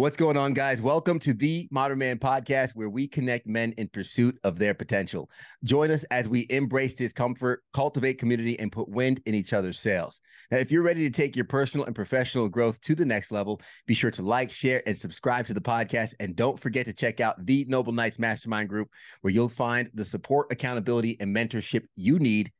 What's 0.00 0.16
going 0.16 0.38
on, 0.38 0.54
guys? 0.54 0.80
Welcome 0.80 1.18
to 1.18 1.34
the 1.34 1.68
Modern 1.70 1.98
Man 1.98 2.18
Podcast, 2.18 2.70
where 2.74 2.88
we 2.88 3.06
connect 3.06 3.46
men 3.46 3.74
in 3.76 3.86
pursuit 3.88 4.34
of 4.44 4.58
their 4.58 4.72
potential. 4.72 5.28
Join 5.62 5.90
us 5.90 6.04
as 6.04 6.26
we 6.26 6.46
embrace 6.48 6.94
discomfort, 6.94 7.62
cultivate 7.74 8.14
community, 8.14 8.58
and 8.58 8.72
put 8.72 8.88
wind 8.88 9.20
in 9.26 9.34
each 9.34 9.52
other's 9.52 9.78
sails. 9.78 10.22
Now, 10.50 10.56
if 10.56 10.72
you're 10.72 10.82
ready 10.82 11.02
to 11.02 11.10
take 11.10 11.36
your 11.36 11.44
personal 11.44 11.84
and 11.84 11.94
professional 11.94 12.48
growth 12.48 12.80
to 12.80 12.94
the 12.94 13.04
next 13.04 13.30
level, 13.30 13.60
be 13.86 13.92
sure 13.92 14.10
to 14.12 14.22
like, 14.22 14.50
share, 14.50 14.82
and 14.86 14.98
subscribe 14.98 15.46
to 15.48 15.52
the 15.52 15.60
podcast. 15.60 16.14
And 16.18 16.34
don't 16.34 16.58
forget 16.58 16.86
to 16.86 16.94
check 16.94 17.20
out 17.20 17.44
the 17.44 17.66
Noble 17.68 17.92
Knights 17.92 18.18
Mastermind 18.18 18.70
Group, 18.70 18.88
where 19.20 19.34
you'll 19.34 19.50
find 19.50 19.90
the 19.92 20.06
support, 20.06 20.50
accountability, 20.50 21.18
and 21.20 21.36
mentorship 21.36 21.82
you 21.94 22.18
need 22.18 22.50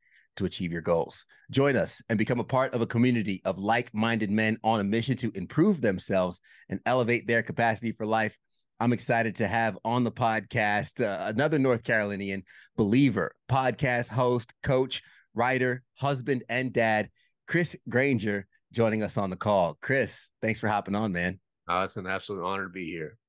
to 0.41 0.47
achieve 0.47 0.71
your 0.71 0.81
goals. 0.81 1.25
Join 1.51 1.75
us 1.75 2.01
and 2.09 2.17
become 2.17 2.39
a 2.39 2.43
part 2.43 2.73
of 2.73 2.81
a 2.81 2.87
community 2.87 3.41
of 3.45 3.59
like 3.59 3.93
minded 3.93 4.31
men 4.31 4.57
on 4.63 4.79
a 4.79 4.83
mission 4.83 5.15
to 5.17 5.31
improve 5.35 5.81
themselves 5.81 6.41
and 6.69 6.79
elevate 6.87 7.27
their 7.27 7.43
capacity 7.43 7.91
for 7.91 8.07
life. 8.07 8.35
I'm 8.79 8.91
excited 8.91 9.35
to 9.35 9.47
have 9.47 9.77
on 9.85 10.03
the 10.03 10.11
podcast 10.11 11.05
uh, 11.05 11.27
another 11.27 11.59
North 11.59 11.83
Carolinian 11.83 12.43
believer, 12.75 13.35
podcast 13.49 14.09
host, 14.09 14.51
coach, 14.63 15.03
writer, 15.35 15.83
husband, 15.93 16.43
and 16.49 16.73
dad, 16.73 17.09
Chris 17.47 17.75
Grainger, 17.87 18.47
joining 18.73 19.03
us 19.03 19.17
on 19.17 19.29
the 19.29 19.35
call. 19.35 19.77
Chris, 19.79 20.27
thanks 20.41 20.59
for 20.59 20.67
hopping 20.67 20.95
on, 20.95 21.11
man. 21.11 21.39
Oh, 21.69 21.83
it's 21.83 21.97
an 21.97 22.07
absolute 22.07 22.43
honor 22.43 22.63
to 22.63 22.69
be 22.69 22.85
here. 22.85 23.19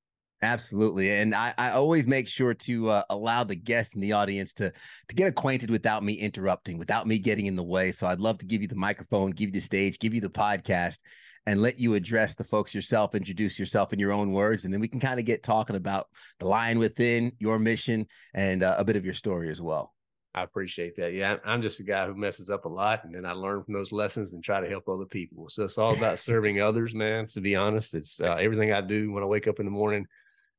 Absolutely, 0.42 1.08
and 1.08 1.36
I, 1.36 1.54
I 1.56 1.70
always 1.70 2.08
make 2.08 2.26
sure 2.26 2.52
to 2.52 2.90
uh, 2.90 3.04
allow 3.10 3.44
the 3.44 3.54
guests 3.54 3.94
and 3.94 4.02
the 4.02 4.10
audience 4.12 4.52
to 4.54 4.72
to 5.08 5.14
get 5.14 5.28
acquainted 5.28 5.70
without 5.70 6.02
me 6.02 6.14
interrupting, 6.14 6.78
without 6.78 7.06
me 7.06 7.20
getting 7.20 7.46
in 7.46 7.54
the 7.54 7.62
way. 7.62 7.92
So 7.92 8.08
I'd 8.08 8.18
love 8.18 8.38
to 8.38 8.46
give 8.46 8.60
you 8.60 8.66
the 8.66 8.74
microphone, 8.74 9.30
give 9.30 9.50
you 9.50 9.52
the 9.52 9.60
stage, 9.60 10.00
give 10.00 10.14
you 10.14 10.20
the 10.20 10.28
podcast, 10.28 10.98
and 11.46 11.62
let 11.62 11.78
you 11.78 11.94
address 11.94 12.34
the 12.34 12.42
folks 12.42 12.74
yourself, 12.74 13.14
introduce 13.14 13.56
yourself 13.56 13.92
in 13.92 14.00
your 14.00 14.10
own 14.10 14.32
words, 14.32 14.64
and 14.64 14.74
then 14.74 14.80
we 14.80 14.88
can 14.88 14.98
kind 14.98 15.20
of 15.20 15.26
get 15.26 15.44
talking 15.44 15.76
about 15.76 16.08
the 16.40 16.46
lion 16.46 16.80
within, 16.80 17.30
your 17.38 17.60
mission, 17.60 18.04
and 18.34 18.64
uh, 18.64 18.74
a 18.78 18.84
bit 18.84 18.96
of 18.96 19.04
your 19.04 19.14
story 19.14 19.48
as 19.48 19.62
well. 19.62 19.94
I 20.34 20.42
appreciate 20.42 20.96
that. 20.96 21.12
Yeah, 21.12 21.36
I'm 21.44 21.62
just 21.62 21.78
a 21.78 21.84
guy 21.84 22.06
who 22.06 22.16
messes 22.16 22.50
up 22.50 22.64
a 22.64 22.68
lot, 22.68 23.04
and 23.04 23.14
then 23.14 23.24
I 23.24 23.32
learn 23.32 23.62
from 23.62 23.74
those 23.74 23.92
lessons 23.92 24.32
and 24.32 24.42
try 24.42 24.60
to 24.60 24.68
help 24.68 24.88
other 24.88 25.04
people. 25.04 25.48
So 25.48 25.62
it's 25.62 25.78
all 25.78 25.94
about 25.94 26.18
serving 26.18 26.60
others, 26.60 26.96
man. 26.96 27.26
To 27.26 27.40
be 27.40 27.54
honest, 27.54 27.94
it's 27.94 28.20
uh, 28.20 28.34
everything 28.40 28.72
I 28.72 28.80
do 28.80 29.12
when 29.12 29.22
I 29.22 29.26
wake 29.26 29.46
up 29.46 29.60
in 29.60 29.66
the 29.66 29.70
morning 29.70 30.04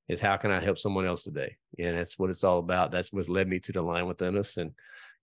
is 0.08 0.20
how 0.20 0.38
can 0.38 0.52
I 0.52 0.60
help 0.60 0.78
someone 0.78 1.06
else 1.06 1.24
today? 1.24 1.58
And 1.80 1.98
that's 1.98 2.20
what 2.20 2.30
it's 2.30 2.44
all 2.44 2.60
about. 2.60 2.92
That's 2.92 3.14
what 3.14 3.30
led 3.30 3.48
me 3.48 3.60
to 3.60 3.72
the 3.72 3.82
lion 3.82 4.08
within 4.08 4.38
us. 4.38 4.58
And, 4.58 4.72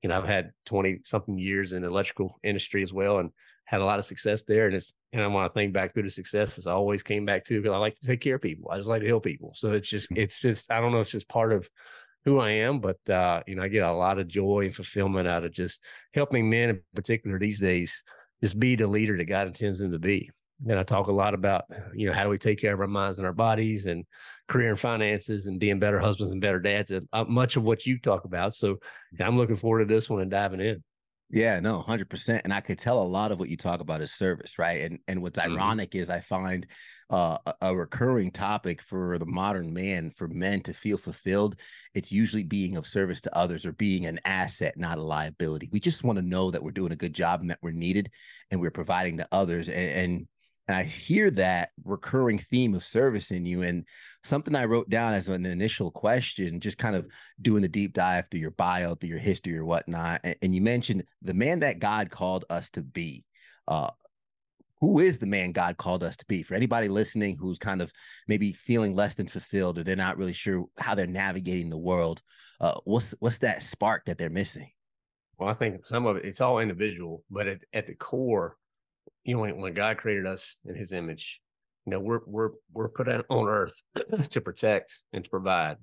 you 0.03 0.09
know, 0.09 0.17
I've 0.17 0.27
had 0.27 0.53
20 0.67 1.01
something 1.05 1.39
years 1.39 1.73
in 1.73 1.83
the 1.83 1.89
electrical 1.89 2.39
industry 2.43 2.83
as 2.83 2.93
well 2.93 3.19
and 3.19 3.31
had 3.65 3.81
a 3.81 3.85
lot 3.85 3.99
of 3.99 4.05
success 4.05 4.43
there. 4.43 4.67
And 4.67 4.75
it's, 4.75 4.95
and 5.13 5.23
I 5.23 5.27
want 5.27 5.53
to 5.53 5.59
think 5.59 5.73
back 5.73 5.93
through 5.93 6.05
the 6.05 6.11
successes 6.11 6.67
I 6.67 6.73
always 6.73 7.03
came 7.03 7.25
back 7.25 7.45
to 7.45 7.61
because 7.61 7.75
I 7.75 7.79
like 7.79 7.95
to 7.95 8.07
take 8.07 8.21
care 8.21 8.37
of 8.37 8.43
people. 8.43 8.71
I 8.71 8.79
just 8.79 8.89
like 8.89 9.03
to 9.03 9.09
help 9.09 9.25
people. 9.25 9.53
So 9.55 9.73
it's 9.73 9.89
just, 9.89 10.09
it's 10.17 10.41
just, 10.41 10.73
I 10.73 10.81
don't 10.81 10.93
know, 10.93 11.01
it's 11.01 11.11
just 11.11 11.29
part 11.29 11.53
of 11.53 11.69
who 12.25 12.39
I 12.39 12.51
am, 12.51 12.81
but, 12.81 12.99
uh, 13.09 13.43
you 13.47 13.55
know, 13.55 13.63
I 13.63 13.69
get 13.69 13.83
a 13.83 13.93
lot 13.93 14.19
of 14.19 14.29
joy 14.29 14.63
and 14.65 14.75
fulfillment 14.75 15.29
out 15.29 15.45
of 15.45 15.53
just 15.53 15.81
helping 16.13 16.51
men 16.51 16.71
in 16.71 16.81
particular 16.95 17.39
these 17.39 17.61
days, 17.61 18.03
just 18.43 18.59
be 18.59 18.77
the 18.77 18.87
leader 18.87 19.17
that 19.17 19.25
God 19.25 19.47
intends 19.47 19.79
them 19.79 19.93
to 19.93 19.99
be. 19.99 20.31
And 20.69 20.79
I 20.79 20.83
talk 20.83 21.07
a 21.07 21.13
lot 21.13 21.35
about, 21.35 21.65
you 21.95 22.07
know, 22.07 22.13
how 22.13 22.25
do 22.25 22.29
we 22.29 22.39
take 22.39 22.61
care 22.61 22.75
of 22.75 22.81
our 22.81 22.87
minds 22.87 23.19
and 23.19 23.27
our 23.27 23.33
bodies 23.33 23.87
and 23.87 24.05
career 24.49 24.71
and 24.71 24.79
finances 24.79 25.47
and 25.47 25.59
being 25.59 25.79
better 25.79 25.99
husbands 25.99 26.33
and 26.33 26.41
better 26.41 26.61
dads. 26.61 26.93
Uh, 26.93 27.25
much 27.25 27.57
of 27.57 27.63
what 27.63 27.87
you 27.87 27.99
talk 27.99 28.25
about. 28.25 28.55
So 28.55 28.79
I'm 29.19 29.39
looking 29.39 29.57
forward 29.57 29.81
to 29.81 29.95
this 29.95 30.11
one 30.11 30.21
and 30.21 30.31
diving 30.31 30.61
in. 30.61 30.83
Yeah, 31.33 31.61
no, 31.61 31.79
hundred 31.79 32.11
percent. 32.11 32.43
And 32.43 32.53
I 32.53 32.61
could 32.61 32.79
tell 32.79 33.01
a 33.01 33.05
lot 33.05 33.31
of 33.31 33.39
what 33.39 33.49
you 33.49 33.57
talk 33.57 33.81
about 33.81 34.01
is 34.01 34.13
service, 34.13 34.59
right? 34.59 34.81
And 34.81 34.99
and 35.07 35.23
what's 35.23 35.39
mm-hmm. 35.39 35.53
ironic 35.53 35.95
is 35.95 36.11
I 36.11 36.19
find 36.19 36.67
uh, 37.09 37.39
a, 37.47 37.55
a 37.63 37.77
recurring 37.77 38.33
topic 38.33 38.83
for 38.83 39.17
the 39.17 39.27
modern 39.27 39.73
man, 39.73 40.11
for 40.11 40.27
men 40.27 40.61
to 40.63 40.75
feel 40.75 40.99
fulfilled. 40.99 41.55
It's 41.95 42.11
usually 42.11 42.43
being 42.43 42.77
of 42.77 42.87
service 42.87 43.21
to 43.23 43.37
others 43.37 43.65
or 43.65 43.73
being 43.73 44.07
an 44.07 44.19
asset, 44.25 44.77
not 44.77 44.99
a 44.99 45.03
liability. 45.03 45.69
We 45.71 45.79
just 45.79 46.03
want 46.03 46.19
to 46.19 46.25
know 46.25 46.51
that 46.51 46.65
we're 46.65 46.73
doing 46.73 46.93
a 46.93 46.97
good 46.97 47.15
job 47.15 47.43
and 47.43 47.51
that 47.51 47.61
we're 47.63 47.71
needed 47.71 48.11
and 48.51 48.61
we're 48.61 48.73
providing 48.73 49.19
to 49.19 49.29
others. 49.31 49.69
And, 49.69 49.77
and 49.79 50.29
and 50.71 50.79
I 50.79 50.85
hear 50.85 51.33
that 51.33 51.71
recurring 51.83 52.39
theme 52.39 52.77
of 52.77 52.85
service 52.85 53.33
in 53.33 53.45
you. 53.45 53.63
And 53.63 53.85
something 54.23 54.55
I 54.55 54.67
wrote 54.67 54.89
down 54.89 55.15
as 55.15 55.27
an 55.27 55.45
initial 55.45 55.91
question, 55.91 56.61
just 56.61 56.79
kind 56.79 56.95
of 56.95 57.09
doing 57.43 57.61
the 57.61 57.69
deep 57.69 57.93
dive 57.93 58.27
through 58.31 58.39
your 58.39 58.53
bio, 58.53 58.95
through 58.95 59.09
your 59.09 59.19
history 59.19 59.59
or 59.59 59.65
whatnot. 59.65 60.21
And, 60.23 60.55
you 60.55 60.61
mentioned 60.61 61.03
the 61.23 61.35
man 61.35 61.59
that 61.61 61.81
God 61.81 62.11
called 62.11 62.45
us 62.51 62.71
to 62.71 62.83
be. 62.83 63.25
Uh, 63.67 63.91
who 64.81 65.01
is 65.01 65.19
the 65.19 65.27
man 65.27 65.51
God 65.51 65.77
called 65.77 66.05
us 66.05 66.17
to 66.19 66.25
be? 66.27 66.45
For 66.45 66.55
anybody 66.55 66.89
listening 66.89 67.37
who's 67.37 67.59
kind 67.59 67.83
of 67.83 67.91
maybe 68.29 68.53
feeling 68.53 68.95
less 68.95 69.15
than 69.15 69.27
fulfilled 69.27 69.77
or 69.77 69.83
they're 69.83 69.97
not 69.97 70.19
really 70.19 70.33
sure 70.33 70.67
how 70.79 70.95
they're 70.95 71.07
navigating 71.07 71.69
the 71.69 71.79
world, 71.79 72.23
uh, 72.61 72.79
what's 72.85 73.13
what's 73.19 73.39
that 73.39 73.65
spark 73.65 74.05
that 74.05 74.19
they're 74.19 74.31
missing? 74.31 74.71
Well, 75.37 75.49
I 75.49 75.55
think 75.55 75.85
some 75.85 76.07
of 76.07 76.17
it 76.19 76.25
it's 76.25 76.41
all 76.41 76.61
individual, 76.61 77.25
but 77.29 77.49
at, 77.49 77.59
at 77.73 77.89
the 77.89 77.95
core, 77.95 78.57
you 79.25 79.35
know, 79.35 79.43
when, 79.43 79.61
when 79.61 79.75
God 79.75 79.99
created 79.99 80.27
us 80.27 80.59
in 80.65 80.75
his 80.75 80.93
image, 80.93 81.41
you 81.87 81.93
know, 81.93 82.01
we're 82.01 82.21
we're 82.27 82.51
we're 82.73 82.89
put 82.89 83.09
on 83.09 83.49
earth 83.49 83.83
to 84.31 84.41
protect 84.41 85.01
and 85.13 85.25
to 85.25 85.31
provide 85.31 85.77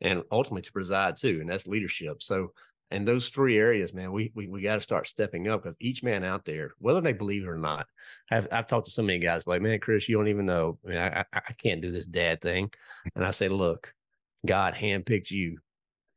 and 0.00 0.22
ultimately 0.30 0.62
to 0.62 0.72
preside 0.72 1.16
too. 1.16 1.38
And 1.40 1.48
that's 1.48 1.66
leadership. 1.66 2.22
So 2.22 2.52
in 2.90 3.04
those 3.04 3.28
three 3.28 3.58
areas, 3.58 3.94
man, 3.94 4.12
we 4.12 4.30
we, 4.34 4.48
we 4.48 4.62
got 4.62 4.76
to 4.76 4.80
start 4.80 5.06
stepping 5.06 5.48
up 5.48 5.62
because 5.62 5.76
each 5.80 6.02
man 6.02 6.24
out 6.24 6.44
there, 6.44 6.72
whether 6.78 7.00
they 7.00 7.12
believe 7.12 7.44
it 7.44 7.48
or 7.48 7.58
not, 7.58 7.86
I've 8.30 8.46
I've 8.52 8.66
talked 8.66 8.86
to 8.86 8.92
so 8.92 9.02
many 9.02 9.18
guys 9.18 9.46
like, 9.46 9.62
man, 9.62 9.80
Chris, 9.80 10.08
you 10.08 10.16
don't 10.16 10.28
even 10.28 10.46
know. 10.46 10.78
I 10.84 10.88
mean, 10.88 10.98
I, 10.98 11.20
I, 11.20 11.24
I 11.48 11.52
can't 11.54 11.82
do 11.82 11.90
this 11.90 12.06
dad 12.06 12.40
thing. 12.40 12.70
And 13.14 13.24
I 13.24 13.30
say, 13.30 13.48
look, 13.48 13.92
God 14.46 14.74
handpicked 14.74 15.30
you, 15.30 15.58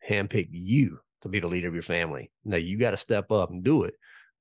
handpicked 0.08 0.50
you 0.52 1.00
to 1.22 1.30
be 1.30 1.40
the 1.40 1.48
leader 1.48 1.68
of 1.68 1.74
your 1.74 1.84
family. 1.84 2.32
Now 2.46 2.58
you 2.58 2.78
got 2.78 2.92
to 2.92 2.98
step 2.98 3.32
up 3.32 3.50
and 3.50 3.64
do 3.64 3.84
it. 3.84 3.96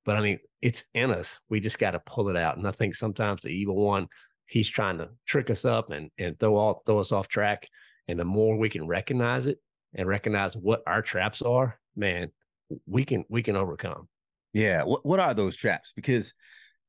But 0.07 0.15
I 0.15 0.21
mean, 0.21 0.39
it's 0.61 0.85
in 0.93 1.11
us. 1.11 1.41
We 1.49 1.59
just 1.59 1.79
got 1.79 1.91
to 1.91 1.99
pull 1.99 2.29
it 2.29 2.37
out. 2.37 2.55
And 2.57 2.65
I 2.65 2.71
think 2.71 2.95
sometimes 2.95 3.41
the 3.41 3.49
evil 3.49 3.75
one, 3.75 4.07
he's 4.45 4.69
trying 4.69 4.97
to 4.99 5.09
trick 5.25 5.49
us 5.49 5.65
up 5.65 5.91
and 5.91 6.09
and 6.17 6.39
throw 6.39 6.55
all 6.55 6.81
throw 6.85 6.99
us 6.99 7.11
off 7.11 7.27
track. 7.27 7.67
And 8.07 8.17
the 8.17 8.23
more 8.23 8.57
we 8.57 8.69
can 8.69 8.87
recognize 8.87 9.47
it 9.47 9.59
and 9.93 10.07
recognize 10.07 10.55
what 10.55 10.81
our 10.87 11.01
traps 11.01 11.41
are, 11.41 11.77
man, 11.97 12.31
we 12.85 13.03
can 13.03 13.25
we 13.27 13.43
can 13.43 13.57
overcome. 13.57 14.07
Yeah. 14.53 14.83
What 14.83 15.05
what 15.05 15.19
are 15.19 15.33
those 15.33 15.57
traps? 15.57 15.91
Because 15.93 16.33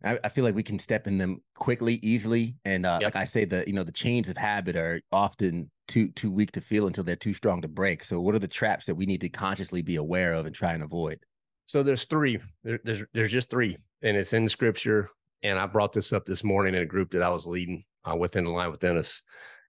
I, 0.04 0.16
I 0.22 0.28
feel 0.28 0.44
like 0.44 0.54
we 0.54 0.62
can 0.62 0.78
step 0.78 1.08
in 1.08 1.18
them 1.18 1.42
quickly, 1.56 1.98
easily. 2.04 2.54
And 2.64 2.86
uh, 2.86 2.98
yep. 3.00 3.14
like 3.14 3.20
I 3.20 3.24
say, 3.24 3.44
the 3.44 3.64
you 3.66 3.72
know, 3.72 3.82
the 3.82 3.90
chains 3.90 4.28
of 4.28 4.36
habit 4.36 4.76
are 4.76 5.00
often 5.10 5.72
too 5.88 6.12
too 6.12 6.30
weak 6.30 6.52
to 6.52 6.60
feel 6.60 6.86
until 6.86 7.02
they're 7.02 7.16
too 7.16 7.34
strong 7.34 7.62
to 7.62 7.68
break. 7.68 8.04
So 8.04 8.20
what 8.20 8.36
are 8.36 8.38
the 8.38 8.46
traps 8.46 8.86
that 8.86 8.94
we 8.94 9.06
need 9.06 9.22
to 9.22 9.28
consciously 9.28 9.82
be 9.82 9.96
aware 9.96 10.34
of 10.34 10.46
and 10.46 10.54
try 10.54 10.72
and 10.72 10.84
avoid? 10.84 11.18
So 11.68 11.82
there's 11.82 12.04
three. 12.04 12.38
There, 12.64 12.80
there's 12.82 13.02
there's 13.12 13.30
just 13.30 13.50
three, 13.50 13.76
and 14.02 14.16
it's 14.16 14.32
in 14.32 14.48
scripture. 14.48 15.10
And 15.42 15.58
I 15.58 15.66
brought 15.66 15.92
this 15.92 16.14
up 16.14 16.24
this 16.24 16.42
morning 16.42 16.74
in 16.74 16.80
a 16.80 16.86
group 16.86 17.10
that 17.10 17.20
I 17.20 17.28
was 17.28 17.46
leading 17.46 17.84
uh, 18.10 18.16
within 18.16 18.44
the 18.44 18.50
lion 18.50 18.72
within 18.72 18.96
us. 18.96 19.20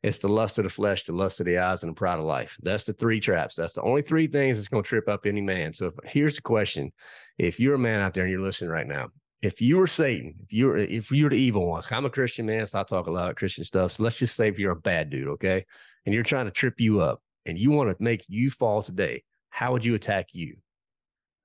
It's 0.02 0.18
the 0.18 0.30
lust 0.30 0.58
of 0.60 0.64
the 0.64 0.70
flesh, 0.70 1.04
the 1.04 1.12
lust 1.12 1.42
of 1.42 1.46
the 1.46 1.58
eyes, 1.58 1.84
and 1.84 1.92
the 1.92 1.96
pride 1.96 2.18
of 2.18 2.24
life. 2.24 2.58
That's 2.64 2.86
the 2.86 2.94
three 2.94 3.20
traps. 3.20 3.56
That's 3.56 3.74
the 3.74 3.82
only 3.82 4.02
three 4.02 4.28
things 4.28 4.56
that's 4.56 4.70
going 4.70 4.82
to 4.82 4.88
trip 4.88 5.10
up 5.10 5.26
any 5.26 5.42
man. 5.42 5.74
So 5.74 5.88
if, 5.88 5.94
here's 6.06 6.38
the 6.38 6.42
question: 6.42 6.94
If 7.38 7.60
you're 7.60 7.76
a 7.76 7.80
man 7.80 8.00
out 8.00 8.14
there 8.14 8.24
and 8.24 8.32
you're 8.32 8.40
listening 8.40 8.72
right 8.72 8.88
now, 8.88 9.10
if 9.42 9.62
you 9.62 9.76
were 9.76 9.86
Satan, 9.86 10.36
if 10.42 10.54
you're 10.54 10.78
if 10.78 11.12
you're 11.12 11.30
the 11.30 11.36
evil 11.36 11.68
ones, 11.68 11.92
I'm 11.92 12.06
a 12.06 12.10
Christian 12.10 12.46
man, 12.46 12.66
so 12.66 12.80
I 12.80 12.84
talk 12.84 13.08
a 13.08 13.12
lot 13.12 13.30
of 13.30 13.36
Christian 13.36 13.66
stuff. 13.66 13.92
So 13.92 14.04
let's 14.04 14.16
just 14.16 14.38
say 14.38 14.48
if 14.48 14.58
you're 14.58 14.72
a 14.72 14.78
bad 14.78 15.10
dude, 15.10 15.28
okay, 15.28 15.66
and 16.06 16.16
you're 16.16 16.24
trying 16.24 16.46
to 16.46 16.52
trip 16.52 16.80
you 16.80 17.02
up, 17.02 17.22
and 17.46 17.60
you 17.60 17.72
want 17.72 17.90
to 17.90 18.02
make 18.02 18.24
you 18.30 18.52
fall 18.52 18.82
today, 18.82 19.26
how 19.50 19.74
would 19.74 19.84
you 19.84 19.96
attack 19.96 20.28
you? 20.32 20.56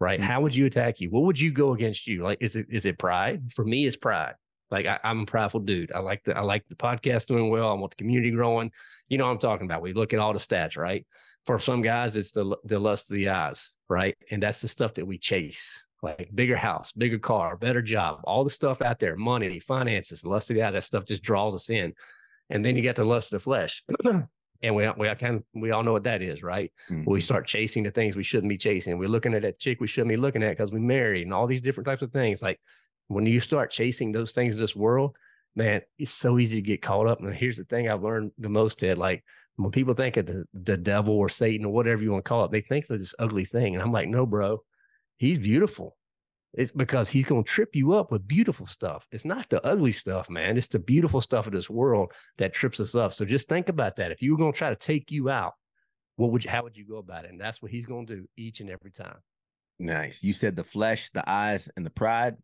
Right? 0.00 0.20
Mm-hmm. 0.20 0.28
How 0.28 0.40
would 0.40 0.54
you 0.54 0.66
attack 0.66 1.00
you? 1.00 1.10
What 1.10 1.24
would 1.24 1.40
you 1.40 1.52
go 1.52 1.72
against 1.72 2.06
you? 2.06 2.22
Like, 2.22 2.38
is 2.40 2.56
it 2.56 2.66
is 2.70 2.86
it 2.86 2.98
pride? 2.98 3.52
For 3.52 3.64
me, 3.64 3.86
it's 3.86 3.96
pride. 3.96 4.34
Like 4.70 4.86
I, 4.86 4.98
am 5.04 5.20
a 5.20 5.26
prideful 5.26 5.60
dude. 5.60 5.92
I 5.92 6.00
like 6.00 6.24
the 6.24 6.36
I 6.36 6.40
like 6.40 6.66
the 6.68 6.74
podcast 6.74 7.26
doing 7.26 7.50
well. 7.50 7.70
I 7.70 7.74
want 7.74 7.92
the 7.92 7.96
community 7.96 8.30
growing. 8.30 8.72
You 9.08 9.18
know 9.18 9.26
what 9.26 9.32
I'm 9.32 9.38
talking 9.38 9.66
about. 9.66 9.82
We 9.82 9.92
look 9.92 10.12
at 10.12 10.18
all 10.18 10.32
the 10.32 10.38
stats, 10.38 10.76
right? 10.76 11.06
For 11.44 11.58
some 11.58 11.82
guys, 11.82 12.16
it's 12.16 12.32
the 12.32 12.56
the 12.64 12.78
lust 12.78 13.10
of 13.10 13.16
the 13.16 13.28
eyes, 13.28 13.72
right? 13.88 14.16
And 14.30 14.42
that's 14.42 14.60
the 14.60 14.68
stuff 14.68 14.94
that 14.94 15.06
we 15.06 15.18
chase. 15.18 15.82
Like 16.02 16.28
bigger 16.34 16.56
house, 16.56 16.92
bigger 16.92 17.18
car, 17.18 17.56
better 17.56 17.80
job, 17.80 18.20
all 18.24 18.44
the 18.44 18.50
stuff 18.50 18.82
out 18.82 18.98
there, 18.98 19.16
money, 19.16 19.58
finances, 19.58 20.26
lust 20.26 20.50
of 20.50 20.56
the 20.56 20.62
eyes, 20.62 20.74
that 20.74 20.84
stuff 20.84 21.06
just 21.06 21.22
draws 21.22 21.54
us 21.54 21.70
in. 21.70 21.94
And 22.50 22.62
then 22.62 22.76
you 22.76 22.82
get 22.82 22.96
the 22.96 23.04
lust 23.04 23.32
of 23.32 23.38
the 23.38 23.44
flesh. 23.44 23.82
and 24.64 24.74
we 24.74 24.88
we 24.96 25.14
kind 25.14 25.36
of, 25.36 25.44
we 25.54 25.70
all 25.70 25.82
know 25.82 25.92
what 25.92 26.04
that 26.04 26.22
is, 26.22 26.42
right? 26.42 26.72
Mm-hmm. 26.90 27.10
We 27.10 27.20
start 27.20 27.46
chasing 27.46 27.84
the 27.84 27.90
things 27.90 28.16
we 28.16 28.24
shouldn't 28.24 28.48
be 28.48 28.56
chasing. 28.56 28.98
We're 28.98 29.08
looking 29.08 29.34
at 29.34 29.42
that 29.42 29.58
chick 29.58 29.80
we 29.80 29.86
shouldn't 29.86 30.08
be 30.08 30.16
looking 30.16 30.42
at 30.42 30.50
because 30.50 30.72
we 30.72 30.80
married 30.80 31.22
and 31.22 31.34
all 31.34 31.46
these 31.46 31.60
different 31.60 31.86
types 31.86 32.02
of 32.02 32.12
things. 32.12 32.42
Like 32.42 32.60
when 33.08 33.26
you 33.26 33.40
start 33.40 33.70
chasing 33.70 34.10
those 34.10 34.32
things 34.32 34.54
in 34.54 34.60
this 34.60 34.74
world, 34.74 35.16
man, 35.54 35.82
it's 35.98 36.10
so 36.10 36.38
easy 36.38 36.56
to 36.56 36.66
get 36.66 36.82
caught 36.82 37.06
up. 37.06 37.20
And 37.20 37.34
here's 37.34 37.58
the 37.58 37.64
thing 37.64 37.88
I've 37.88 38.02
learned 38.02 38.32
the 38.38 38.48
most, 38.48 38.80
Ted. 38.80 38.98
Like 38.98 39.22
when 39.56 39.70
people 39.70 39.94
think 39.94 40.16
of 40.16 40.26
the, 40.26 40.44
the 40.52 40.76
devil 40.76 41.14
or 41.14 41.28
Satan 41.28 41.66
or 41.66 41.72
whatever 41.72 42.02
you 42.02 42.12
want 42.12 42.24
to 42.24 42.28
call 42.28 42.44
it, 42.44 42.50
they 42.50 42.60
think 42.60 42.88
of 42.90 42.98
this 42.98 43.14
ugly 43.18 43.44
thing, 43.44 43.74
and 43.74 43.82
I'm 43.82 43.92
like, 43.92 44.08
no, 44.08 44.26
bro, 44.26 44.62
he's 45.16 45.38
beautiful. 45.38 45.96
It's 46.56 46.70
because 46.70 47.08
he's 47.08 47.24
going 47.26 47.44
to 47.44 47.50
trip 47.50 47.74
you 47.74 47.94
up 47.94 48.12
with 48.12 48.26
beautiful 48.26 48.66
stuff. 48.66 49.06
It's 49.10 49.24
not 49.24 49.48
the 49.50 49.64
ugly 49.66 49.92
stuff, 49.92 50.30
man. 50.30 50.56
It's 50.56 50.68
the 50.68 50.78
beautiful 50.78 51.20
stuff 51.20 51.46
of 51.46 51.52
this 51.52 51.68
world 51.68 52.12
that 52.38 52.52
trips 52.52 52.80
us 52.80 52.94
up. 52.94 53.12
So 53.12 53.24
just 53.24 53.48
think 53.48 53.68
about 53.68 53.96
that. 53.96 54.12
If 54.12 54.22
you 54.22 54.32
were 54.32 54.38
going 54.38 54.52
to 54.52 54.58
try 54.58 54.70
to 54.70 54.76
take 54.76 55.10
you 55.10 55.28
out, 55.28 55.54
what 56.16 56.30
would 56.30 56.44
you, 56.44 56.50
how 56.50 56.62
would 56.62 56.76
you 56.76 56.86
go 56.86 56.98
about 56.98 57.24
it? 57.24 57.30
And 57.30 57.40
that's 57.40 57.60
what 57.60 57.72
he's 57.72 57.86
going 57.86 58.06
to 58.06 58.16
do 58.16 58.28
each 58.36 58.60
and 58.60 58.70
every 58.70 58.92
time. 58.92 59.18
Nice. 59.80 60.22
You 60.22 60.32
said 60.32 60.54
the 60.54 60.62
flesh, 60.64 61.10
the 61.12 61.28
eyes, 61.28 61.68
and 61.76 61.84
the 61.84 61.90
pride. 61.90 62.36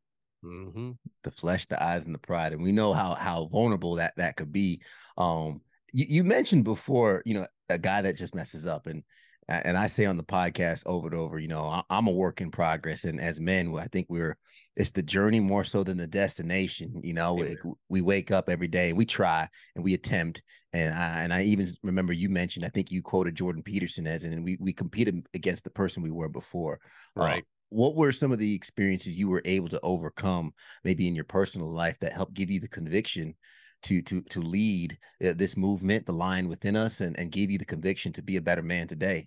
Mm-hmm. 0.45 0.93
The 1.23 1.31
flesh, 1.31 1.67
the 1.67 1.83
eyes, 1.83 2.06
and 2.06 2.15
the 2.15 2.19
pride, 2.19 2.55
and 2.55 2.63
we 2.63 2.73
know 2.73 2.95
how 2.95 3.13
how 3.13 3.45
vulnerable 3.53 3.97
that 3.97 4.15
that 4.17 4.37
could 4.37 4.51
be. 4.51 4.81
Um, 5.19 5.61
you, 5.93 6.06
you 6.09 6.25
mentioned 6.25 6.65
before, 6.65 7.23
you 7.27 7.35
know, 7.35 7.47
a 7.69 7.77
guy 7.77 8.01
that 8.01 8.17
just 8.17 8.35
messes 8.35 8.67
up, 8.67 8.87
and 8.87 9.03
and 9.50 9.76
I 9.76 9.88
say 9.88 10.06
on 10.06 10.17
the 10.17 10.23
podcast 10.23 10.82
over 10.87 11.08
and 11.08 11.17
over, 11.17 11.38
you 11.38 11.49
know, 11.49 11.82
I'm 11.91 12.06
a 12.06 12.12
work 12.12 12.41
in 12.41 12.50
progress, 12.50 13.05
and 13.05 13.20
as 13.20 13.41
men, 13.41 13.75
I 13.76 13.87
think 13.88 14.06
we're 14.08 14.37
it's 14.76 14.93
the 14.93 15.02
journey 15.02 15.41
more 15.41 15.64
so 15.64 15.82
than 15.82 15.99
the 15.99 16.06
destination. 16.06 17.00
You 17.02 17.14
know, 17.14 17.35
we, 17.35 17.56
we, 17.88 18.00
wake 18.00 18.31
up 18.31 18.49
every 18.49 18.69
day, 18.69 18.91
and 18.91 18.97
we 18.97 19.05
try 19.05 19.49
and 19.75 19.85
we 19.85 19.94
attempt, 19.94 20.43
and 20.73 20.94
I 20.94 21.23
and 21.23 21.35
I 21.35 21.43
even 21.43 21.75
remember 21.82 22.12
you 22.12 22.29
mentioned, 22.29 22.64
I 22.64 22.69
think 22.69 22.93
you 22.93 23.02
quoted 23.02 23.35
Jordan 23.35 23.62
Peterson 23.62 24.06
as, 24.06 24.25
and 24.25 24.44
we 24.44 24.56
we 24.61 24.73
competed 24.73 25.26
against 25.35 25.64
the 25.64 25.70
person 25.70 26.03
we 26.03 26.12
were 26.12 26.29
before, 26.29 26.79
uh, 27.19 27.23
right? 27.23 27.43
Uh, 27.43 27.46
what 27.70 27.96
were 27.96 28.12
some 28.12 28.32
of 28.32 28.38
the 28.38 28.55
experiences 28.55 29.17
you 29.17 29.29
were 29.29 29.43
able 29.44 29.69
to 29.69 29.81
overcome, 29.82 30.53
maybe 30.85 31.08
in 31.08 31.14
your 31.14 31.25
personal 31.25 31.73
life, 31.73 31.96
that 32.00 32.12
helped 32.12 32.35
give 32.35 32.50
you 32.50 32.61
the 32.61 32.69
conviction 32.69 33.35
to 33.82 34.00
to 34.03 34.23
to 34.23 34.41
lead 34.41 34.96
uh, 35.25 35.32
this 35.35 35.56
movement, 35.56 36.06
the 36.06 36.12
lion 36.12 36.49
within 36.49 36.76
us, 36.76 37.00
and 37.00 37.19
and 37.19 37.32
give 37.32 37.50
you 37.50 37.58
the 37.58 37.64
conviction 37.64 38.12
to 38.12 38.23
be 38.23 38.37
a 38.37 38.41
better 38.41 38.62
man 38.62 38.87
today? 38.87 39.26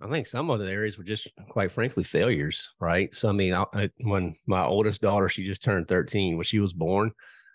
I 0.00 0.08
think 0.08 0.26
some 0.26 0.50
of 0.50 0.60
the 0.60 0.70
areas 0.70 0.96
were 0.96 1.04
just, 1.04 1.28
quite 1.48 1.70
frankly, 1.72 2.04
failures, 2.04 2.70
right? 2.80 3.14
So, 3.14 3.28
I 3.28 3.32
mean, 3.32 3.52
I, 3.52 3.64
I, 3.74 3.90
when 4.00 4.34
my 4.46 4.64
oldest 4.64 5.02
daughter, 5.02 5.28
she 5.28 5.44
just 5.44 5.62
turned 5.62 5.88
13, 5.88 6.36
when 6.36 6.44
she 6.44 6.58
was 6.58 6.72
born, 6.72 7.12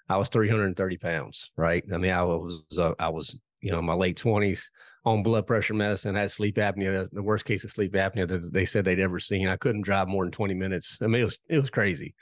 I 0.07 0.17
was 0.17 0.29
330 0.29 0.97
pounds, 0.97 1.51
right? 1.57 1.83
I 1.91 1.97
mean, 1.97 2.11
I 2.11 2.23
was, 2.23 2.63
uh, 2.77 2.93
I 2.99 3.09
was, 3.09 3.39
you 3.61 3.71
know, 3.71 3.79
in 3.79 3.85
my 3.85 3.95
late 3.95 4.17
20s 4.17 4.63
on 5.05 5.23
blood 5.23 5.47
pressure 5.47 5.73
medicine, 5.73 6.15
had 6.15 6.29
sleep 6.29 6.57
apnea, 6.57 7.09
the 7.11 7.23
worst 7.23 7.45
case 7.45 7.63
of 7.63 7.71
sleep 7.71 7.93
apnea 7.93 8.27
that 8.27 8.53
they 8.53 8.65
said 8.65 8.85
they'd 8.85 8.99
ever 8.99 9.19
seen. 9.19 9.47
I 9.47 9.57
couldn't 9.57 9.81
drive 9.81 10.07
more 10.07 10.23
than 10.23 10.31
20 10.31 10.53
minutes. 10.53 10.97
I 11.01 11.07
mean, 11.07 11.21
it 11.21 11.25
was, 11.25 11.37
it 11.49 11.59
was 11.59 11.69
crazy. 11.69 12.13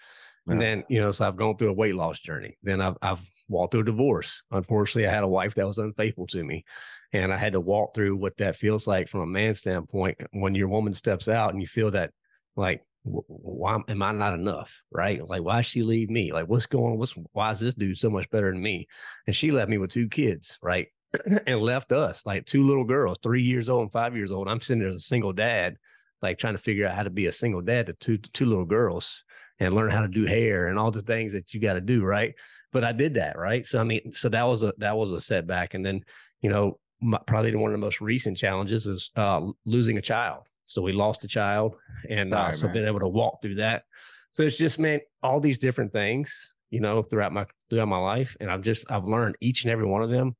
And 0.47 0.59
then, 0.59 0.83
you 0.89 0.99
know, 0.99 1.11
so 1.11 1.25
I've 1.25 1.37
gone 1.37 1.55
through 1.55 1.69
a 1.69 1.73
weight 1.73 1.95
loss 1.95 2.19
journey. 2.19 2.57
Then 2.63 2.81
I've, 2.81 2.97
I've 3.01 3.19
walked 3.47 3.71
through 3.71 3.81
a 3.81 3.85
divorce. 3.85 4.43
Unfortunately, 4.51 5.07
I 5.07 5.13
had 5.13 5.23
a 5.23 5.27
wife 5.27 5.55
that 5.55 5.67
was 5.67 5.77
unfaithful 5.77 6.27
to 6.27 6.43
me. 6.43 6.65
And 7.13 7.31
I 7.31 7.37
had 7.37 7.53
to 7.53 7.59
walk 7.59 7.93
through 7.93 8.17
what 8.17 8.37
that 8.37 8.55
feels 8.55 8.87
like 8.87 9.07
from 9.07 9.21
a 9.21 9.25
man 9.27 9.53
standpoint 9.53 10.17
when 10.31 10.55
your 10.55 10.67
woman 10.67 10.93
steps 10.93 11.27
out 11.27 11.53
and 11.53 11.61
you 11.61 11.67
feel 11.67 11.91
that, 11.91 12.11
like, 12.55 12.83
why 13.03 13.79
am 13.87 14.01
I 14.01 14.11
not 14.11 14.33
enough? 14.33 14.81
Right? 14.91 15.25
Like, 15.25 15.43
why 15.43 15.61
she 15.61 15.83
leave 15.83 16.09
me? 16.09 16.31
Like, 16.33 16.47
what's 16.47 16.65
going? 16.65 16.97
What's 16.97 17.15
why 17.33 17.51
is 17.51 17.59
this 17.59 17.75
dude 17.75 17.97
so 17.97 18.09
much 18.09 18.29
better 18.29 18.51
than 18.51 18.61
me? 18.61 18.87
And 19.27 19.35
she 19.35 19.51
left 19.51 19.69
me 19.69 19.77
with 19.77 19.91
two 19.91 20.07
kids, 20.07 20.57
right? 20.61 20.87
and 21.47 21.61
left 21.61 21.91
us 21.91 22.25
like 22.25 22.45
two 22.45 22.65
little 22.65 22.85
girls, 22.85 23.17
three 23.21 23.43
years 23.43 23.69
old 23.69 23.83
and 23.83 23.91
five 23.91 24.15
years 24.15 24.31
old. 24.31 24.47
I'm 24.47 24.61
sitting 24.61 24.79
there 24.79 24.89
as 24.89 24.95
a 24.95 25.01
single 25.01 25.33
dad, 25.33 25.75
like 26.21 26.37
trying 26.37 26.55
to 26.55 26.61
figure 26.61 26.87
out 26.87 26.95
how 26.95 27.03
to 27.03 27.09
be 27.09 27.27
a 27.27 27.31
single 27.31 27.61
dad 27.61 27.87
to 27.87 27.93
two 27.93 28.17
two 28.17 28.45
little 28.45 28.65
girls 28.65 29.23
and 29.59 29.75
learn 29.75 29.91
how 29.91 30.01
to 30.01 30.07
do 30.07 30.25
hair 30.25 30.67
and 30.67 30.79
all 30.79 30.91
the 30.91 31.01
things 31.01 31.33
that 31.33 31.53
you 31.53 31.59
got 31.59 31.73
to 31.73 31.81
do, 31.81 32.03
right? 32.03 32.33
But 32.71 32.83
I 32.83 32.91
did 32.91 33.15
that, 33.15 33.37
right? 33.37 33.65
So 33.65 33.79
I 33.79 33.83
mean, 33.83 34.13
so 34.13 34.29
that 34.29 34.43
was 34.43 34.63
a 34.63 34.73
that 34.77 34.97
was 34.97 35.11
a 35.11 35.21
setback, 35.21 35.73
and 35.73 35.85
then 35.85 36.01
you 36.41 36.49
know 36.49 36.79
my, 37.03 37.19
probably 37.27 37.55
one 37.55 37.71
of 37.71 37.79
the 37.79 37.85
most 37.85 38.01
recent 38.01 38.37
challenges 38.37 38.87
is 38.87 39.11
uh, 39.15 39.41
losing 39.65 39.97
a 39.97 40.01
child. 40.01 40.43
So 40.65 40.81
we 40.81 40.93
lost 40.93 41.23
a 41.23 41.27
child, 41.27 41.75
and 42.09 42.29
Sorry, 42.29 42.49
uh, 42.49 42.51
so 42.51 42.67
man. 42.67 42.73
being 42.73 42.87
able 42.87 43.01
to 43.01 43.07
walk 43.07 43.41
through 43.41 43.55
that. 43.55 43.83
So 44.31 44.43
it's 44.43 44.55
just 44.55 44.79
meant 44.79 45.03
all 45.21 45.39
these 45.39 45.57
different 45.57 45.91
things, 45.91 46.53
you 46.71 46.79
know, 46.79 47.03
throughout 47.03 47.33
my 47.33 47.45
throughout 47.69 47.87
my 47.87 47.99
life, 47.99 48.35
and 48.39 48.49
I've 48.49 48.61
just 48.61 48.89
I've 48.89 49.05
learned 49.05 49.35
each 49.41 49.63
and 49.63 49.71
every 49.71 49.85
one 49.85 50.01
of 50.01 50.09
them. 50.09 50.35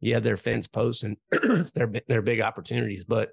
Yeah, 0.00 0.20
they're 0.20 0.36
fence 0.36 0.68
posts 0.68 1.04
and 1.04 1.16
they're 1.74 1.92
they're 2.06 2.22
big 2.22 2.40
opportunities, 2.40 3.04
but 3.04 3.30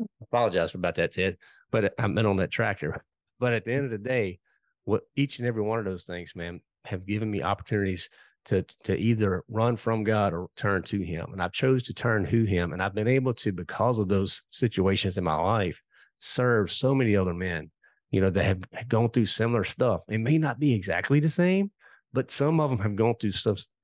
I 0.00 0.04
apologize 0.22 0.72
for 0.72 0.78
about 0.78 0.96
that, 0.96 1.12
Ted. 1.12 1.36
But 1.70 1.94
I 1.98 2.06
meant 2.06 2.26
on 2.26 2.36
that 2.38 2.50
tractor. 2.50 3.04
But 3.38 3.52
at 3.52 3.64
the 3.64 3.72
end 3.72 3.84
of 3.84 3.90
the 3.90 3.98
day, 3.98 4.40
what 4.84 5.02
each 5.16 5.38
and 5.38 5.46
every 5.46 5.62
one 5.62 5.78
of 5.78 5.84
those 5.84 6.04
things, 6.04 6.34
man, 6.34 6.60
have 6.84 7.06
given 7.06 7.30
me 7.30 7.42
opportunities 7.42 8.08
to 8.46 8.62
to 8.84 8.96
either 8.96 9.44
run 9.48 9.76
from 9.76 10.04
God 10.04 10.32
or 10.32 10.48
turn 10.56 10.82
to 10.84 11.00
Him. 11.00 11.32
And 11.32 11.42
I 11.42 11.48
chose 11.48 11.82
to 11.84 11.94
turn 11.94 12.26
to 12.26 12.44
Him, 12.44 12.72
and 12.72 12.82
I've 12.82 12.94
been 12.94 13.08
able 13.08 13.34
to, 13.34 13.52
because 13.52 13.98
of 13.98 14.08
those 14.08 14.42
situations 14.50 15.18
in 15.18 15.24
my 15.24 15.36
life, 15.36 15.82
serve 16.18 16.70
so 16.70 16.94
many 16.94 17.16
other 17.16 17.34
men, 17.34 17.70
you 18.10 18.20
know, 18.20 18.30
that 18.30 18.44
have 18.44 18.88
gone 18.88 19.10
through 19.10 19.26
similar 19.26 19.64
stuff. 19.64 20.02
It 20.08 20.18
may 20.18 20.38
not 20.38 20.58
be 20.58 20.74
exactly 20.74 21.20
the 21.20 21.28
same, 21.28 21.70
but 22.12 22.30
some 22.30 22.60
of 22.60 22.70
them 22.70 22.78
have 22.78 22.96
gone 22.96 23.14
through 23.20 23.32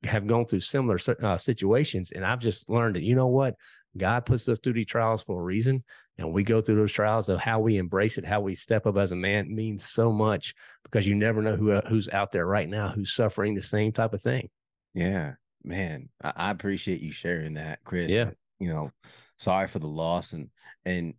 have 0.04 0.26
gone 0.26 0.46
through 0.46 0.60
similar 0.60 0.98
uh, 1.22 1.38
situations, 1.38 2.12
and 2.12 2.24
I've 2.24 2.40
just 2.40 2.68
learned 2.68 2.96
that 2.96 3.02
you 3.02 3.14
know 3.14 3.28
what, 3.28 3.54
God 3.96 4.26
puts 4.26 4.48
us 4.48 4.58
through 4.58 4.74
these 4.74 4.86
trials 4.86 5.22
for 5.22 5.40
a 5.40 5.44
reason, 5.44 5.84
and 6.18 6.32
we 6.32 6.44
go 6.44 6.60
through 6.60 6.76
those 6.76 6.92
trials 6.92 7.28
of 7.28 7.40
how 7.40 7.60
we 7.60 7.76
embrace 7.76 8.18
it, 8.18 8.24
how 8.24 8.40
we 8.40 8.54
step 8.54 8.86
up 8.86 8.96
as 8.96 9.12
a 9.12 9.16
man 9.16 9.54
means 9.54 9.88
so 9.88 10.12
much 10.12 10.54
because 10.84 11.06
you 11.06 11.14
never 11.14 11.42
know 11.42 11.56
who 11.56 11.72
uh, 11.72 11.82
who's 11.88 12.08
out 12.08 12.30
there 12.32 12.46
right 12.46 12.68
now 12.68 12.88
who's 12.88 13.14
suffering 13.14 13.54
the 13.54 13.62
same 13.62 13.92
type 13.92 14.14
of 14.14 14.22
thing. 14.22 14.48
Yeah, 14.94 15.32
man, 15.64 16.08
I, 16.22 16.32
I 16.36 16.50
appreciate 16.50 17.00
you 17.00 17.12
sharing 17.12 17.54
that, 17.54 17.80
Chris. 17.84 18.12
Yeah, 18.12 18.30
you 18.60 18.68
know, 18.68 18.90
sorry 19.38 19.68
for 19.68 19.78
the 19.78 19.86
loss 19.86 20.32
and 20.32 20.50
and 20.84 21.14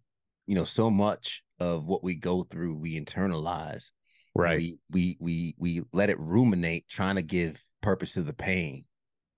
you 0.47 0.55
know 0.55 0.65
so 0.65 0.89
much 0.89 1.43
of 1.59 1.85
what 1.85 2.03
we 2.03 2.15
go 2.15 2.43
through 2.43 2.75
we 2.75 2.99
internalize 2.99 3.91
right 4.35 4.57
we 4.57 4.77
we 4.91 5.17
we 5.19 5.55
we 5.57 5.81
let 5.93 6.09
it 6.09 6.19
ruminate 6.19 6.87
trying 6.89 7.15
to 7.15 7.21
give 7.21 7.61
purpose 7.81 8.13
to 8.13 8.21
the 8.21 8.33
pain 8.33 8.85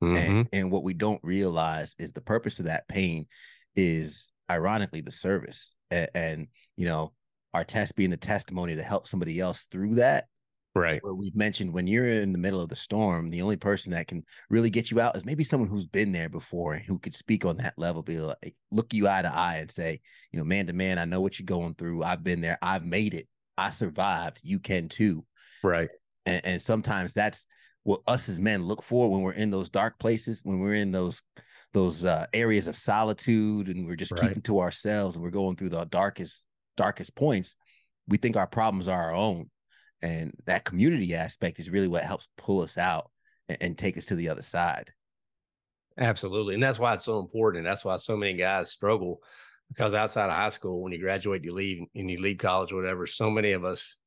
mm-hmm. 0.04 0.16
and, 0.16 0.50
and 0.54 0.72
what 0.72 0.84
we 0.84 0.94
don't 0.94 1.20
realize 1.24 1.96
is 2.00 2.12
the 2.12 2.22
purpose 2.22 2.60
of 2.60 2.66
that 2.66 2.88
pain 2.88 3.26
is 3.76 4.32
ironically 4.50 5.02
the 5.02 5.12
service. 5.12 5.74
And, 5.92 6.10
and 6.14 6.48
you 6.76 6.86
know 6.86 7.14
our 7.54 7.64
test 7.64 7.96
being 7.96 8.10
the 8.10 8.18
testimony 8.18 8.76
to 8.76 8.84
help 8.84 9.08
somebody 9.08 9.40
else 9.40 9.68
through 9.72 9.96
that 9.96 10.26
right. 10.76 11.04
where 11.04 11.16
we've 11.16 11.36
mentioned 11.36 11.74
when 11.74 11.88
you're 11.88 12.08
in 12.08 12.32
the 12.32 12.38
middle 12.38 12.62
of 12.62 12.70
the 12.70 12.76
storm 12.76 13.30
the 13.30 13.42
only 13.42 13.56
person 13.56 13.92
that 13.92 14.08
can 14.08 14.24
really 14.50 14.70
get 14.70 14.92
you 14.92 15.00
out 15.00 15.16
is 15.16 15.26
maybe 15.26 15.44
someone 15.44 15.70
who's 15.70 15.86
been 15.86 16.12
there 16.12 16.30
before 16.30 16.74
and 16.74 16.86
who 16.86 17.00
could 17.00 17.16
speak 17.16 17.46
on 17.46 17.58
that 17.58 17.74
level 17.78 18.04
be 18.04 18.18
like 18.18 18.56
look 18.72 18.94
you 18.94 19.08
eye 19.08 19.22
to 19.22 19.34
eye 19.34 19.58
and 19.58 19.72
say 19.72 20.00
you 20.32 20.38
know 20.38 20.46
man 20.46 20.68
to 20.68 20.74
man 20.74 21.00
i 21.00 21.06
know 21.06 21.22
what 21.22 21.40
you're 21.40 21.46
going 21.46 21.74
through. 21.76 22.04
I've 22.04 22.24
been 22.24 22.42
there. 22.42 22.58
I've 22.62 22.86
made 22.86 23.14
it. 23.14 23.28
I 23.58 23.70
survived. 23.72 24.40
You 24.44 24.60
can 24.60 24.90
too. 24.90 25.26
Right. 25.64 25.90
And, 26.26 26.46
and 26.46 26.62
sometimes 26.62 27.14
that's 27.14 27.48
what 27.84 28.02
us 28.06 28.30
as 28.30 28.40
men 28.40 28.64
look 28.64 28.84
for 28.84 29.10
when 29.10 29.22
we're 29.22 29.32
in 29.32 29.50
those 29.50 29.70
dark 29.70 29.98
places 29.98 30.42
when 30.44 30.60
we're 30.60 30.74
in 30.74 30.92
those 30.92 31.22
those 31.74 32.06
uh, 32.06 32.26
areas 32.34 32.68
of 32.68 32.76
solitude 32.76 33.68
and 33.68 33.86
we're 33.86 33.96
just 33.96 34.14
right. 34.14 34.22
keeping 34.22 34.42
to 34.42 34.60
ourselves 34.60 35.16
and 35.16 35.24
we're 35.24 35.30
going 35.30 35.56
through 35.56 35.70
the 35.70 35.86
darkest 35.86 36.44
darkest 36.76 37.16
points 37.16 37.56
we 38.08 38.18
think 38.18 38.38
our 38.38 38.48
problems 38.48 38.88
are 38.88 39.02
our 39.02 39.14
own 39.14 39.50
and 40.02 40.32
that 40.46 40.64
community 40.64 41.16
aspect 41.16 41.60
is 41.60 41.70
really 41.70 41.88
what 41.88 42.04
helps 42.04 42.28
pull 42.38 42.62
us 42.62 42.78
out 42.78 43.10
and, 43.50 43.58
and 43.62 43.78
take 43.78 43.98
us 43.98 44.06
to 44.06 44.16
the 44.16 44.30
other 44.30 44.42
side 44.42 44.92
absolutely 45.98 46.54
and 46.54 46.64
that's 46.64 46.80
why 46.80 46.94
it's 46.94 47.06
so 47.06 47.20
important 47.20 47.66
that's 47.66 47.84
why 47.84 47.98
so 47.98 48.16
many 48.16 48.34
guys 48.34 48.70
struggle 48.70 49.20
because 49.70 49.94
outside 49.94 50.30
of 50.30 50.36
high 50.36 50.50
school 50.50 50.82
when 50.82 50.94
you 50.94 51.00
graduate 51.00 51.44
you 51.44 51.54
leave 51.54 51.84
and 51.96 52.10
you 52.10 52.22
leave 52.22 52.38
college 52.38 52.72
or 52.72 52.76
whatever 52.76 53.06
so 53.06 53.30
many 53.30 53.52
of 53.52 53.66
us 53.66 53.98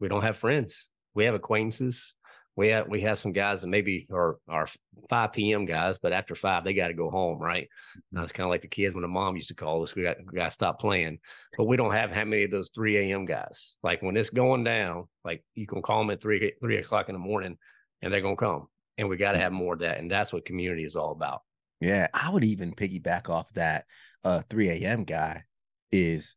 we 0.00 0.08
don't 0.08 0.22
have 0.22 0.36
friends 0.36 0.88
we 1.14 1.24
have 1.24 1.34
acquaintances 1.34 2.14
we 2.56 2.68
have 2.68 2.88
we 2.88 3.02
have 3.02 3.18
some 3.18 3.32
guys 3.32 3.60
that 3.60 3.68
maybe 3.68 4.06
are 4.10 4.38
are 4.48 4.66
5 5.10 5.32
p.m. 5.32 5.66
guys, 5.66 5.98
but 5.98 6.12
after 6.12 6.34
five 6.34 6.64
they 6.64 6.72
got 6.72 6.88
to 6.88 6.94
go 6.94 7.10
home, 7.10 7.38
right? 7.38 7.68
Now 8.10 8.18
mm-hmm. 8.18 8.24
it's 8.24 8.32
kind 8.32 8.46
of 8.46 8.50
like 8.50 8.62
the 8.62 8.68
kids 8.68 8.94
when 8.94 9.02
the 9.02 9.08
mom 9.08 9.36
used 9.36 9.48
to 9.48 9.54
call 9.54 9.82
us, 9.82 9.94
we 9.94 10.02
got 10.02 10.16
we 10.18 10.38
got 10.38 10.46
to 10.46 10.50
stop 10.50 10.80
playing. 10.80 11.18
But 11.56 11.64
we 11.64 11.76
don't 11.76 11.92
have 11.92 12.10
how 12.10 12.24
many 12.24 12.44
of 12.44 12.50
those 12.50 12.70
3 12.74 12.96
a.m. 12.96 13.26
guys. 13.26 13.76
Like 13.82 14.02
when 14.02 14.16
it's 14.16 14.30
going 14.30 14.64
down, 14.64 15.04
like 15.24 15.44
you 15.54 15.66
can 15.66 15.82
call 15.82 15.98
them 15.98 16.10
at 16.10 16.22
three 16.22 16.48
eh, 16.48 16.50
three 16.60 16.78
o'clock 16.78 17.08
in 17.08 17.14
the 17.14 17.18
morning, 17.18 17.58
and 18.00 18.12
they're 18.12 18.22
gonna 18.22 18.36
come. 18.36 18.68
And 18.98 19.10
we 19.10 19.18
got 19.18 19.32
to 19.32 19.38
have 19.38 19.52
mm-hmm. 19.52 19.58
more 19.58 19.74
of 19.74 19.80
that, 19.80 19.98
and 19.98 20.10
that's 20.10 20.32
what 20.32 20.46
community 20.46 20.84
is 20.84 20.96
all 20.96 21.12
about. 21.12 21.42
Yeah, 21.80 22.06
I 22.14 22.30
would 22.30 22.44
even 22.44 22.72
piggyback 22.72 23.28
off 23.28 23.52
that. 23.52 23.84
Uh, 24.24 24.40
3 24.48 24.70
a.m. 24.70 25.04
guy 25.04 25.44
is 25.92 26.34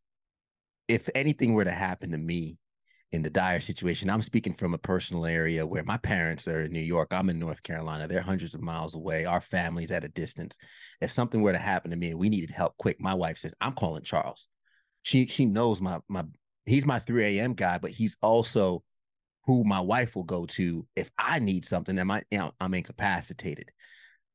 if 0.89 1.07
anything 1.15 1.53
were 1.53 1.63
to 1.63 1.71
happen 1.71 2.11
to 2.11 2.17
me 2.17 2.57
in 3.12 3.24
the 3.24 3.30
dire 3.30 3.60
situation. 3.60 4.10
I'm 4.10 4.22
speaking 4.22 4.54
from 4.54 4.74
a 4.74 4.78
personal 4.78 5.25
area 5.25 5.66
where 5.66 5.84
my 5.84 5.98
parents 5.98 6.48
are 6.48 6.66
in 6.66 6.72
New 6.72 6.80
York. 6.80 7.08
I'm 7.12 7.30
in 7.30 7.39
North 7.39 7.63
Carolina. 7.63 8.08
They're 8.08 8.22
hundreds 8.22 8.54
of 8.54 8.62
miles 8.62 8.94
away. 8.94 9.25
Our 9.25 9.42
family's 9.42 9.92
at 9.92 10.04
a 10.04 10.10
distance. 10.10 10.58
If 11.01 11.12
something 11.12 11.42
were 11.42 11.54
to 11.54 11.58
happen 11.58 11.92
to 11.92 11.98
me 11.98 12.12
and 12.12 12.20
we 12.20 12.30
needed 12.30 12.51
help 12.51 12.78
quick, 12.78 13.01
my 13.01 13.16
wife 13.16 13.38
says, 13.39 13.54
I'm 13.60 13.74
calling 13.74 14.04
Charles. 14.04 14.48
She 15.01 15.28
she 15.28 15.46
knows 15.46 15.82
my 15.82 16.00
my 16.08 16.25
he's 16.66 16.86
my 16.86 17.00
3 17.00 17.39
a.m. 17.39 17.54
guy, 17.54 17.78
but 17.80 17.92
he's 17.92 18.18
also 18.22 18.84
who 19.46 19.63
my 19.63 19.80
wife 19.80 20.16
will 20.16 20.24
go 20.24 20.46
to 20.46 20.86
if 20.96 21.10
I 21.18 21.39
need 21.39 21.66
something 21.66 21.98
and 21.98 22.08
my 22.08 22.22
you 22.30 22.38
know, 22.38 22.51
I'm 22.60 22.74
incapacitated. 22.74 23.72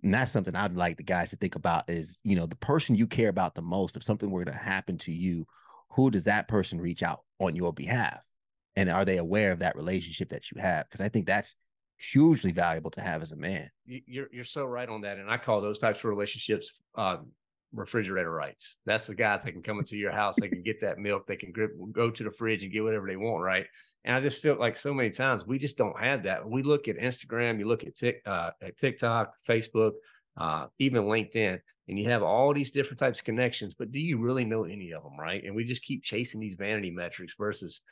And 0.02 0.12
that's 0.12 0.33
something 0.33 0.54
I'd 0.54 0.75
like 0.75 0.97
the 0.97 1.02
guys 1.02 1.31
to 1.31 1.37
think 1.37 1.54
about 1.54 1.88
is, 1.88 2.19
you 2.25 2.37
know, 2.37 2.47
the 2.47 2.57
person 2.57 2.95
you 2.95 3.07
care 3.07 3.31
about 3.31 3.54
the 3.54 3.62
most, 3.62 3.97
if 3.97 4.02
something 4.02 4.31
were 4.31 4.45
to 4.45 4.52
happen 4.52 4.99
to 4.99 5.12
you, 5.12 5.47
who 5.90 6.11
does 6.11 6.25
that 6.25 6.49
person 6.49 6.81
reach 6.81 7.02
out 7.02 7.21
on 7.38 7.57
your 7.57 7.73
behalf? 7.73 8.23
And 8.76 8.90
are 8.90 9.04
they 9.04 9.19
aware 9.19 9.52
of 9.52 9.61
that 9.61 9.76
relationship 9.76 10.28
that 10.31 10.50
you 10.50 10.61
have? 10.61 10.88
Because 10.88 11.00
i 11.00 11.09
think 11.09 11.26
that's 11.26 11.54
hugely 11.97 12.52
valuable 12.52 12.90
to 12.90 13.00
have 13.00 13.23
as 13.23 13.33
a 13.33 13.37
man. 13.37 13.71
You're 13.87 14.28
you're 14.33 14.45
so 14.45 14.64
right 14.64 14.88
on 14.88 15.00
that 15.02 15.19
and 15.19 15.31
i 15.31 15.37
call 15.37 15.61
those 15.61 15.78
types 15.78 16.00
of 16.00 16.04
relationships 16.07 16.73
uh, 16.97 17.19
refrigerator 17.73 18.31
rights. 18.31 18.76
That's 18.87 19.07
the 19.07 19.14
guys 19.16 19.43
that 19.43 19.52
can 19.52 19.62
come 19.62 19.78
into 19.78 19.97
your 19.97 20.12
house 20.12 20.37
they 20.38 20.49
can 20.49 20.62
get 20.62 20.81
that 20.81 20.99
milk 20.99 21.26
they 21.26 21.37
can 21.37 21.52
grip, 21.52 21.73
go 21.93 22.11
to 22.11 22.25
the 22.25 22.31
fridge 22.31 22.62
and 22.62 22.73
get 22.73 22.85
whatever 22.85 23.07
they 23.09 23.16
want 23.16 23.43
right? 23.43 23.66
And 24.04 24.16
i 24.16 24.21
just 24.21 24.43
feel 24.43 24.57
like 24.57 24.76
so 24.76 24.93
many 24.93 25.11
times 25.11 25.47
we 25.47 25.59
just 25.59 25.76
don't 25.76 25.99
have 25.99 26.25
that. 26.25 26.49
We 26.49 26.62
look 26.62 26.88
at 26.88 26.99
instagram 26.99 27.59
you 27.59 27.66
look 27.66 27.85
at, 27.85 27.95
Tik, 27.95 28.23
uh, 28.26 28.50
at 28.62 28.76
tiktok 28.76 29.35
facebook 29.49 29.93
uh, 30.37 30.66
even 30.78 31.04
linkedin 31.04 31.61
and 31.88 31.99
you 31.99 32.09
have 32.09 32.23
all 32.23 32.54
these 32.54 32.71
different 32.71 32.99
types 32.99 33.19
of 33.19 33.25
connections, 33.25 33.75
but 33.75 33.93
do 33.93 34.00
you 34.00 34.19
really 34.19 34.45
know 34.45 34.64
any 34.64 34.93
of 34.93 35.02
them, 35.02 35.19
right? 35.19 35.45
And 35.45 35.54
we 35.54 35.64
just 35.64 35.83
keep 35.83 36.02
chasing 36.02 36.40
these 36.40 36.54
vanity 36.54 36.90
metrics 36.90 37.35
versus 37.38 37.83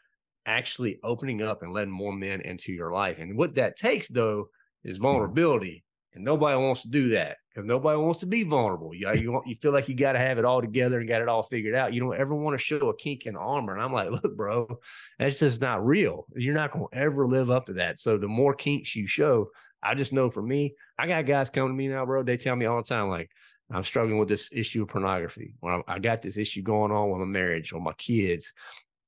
actually 0.47 0.99
opening 1.03 1.43
up 1.43 1.63
and 1.63 1.73
letting 1.73 1.93
more 1.93 2.13
men 2.13 2.41
into 2.41 2.73
your 2.73 2.93
life. 2.93 3.19
And 3.19 3.37
what 3.37 3.55
that 3.55 3.77
takes, 3.77 4.09
though, 4.09 4.49
is 4.85 4.97
mm-hmm. 4.97 5.05
vulnerability. 5.05 5.85
And 6.15 6.25
nobody 6.25 6.59
wants 6.59 6.83
to 6.83 6.89
do 6.89 7.09
that 7.11 7.39
because 7.49 7.65
nobody 7.65 7.99
wants 7.99 8.21
to 8.21 8.27
be 8.27 8.43
vulnerable. 8.43 8.95
You, 8.95 9.11
you, 9.15 9.33
want, 9.33 9.47
you 9.47 9.55
feel 9.63 9.73
like 9.73 9.89
you 9.89 9.95
got 9.95 10.13
to 10.13 10.19
have 10.19 10.37
it 10.37 10.45
all 10.45 10.61
together 10.61 11.01
and 11.01 11.09
got 11.09 11.23
it 11.23 11.29
all 11.29 11.43
figured 11.43 11.75
out. 11.75 11.95
You 11.95 12.01
don't 12.01 12.19
ever 12.19 12.35
want 12.35 12.59
to 12.59 12.63
show 12.63 12.91
a 12.91 12.97
kink 12.97 13.25
in 13.25 13.35
armor. 13.35 13.73
And 13.73 13.83
I'm 13.83 13.95
like, 13.95 14.11
look, 14.11 14.37
bro, 14.37 14.79
that's 15.19 15.39
just 15.39 15.63
not 15.63 15.87
real. 15.87 16.27
You're 16.37 16.53
not 16.53 16.71
going 16.71 16.87
to 16.93 16.99
ever 16.99 17.27
live 17.27 17.51
up 17.51 17.65
to 17.67 17.73
that. 17.75 17.99
So 17.99 18.19
the 18.19 18.29
more 18.29 18.53
kinks 18.53 18.95
you 18.95 19.07
show, 19.07 19.49
I 19.83 19.95
just 19.95 20.13
know 20.13 20.31
for 20.31 20.43
me, 20.43 20.75
I 20.99 21.07
got 21.07 21.25
guys 21.25 21.49
coming 21.49 21.71
to 21.71 21.75
me 21.75 21.89
now, 21.89 22.05
bro. 22.05 22.23
They 22.23 22.37
tell 22.37 22.57
me 22.57 22.67
all 22.67 22.77
the 22.77 22.83
time, 22.83 23.09
like, 23.09 23.31
I'm 23.71 23.83
struggling 23.83 24.19
with 24.19 24.29
this 24.29 24.51
issue 24.53 24.83
of 24.83 24.89
pornography. 24.89 25.55
When 25.61 25.73
I, 25.89 25.95
I 25.95 25.99
got 25.99 26.21
this 26.21 26.37
issue 26.37 26.61
going 26.61 26.93
on 26.93 27.11
with 27.11 27.21
my 27.21 27.25
marriage 27.25 27.73
or 27.73 27.81
my 27.81 27.95
kids, 27.95 28.53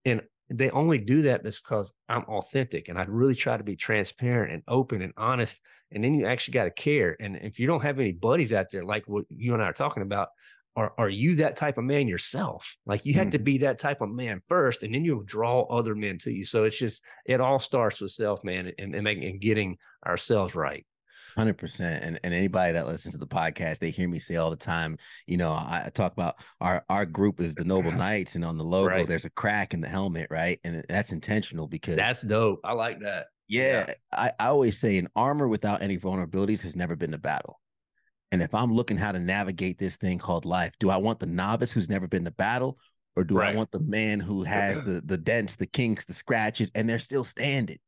and 0.06 0.22
they 0.50 0.70
only 0.70 0.98
do 0.98 1.22
that 1.22 1.42
because 1.42 1.92
I'm 2.08 2.24
authentic 2.24 2.88
and 2.88 2.98
I 2.98 3.04
really 3.04 3.34
try 3.34 3.56
to 3.56 3.64
be 3.64 3.76
transparent 3.76 4.52
and 4.52 4.62
open 4.68 5.02
and 5.02 5.12
honest. 5.16 5.62
And 5.90 6.04
then 6.04 6.14
you 6.14 6.26
actually 6.26 6.52
got 6.52 6.64
to 6.64 6.70
care. 6.70 7.16
And 7.20 7.36
if 7.36 7.58
you 7.58 7.66
don't 7.66 7.82
have 7.82 7.98
any 7.98 8.12
buddies 8.12 8.52
out 8.52 8.66
there 8.70 8.84
like 8.84 9.04
what 9.06 9.24
you 9.30 9.54
and 9.54 9.62
I 9.62 9.66
are 9.66 9.72
talking 9.72 10.02
about, 10.02 10.28
are, 10.76 10.92
are 10.98 11.08
you 11.08 11.36
that 11.36 11.56
type 11.56 11.78
of 11.78 11.84
man 11.84 12.08
yourself? 12.08 12.76
Like 12.84 13.06
you 13.06 13.14
have 13.14 13.28
mm. 13.28 13.32
to 13.32 13.38
be 13.38 13.58
that 13.58 13.78
type 13.78 14.00
of 14.00 14.10
man 14.10 14.42
first, 14.48 14.82
and 14.82 14.94
then 14.94 15.04
you'll 15.04 15.22
draw 15.22 15.62
other 15.62 15.94
men 15.94 16.18
to 16.18 16.32
you. 16.32 16.44
So 16.44 16.64
it's 16.64 16.76
just 16.76 17.04
it 17.26 17.40
all 17.40 17.58
starts 17.58 18.00
with 18.00 18.10
self, 18.10 18.42
man, 18.42 18.72
and, 18.78 18.94
and 18.94 19.04
making 19.04 19.24
and 19.24 19.40
getting 19.40 19.78
ourselves 20.04 20.54
right. 20.54 20.84
Hundred 21.36 21.58
percent, 21.58 22.04
and 22.04 22.20
and 22.22 22.32
anybody 22.32 22.72
that 22.72 22.86
listens 22.86 23.14
to 23.14 23.18
the 23.18 23.26
podcast, 23.26 23.78
they 23.78 23.90
hear 23.90 24.08
me 24.08 24.18
say 24.18 24.36
all 24.36 24.50
the 24.50 24.56
time. 24.56 24.98
You 25.26 25.36
know, 25.36 25.52
I, 25.52 25.84
I 25.86 25.90
talk 25.90 26.12
about 26.12 26.36
our 26.60 26.84
our 26.88 27.04
group 27.04 27.40
is 27.40 27.54
the 27.54 27.64
Noble 27.64 27.92
Knights, 27.92 28.36
and 28.36 28.44
on 28.44 28.56
the 28.56 28.64
logo 28.64 28.90
right. 28.90 29.08
there's 29.08 29.24
a 29.24 29.30
crack 29.30 29.74
in 29.74 29.80
the 29.80 29.88
helmet, 29.88 30.28
right? 30.30 30.60
And 30.64 30.84
that's 30.88 31.12
intentional 31.12 31.66
because 31.66 31.96
that's 31.96 32.22
dope. 32.22 32.60
I 32.64 32.72
like 32.72 33.00
that. 33.00 33.26
Yeah, 33.48 33.86
yeah. 33.88 33.94
I, 34.12 34.32
I 34.38 34.46
always 34.48 34.78
say 34.78 34.96
an 34.98 35.08
armor 35.16 35.48
without 35.48 35.82
any 35.82 35.98
vulnerabilities 35.98 36.62
has 36.62 36.76
never 36.76 36.96
been 36.96 37.14
a 37.14 37.18
battle. 37.18 37.60
And 38.32 38.42
if 38.42 38.54
I'm 38.54 38.72
looking 38.72 38.96
how 38.96 39.12
to 39.12 39.20
navigate 39.20 39.78
this 39.78 39.96
thing 39.96 40.18
called 40.18 40.44
life, 40.44 40.72
do 40.80 40.90
I 40.90 40.96
want 40.96 41.20
the 41.20 41.26
novice 41.26 41.70
who's 41.70 41.88
never 41.88 42.08
been 42.08 42.24
to 42.24 42.32
battle, 42.32 42.78
or 43.16 43.24
do 43.24 43.38
right. 43.38 43.54
I 43.54 43.56
want 43.56 43.70
the 43.70 43.80
man 43.80 44.20
who 44.20 44.42
has 44.42 44.76
the 44.84 45.02
the 45.04 45.18
dents, 45.18 45.56
the 45.56 45.66
kinks, 45.66 46.04
the 46.04 46.14
scratches, 46.14 46.70
and 46.74 46.88
they're 46.88 46.98
still 46.98 47.24
standing? 47.24 47.78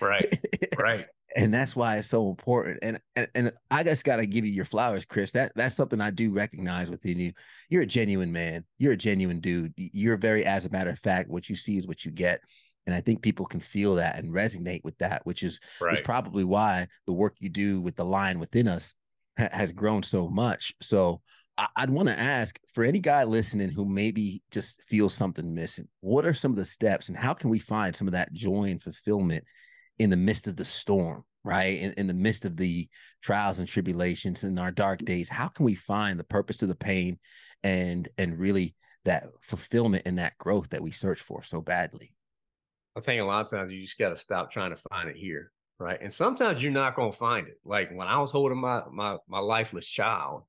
Right, 0.00 0.40
right 0.78 1.06
and 1.36 1.52
that's 1.52 1.74
why 1.74 1.96
it's 1.96 2.08
so 2.08 2.28
important. 2.28 2.78
And 2.82 3.00
and, 3.16 3.28
and 3.34 3.52
I 3.70 3.82
just 3.82 4.04
got 4.04 4.16
to 4.16 4.26
give 4.26 4.44
you 4.44 4.52
your 4.52 4.64
flowers, 4.64 5.04
Chris. 5.04 5.32
That 5.32 5.52
that's 5.54 5.74
something 5.74 6.00
I 6.00 6.10
do 6.10 6.32
recognize 6.32 6.90
within 6.90 7.18
you. 7.18 7.32
You're 7.68 7.82
a 7.82 7.86
genuine 7.86 8.32
man. 8.32 8.64
You're 8.78 8.92
a 8.92 8.96
genuine 8.96 9.40
dude. 9.40 9.72
You're 9.76 10.16
very, 10.16 10.44
as 10.44 10.66
a 10.66 10.70
matter 10.70 10.90
of 10.90 10.98
fact, 10.98 11.30
what 11.30 11.48
you 11.48 11.56
see 11.56 11.76
is 11.76 11.86
what 11.86 12.04
you 12.04 12.10
get. 12.10 12.40
And 12.86 12.94
I 12.94 13.00
think 13.00 13.22
people 13.22 13.46
can 13.46 13.60
feel 13.60 13.96
that 13.96 14.18
and 14.18 14.34
resonate 14.34 14.82
with 14.82 14.98
that, 14.98 15.24
which 15.24 15.44
is, 15.44 15.60
right. 15.80 15.94
is 15.94 16.00
probably 16.00 16.42
why 16.42 16.88
the 17.06 17.12
work 17.12 17.36
you 17.38 17.48
do 17.48 17.80
with 17.80 17.94
the 17.94 18.04
lion 18.04 18.40
within 18.40 18.66
us 18.66 18.94
ha- 19.38 19.48
has 19.52 19.70
grown 19.70 20.02
so 20.02 20.28
much. 20.28 20.74
So 20.80 21.20
I'd 21.58 21.90
want 21.90 22.08
to 22.08 22.18
ask 22.18 22.58
for 22.72 22.82
any 22.82 22.98
guy 22.98 23.24
listening 23.24 23.70
who 23.70 23.84
maybe 23.84 24.42
just 24.50 24.82
feels 24.84 25.14
something 25.14 25.54
missing. 25.54 25.86
What 26.00 26.24
are 26.24 26.34
some 26.34 26.52
of 26.52 26.56
the 26.56 26.64
steps, 26.64 27.08
and 27.08 27.16
how 27.16 27.34
can 27.34 27.50
we 27.50 27.58
find 27.58 27.94
some 27.94 28.08
of 28.08 28.12
that 28.12 28.32
joy 28.32 28.64
and 28.64 28.82
fulfillment 28.82 29.44
in 29.98 30.10
the 30.10 30.16
midst 30.16 30.48
of 30.48 30.56
the 30.56 30.64
storm, 30.64 31.24
right? 31.44 31.78
In, 31.78 31.92
in 31.92 32.06
the 32.06 32.14
midst 32.14 32.44
of 32.44 32.56
the 32.56 32.88
trials 33.20 33.58
and 33.58 33.68
tribulations 33.68 34.44
in 34.44 34.58
our 34.58 34.70
dark 34.70 35.04
days, 35.04 35.28
how 35.28 35.48
can 35.48 35.64
we 35.66 35.74
find 35.74 36.18
the 36.18 36.24
purpose 36.24 36.56
to 36.58 36.66
the 36.66 36.74
pain 36.74 37.18
and 37.62 38.08
and 38.16 38.38
really 38.38 38.74
that 39.04 39.24
fulfillment 39.42 40.04
and 40.06 40.18
that 40.18 40.38
growth 40.38 40.70
that 40.70 40.82
we 40.82 40.90
search 40.90 41.20
for 41.20 41.42
so 41.42 41.60
badly? 41.60 42.14
I 42.96 43.00
think 43.00 43.20
a 43.20 43.24
lot 43.24 43.44
of 43.44 43.50
times 43.50 43.72
you 43.72 43.82
just 43.82 43.98
got 43.98 44.10
to 44.10 44.16
stop 44.16 44.50
trying 44.50 44.74
to 44.74 44.82
find 44.90 45.08
it 45.08 45.16
here, 45.16 45.52
right? 45.78 45.98
And 46.00 46.12
sometimes 46.12 46.62
you're 46.62 46.72
not 46.72 46.96
going 46.96 47.12
to 47.12 47.16
find 47.16 47.48
it. 47.48 47.58
Like 47.64 47.90
when 47.92 48.08
I 48.08 48.18
was 48.18 48.30
holding 48.30 48.58
my 48.58 48.82
my 48.90 49.18
my 49.28 49.38
lifeless 49.38 49.86
child, 49.86 50.44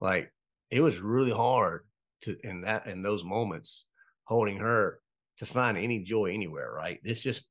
like 0.00 0.32
it 0.70 0.80
was 0.80 0.98
really 1.00 1.30
hard 1.30 1.86
to 2.22 2.36
in 2.42 2.62
that 2.62 2.86
in 2.86 3.02
those 3.02 3.24
moments 3.24 3.86
holding 4.24 4.56
her 4.58 5.00
to 5.36 5.46
find 5.46 5.76
any 5.76 6.00
joy 6.00 6.32
anywhere, 6.32 6.72
right? 6.72 7.00
It's 7.04 7.22
just 7.22 7.46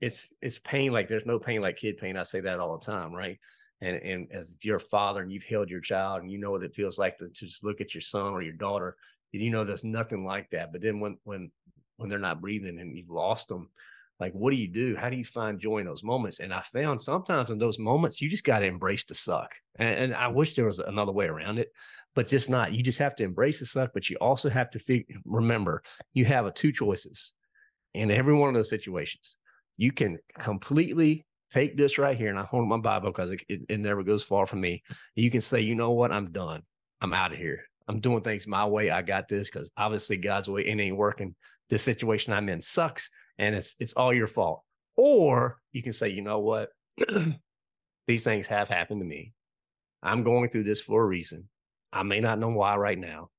it's 0.00 0.32
it's 0.40 0.58
pain 0.58 0.92
like 0.92 1.08
there's 1.08 1.26
no 1.26 1.38
pain 1.38 1.60
like 1.60 1.76
kid 1.76 1.98
pain. 1.98 2.16
I 2.16 2.24
say 2.24 2.40
that 2.40 2.58
all 2.58 2.78
the 2.78 2.84
time, 2.84 3.12
right? 3.12 3.38
And 3.80 3.96
and 3.96 4.28
as 4.32 4.56
you're 4.62 4.76
a 4.76 4.80
father 4.80 5.22
and 5.22 5.32
you've 5.32 5.44
held 5.44 5.70
your 5.70 5.80
child 5.80 6.22
and 6.22 6.30
you 6.30 6.38
know 6.38 6.50
what 6.50 6.64
it 6.64 6.74
feels 6.74 6.98
like 6.98 7.18
to, 7.18 7.28
to 7.28 7.46
just 7.46 7.64
look 7.64 7.80
at 7.80 7.94
your 7.94 8.00
son 8.00 8.32
or 8.32 8.42
your 8.42 8.54
daughter, 8.54 8.96
and 9.32 9.42
you 9.42 9.50
know 9.50 9.64
there's 9.64 9.84
nothing 9.84 10.24
like 10.24 10.50
that. 10.50 10.72
But 10.72 10.82
then 10.82 11.00
when 11.00 11.18
when 11.24 11.50
when 11.96 12.08
they're 12.08 12.18
not 12.18 12.40
breathing 12.40 12.80
and 12.80 12.96
you've 12.96 13.10
lost 13.10 13.48
them, 13.48 13.68
like 14.22 14.32
what 14.34 14.52
do 14.52 14.56
you 14.56 14.68
do? 14.68 14.94
How 14.96 15.10
do 15.10 15.16
you 15.16 15.24
find 15.24 15.58
joy 15.58 15.78
in 15.78 15.86
those 15.86 16.04
moments? 16.04 16.38
And 16.38 16.54
i 16.54 16.60
found 16.60 17.02
sometimes 17.02 17.50
in 17.50 17.58
those 17.58 17.76
moments 17.76 18.20
you 18.20 18.30
just 18.30 18.44
got 18.44 18.60
to 18.60 18.66
embrace 18.66 19.02
the 19.02 19.14
suck. 19.14 19.50
And, 19.76 19.88
and, 19.88 20.14
i 20.14 20.28
wish 20.28 20.54
there 20.54 20.66
was 20.66 20.78
another 20.78 21.10
way 21.10 21.26
around 21.26 21.58
it 21.58 21.72
but 22.14 22.28
just 22.28 22.48
not. 22.48 22.72
You 22.72 22.84
just 22.84 23.00
have 23.00 23.16
to 23.16 23.24
embrace 23.24 23.58
the 23.58 23.66
suck 23.66 23.90
but 23.92 24.08
you 24.08 24.16
also 24.20 24.48
have 24.48 24.70
to 24.70 24.78
figure, 24.78 25.16
remember 25.24 25.82
you 26.14 26.24
have 26.24 26.46
a 26.46 26.52
two 26.52 26.70
choices 26.70 27.32
in 27.94 28.12
every 28.12 28.34
one 28.34 28.48
of 28.48 28.54
those 28.54 28.70
situations. 28.70 29.38
You 29.76 29.90
can 29.90 30.18
completely 30.38 31.26
take 31.50 31.76
this 31.76 31.98
right 31.98 32.16
here 32.16 32.30
and 32.30 32.38
i 32.38 32.44
hold 32.44 32.66
my 32.68 32.78
bible 32.78 33.08
because 33.08 33.32
it, 33.32 33.42
it, 33.48 33.60
it 33.68 33.80
never 33.80 34.04
goes 34.04 34.22
far 34.22 34.46
from 34.46 34.60
me. 34.60 34.84
You 35.16 35.32
can 35.32 35.40
say 35.40 35.62
you 35.62 35.74
know 35.74 35.90
what? 35.90 36.12
I'm 36.12 36.30
done. 36.30 36.62
I'm 37.00 37.12
out 37.12 37.32
of 37.32 37.38
here. 37.38 37.64
I'm 37.88 37.98
doing 37.98 38.22
things 38.22 38.46
my 38.46 38.64
way. 38.64 38.90
I 38.90 39.02
got 39.02 39.26
this 39.26 39.50
because 39.50 39.72
obviously 39.76 40.16
god's 40.16 40.48
way 40.48 40.62
it 40.62 40.78
ain't 40.78 40.96
working. 40.96 41.34
This 41.68 41.82
situation 41.82 42.32
i'm 42.32 42.48
in 42.48 42.60
sucks 42.60 43.10
and 43.42 43.56
it's 43.56 43.74
it's 43.80 43.94
all 43.94 44.14
your 44.14 44.28
fault. 44.28 44.62
Or 44.96 45.58
you 45.72 45.82
can 45.82 45.92
say, 45.92 46.10
you 46.10 46.22
know 46.22 46.38
what? 46.38 46.70
These 48.06 48.24
things 48.24 48.46
have 48.46 48.68
happened 48.68 49.00
to 49.00 49.06
me. 49.06 49.32
I'm 50.02 50.22
going 50.22 50.48
through 50.48 50.64
this 50.64 50.80
for 50.80 51.02
a 51.02 51.06
reason. 51.06 51.48
I 51.92 52.04
may 52.04 52.20
not 52.20 52.38
know 52.38 52.50
why 52.50 52.76
right 52.76 52.98
now, 52.98 53.30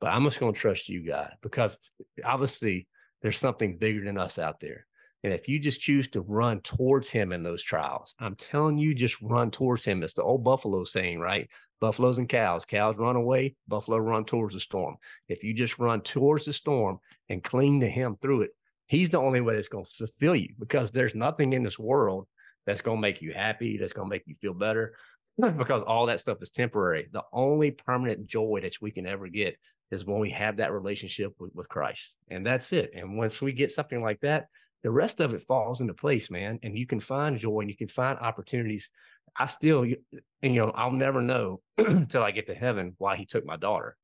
but 0.00 0.12
I'm 0.12 0.24
just 0.24 0.40
going 0.40 0.52
to 0.52 0.58
trust 0.58 0.88
you, 0.88 1.06
God, 1.06 1.32
because 1.42 1.90
obviously 2.24 2.86
there's 3.22 3.38
something 3.38 3.78
bigger 3.78 4.04
than 4.04 4.18
us 4.18 4.38
out 4.38 4.60
there. 4.60 4.86
And 5.24 5.32
if 5.32 5.48
you 5.48 5.58
just 5.58 5.80
choose 5.80 6.08
to 6.08 6.20
run 6.20 6.60
towards 6.60 7.10
him 7.10 7.32
in 7.32 7.42
those 7.42 7.62
trials, 7.62 8.14
I'm 8.20 8.36
telling 8.36 8.78
you, 8.78 8.94
just 8.94 9.20
run 9.22 9.50
towards 9.50 9.84
him. 9.84 10.02
It's 10.02 10.14
the 10.14 10.22
old 10.22 10.44
buffalo 10.44 10.84
saying, 10.84 11.18
right? 11.18 11.48
Buffaloes 11.80 12.18
and 12.18 12.28
cows. 12.28 12.64
Cows 12.64 12.96
run 12.96 13.16
away, 13.16 13.56
buffalo 13.66 13.96
run 13.96 14.24
towards 14.24 14.54
the 14.54 14.60
storm. 14.60 14.96
If 15.28 15.42
you 15.42 15.54
just 15.54 15.78
run 15.78 16.02
towards 16.02 16.44
the 16.44 16.52
storm 16.52 17.00
and 17.28 17.42
cling 17.42 17.80
to 17.80 17.88
him 17.88 18.16
through 18.20 18.42
it, 18.42 18.50
He's 18.86 19.10
the 19.10 19.18
only 19.18 19.40
way 19.40 19.56
that's 19.56 19.68
going 19.68 19.84
to 19.84 19.90
fulfill 19.90 20.36
you 20.36 20.54
because 20.58 20.90
there's 20.90 21.14
nothing 21.14 21.52
in 21.52 21.62
this 21.62 21.78
world 21.78 22.26
that's 22.66 22.80
going 22.80 22.98
to 22.98 23.00
make 23.00 23.22
you 23.22 23.32
happy, 23.32 23.78
that's 23.78 23.92
going 23.92 24.08
to 24.08 24.14
make 24.14 24.26
you 24.26 24.34
feel 24.40 24.54
better, 24.54 24.94
because 25.56 25.82
all 25.82 26.06
that 26.06 26.20
stuff 26.20 26.38
is 26.40 26.50
temporary. 26.50 27.08
The 27.12 27.22
only 27.32 27.70
permanent 27.70 28.26
joy 28.26 28.60
that 28.62 28.80
we 28.80 28.90
can 28.90 29.06
ever 29.06 29.28
get 29.28 29.56
is 29.90 30.04
when 30.04 30.18
we 30.18 30.30
have 30.30 30.56
that 30.56 30.72
relationship 30.72 31.32
with, 31.38 31.54
with 31.54 31.68
Christ. 31.68 32.16
And 32.28 32.44
that's 32.44 32.72
it. 32.72 32.90
And 32.94 33.16
once 33.16 33.40
we 33.40 33.52
get 33.52 33.70
something 33.70 34.02
like 34.02 34.20
that, 34.20 34.46
the 34.82 34.90
rest 34.90 35.20
of 35.20 35.34
it 35.34 35.46
falls 35.46 35.80
into 35.80 35.94
place, 35.94 36.30
man. 36.30 36.58
And 36.62 36.76
you 36.76 36.86
can 36.86 37.00
find 37.00 37.38
joy 37.38 37.60
and 37.60 37.70
you 37.70 37.76
can 37.76 37.88
find 37.88 38.18
opportunities. 38.18 38.90
I 39.36 39.46
still, 39.46 39.82
and 39.82 40.54
you 40.54 40.60
know, 40.60 40.70
I'll 40.70 40.92
never 40.92 41.20
know 41.20 41.60
until 41.78 42.22
I 42.22 42.30
get 42.30 42.46
to 42.46 42.54
heaven 42.54 42.94
why 42.98 43.16
he 43.16 43.26
took 43.26 43.44
my 43.44 43.56
daughter. 43.56 43.96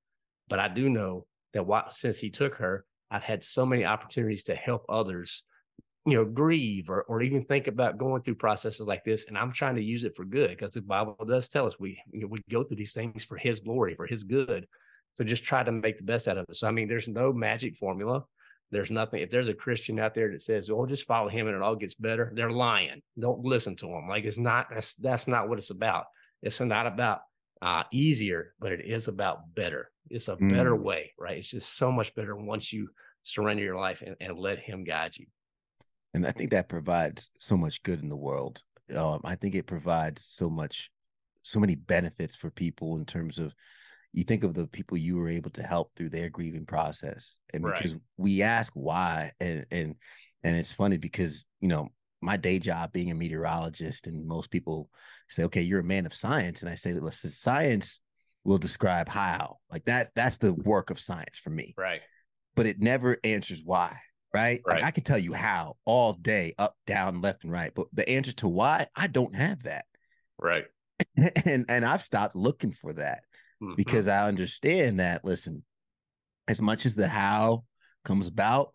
But 0.49 0.59
I 0.59 0.69
do 0.69 0.89
know 0.89 1.27
that 1.55 1.67
why, 1.67 1.85
since 1.91 2.19
he 2.19 2.31
took 2.31 2.57
her, 2.57 2.85
I've 3.13 3.23
had 3.23 3.45
so 3.45 3.67
many 3.67 3.85
opportunities 3.85 4.45
to 4.45 4.55
help 4.55 4.85
others, 4.89 5.45
you 6.07 6.15
know, 6.15 6.25
grieve 6.25 6.89
or, 6.89 7.03
or 7.03 7.23
even 7.23 7.45
think 7.45 7.69
about 7.69 7.99
going 7.99 8.23
through 8.23 8.37
processes 8.37 8.87
like 8.87 9.05
this. 9.05 9.27
And 9.29 9.37
I'm 9.37 9.53
trying 9.53 9.77
to 9.77 9.83
use 9.83 10.05
it 10.05 10.17
for 10.17 10.25
good 10.25 10.51
because 10.51 10.71
the 10.71 10.81
Bible 10.81 11.17
does 11.29 11.49
tell 11.49 11.67
us 11.67 11.79
we, 11.79 12.01
you 12.11 12.23
know, 12.23 12.27
we 12.29 12.43
go 12.51 12.65
through 12.65 12.79
these 12.79 12.95
things 12.95 13.25
for 13.25 13.37
his 13.37 13.61
glory, 13.61 13.95
for 13.95 14.07
his 14.07 14.25
good. 14.25 14.67
So 15.13 15.25
just 15.25 15.45
try 15.45 15.63
to 15.63 15.71
make 15.71 15.99
the 15.99 16.05
best 16.05 16.27
out 16.27 16.39
of 16.39 16.47
it. 16.49 16.57
So, 16.57 16.67
I 16.67 16.71
mean, 16.71 16.89
there's 16.89 17.09
no 17.09 17.33
magic 17.33 17.77
formula. 17.77 18.25
There's 18.71 18.91
nothing. 18.91 19.21
If 19.21 19.29
there's 19.29 19.49
a 19.49 19.55
Christian 19.55 20.01
out 20.01 20.15
there 20.15 20.31
that 20.31 20.41
says, 20.41 20.71
"Oh, 20.71 20.87
just 20.87 21.07
follow 21.07 21.29
him 21.29 21.47
and 21.47 21.55
it 21.55 21.61
all 21.61 21.77
gets 21.77 21.95
better," 21.95 22.33
they're 22.35 22.49
lying. 22.49 23.03
Don't 23.21 23.45
listen 23.45 23.77
to 23.77 23.87
them. 23.87 24.09
Like 24.09 24.25
it's 24.25 24.39
not. 24.39 24.69
That's 24.73 24.95
that's 24.95 25.29
not 25.29 25.51
what 25.51 25.59
it's 25.59 25.69
about. 25.69 26.07
It's 26.43 26.59
not 26.59 26.87
about 26.87 27.21
uh, 27.63 27.85
easier, 27.93 28.55
but 28.59 28.73
it 28.73 28.85
is 28.85 29.09
about 29.09 29.55
better. 29.55 29.91
It's 30.11 30.29
a 30.29 30.37
better 30.37 30.73
mm. 30.73 30.83
way, 30.83 31.13
right? 31.19 31.39
It's 31.39 31.51
just 31.51 31.77
so 31.77 31.93
much 31.93 32.15
better 32.15 32.37
once 32.37 32.73
you 32.73 32.89
surrender 33.23 33.63
your 33.63 33.77
life 33.77 34.03
and, 34.05 34.17
and 34.21 34.37
let 34.37 34.59
Him 34.59 34.85
guide 34.85 35.17
you. 35.17 35.27
And 36.13 36.27
I 36.27 36.33
think 36.33 36.51
that 36.51 36.69
provides 36.69 37.31
so 37.39 37.57
much 37.57 37.83
good 37.85 38.03
in 38.03 38.09
the 38.09 38.17
world. 38.17 38.61
Um, 38.95 39.21
I 39.25 39.37
think 39.37 39.55
it 39.55 39.67
provides 39.67 40.25
so 40.25 40.51
much, 40.51 40.91
so 41.43 41.61
many 41.61 41.77
benefits 41.77 42.35
for 42.35 42.51
people 42.51 42.97
in 42.97 43.07
terms 43.07 43.39
of 43.39 43.55
you 44.13 44.25
think 44.25 44.45
of 44.45 44.55
the 44.55 44.67
people 44.67 44.99
you 44.99 45.17
were 45.17 45.29
able 45.29 45.51
to 45.51 45.63
help 45.63 45.93
through 45.95 46.11
their 46.11 46.29
grieving 46.29 46.67
process. 46.67 47.39
And 47.55 47.65
Right. 47.65 47.77
because 47.77 47.97
we 48.19 48.43
ask 48.43 48.73
why, 48.75 49.33
and 49.41 49.65
and 49.71 49.95
and 50.43 50.57
it's 50.57 50.73
funny 50.73 50.99
because 50.99 51.47
you 51.61 51.69
know 51.69 51.89
my 52.23 52.37
day 52.37 52.59
job 52.59 52.93
being 52.93 53.11
a 53.11 53.15
meteorologist, 53.15 54.07
and 54.07 54.27
most 54.27 54.51
people 54.51 54.89
say, 55.29 55.45
okay, 55.45 55.63
you're 55.63 55.81
a 55.81 55.85
man 55.85 56.07
of 56.07 56.15
science, 56.15 56.63
and 56.63 56.71
I 56.71 56.77
say, 56.77 56.93
listen, 56.93 57.31
science 57.31 58.01
will 58.45 58.59
describe 58.59 59.09
how, 59.09 59.59
like 59.71 59.85
that. 59.85 60.11
That's 60.15 60.37
the 60.39 60.55
work 60.55 60.91
of 60.91 60.99
science 61.01 61.39
for 61.39 61.51
me 61.51 61.75
Right. 61.77 62.01
but 62.57 62.67
it 62.67 62.81
never 62.81 63.19
answers 63.25 63.61
why. 63.65 63.97
Right? 64.35 64.63
Like 64.67 64.83
I 64.83 64.91
can 64.93 65.05
tell 65.05 65.19
you 65.19 65.35
how 65.35 65.77
all 65.85 66.15
day, 66.15 66.55
up, 66.59 66.75
down, 66.87 67.21
left, 67.21 67.45
and 67.45 67.53
right. 67.53 67.71
But 67.75 67.89
the 67.93 68.09
answer 68.09 68.33
to 68.33 68.49
why, 68.49 68.87
I 68.97 69.07
don't 69.07 69.35
have 69.35 69.65
that. 69.65 69.85
Right. 70.39 70.65
and 71.45 71.67
and 71.69 71.85
I've 71.85 72.03
stopped 72.03 72.35
looking 72.35 72.73
for 72.73 72.95
that 72.95 73.25
Mhm. 73.63 73.77
because 73.77 74.09
I 74.09 74.27
understand 74.27 75.01
that, 75.01 75.23
listen, 75.25 75.65
as 76.49 76.63
much 76.63 76.87
as 76.87 76.95
the 76.95 77.09
how 77.09 77.65
comes 78.05 78.27
about, 78.27 78.73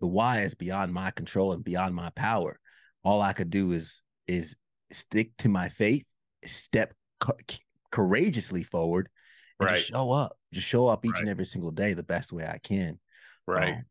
the 0.00 0.08
why 0.08 0.40
is 0.42 0.54
beyond 0.54 0.92
my 0.92 1.10
control 1.12 1.52
and 1.52 1.62
beyond 1.64 1.94
my 1.94 2.10
power. 2.10 2.58
All 3.06 3.22
I 3.22 3.32
could 3.32 3.50
do 3.50 3.70
is 3.70 4.02
is 4.26 4.56
stick 4.90 5.30
to 5.38 5.48
my 5.48 5.68
faith, 5.68 6.04
step 6.44 6.92
co- 7.20 7.36
courageously 7.92 8.64
forward, 8.64 9.08
and 9.60 9.68
Right. 9.70 9.76
just 9.76 9.90
show 9.90 10.10
up. 10.10 10.36
Just 10.52 10.66
show 10.66 10.88
up 10.88 11.04
each 11.06 11.12
Right. 11.12 11.20
and 11.20 11.28
every 11.30 11.46
single 11.46 11.70
day 11.70 11.94
the 11.94 12.02
best 12.02 12.32
way 12.32 12.44
I 12.44 12.58
can. 12.58 12.98
right. 13.46 13.74
Um, 13.74 13.84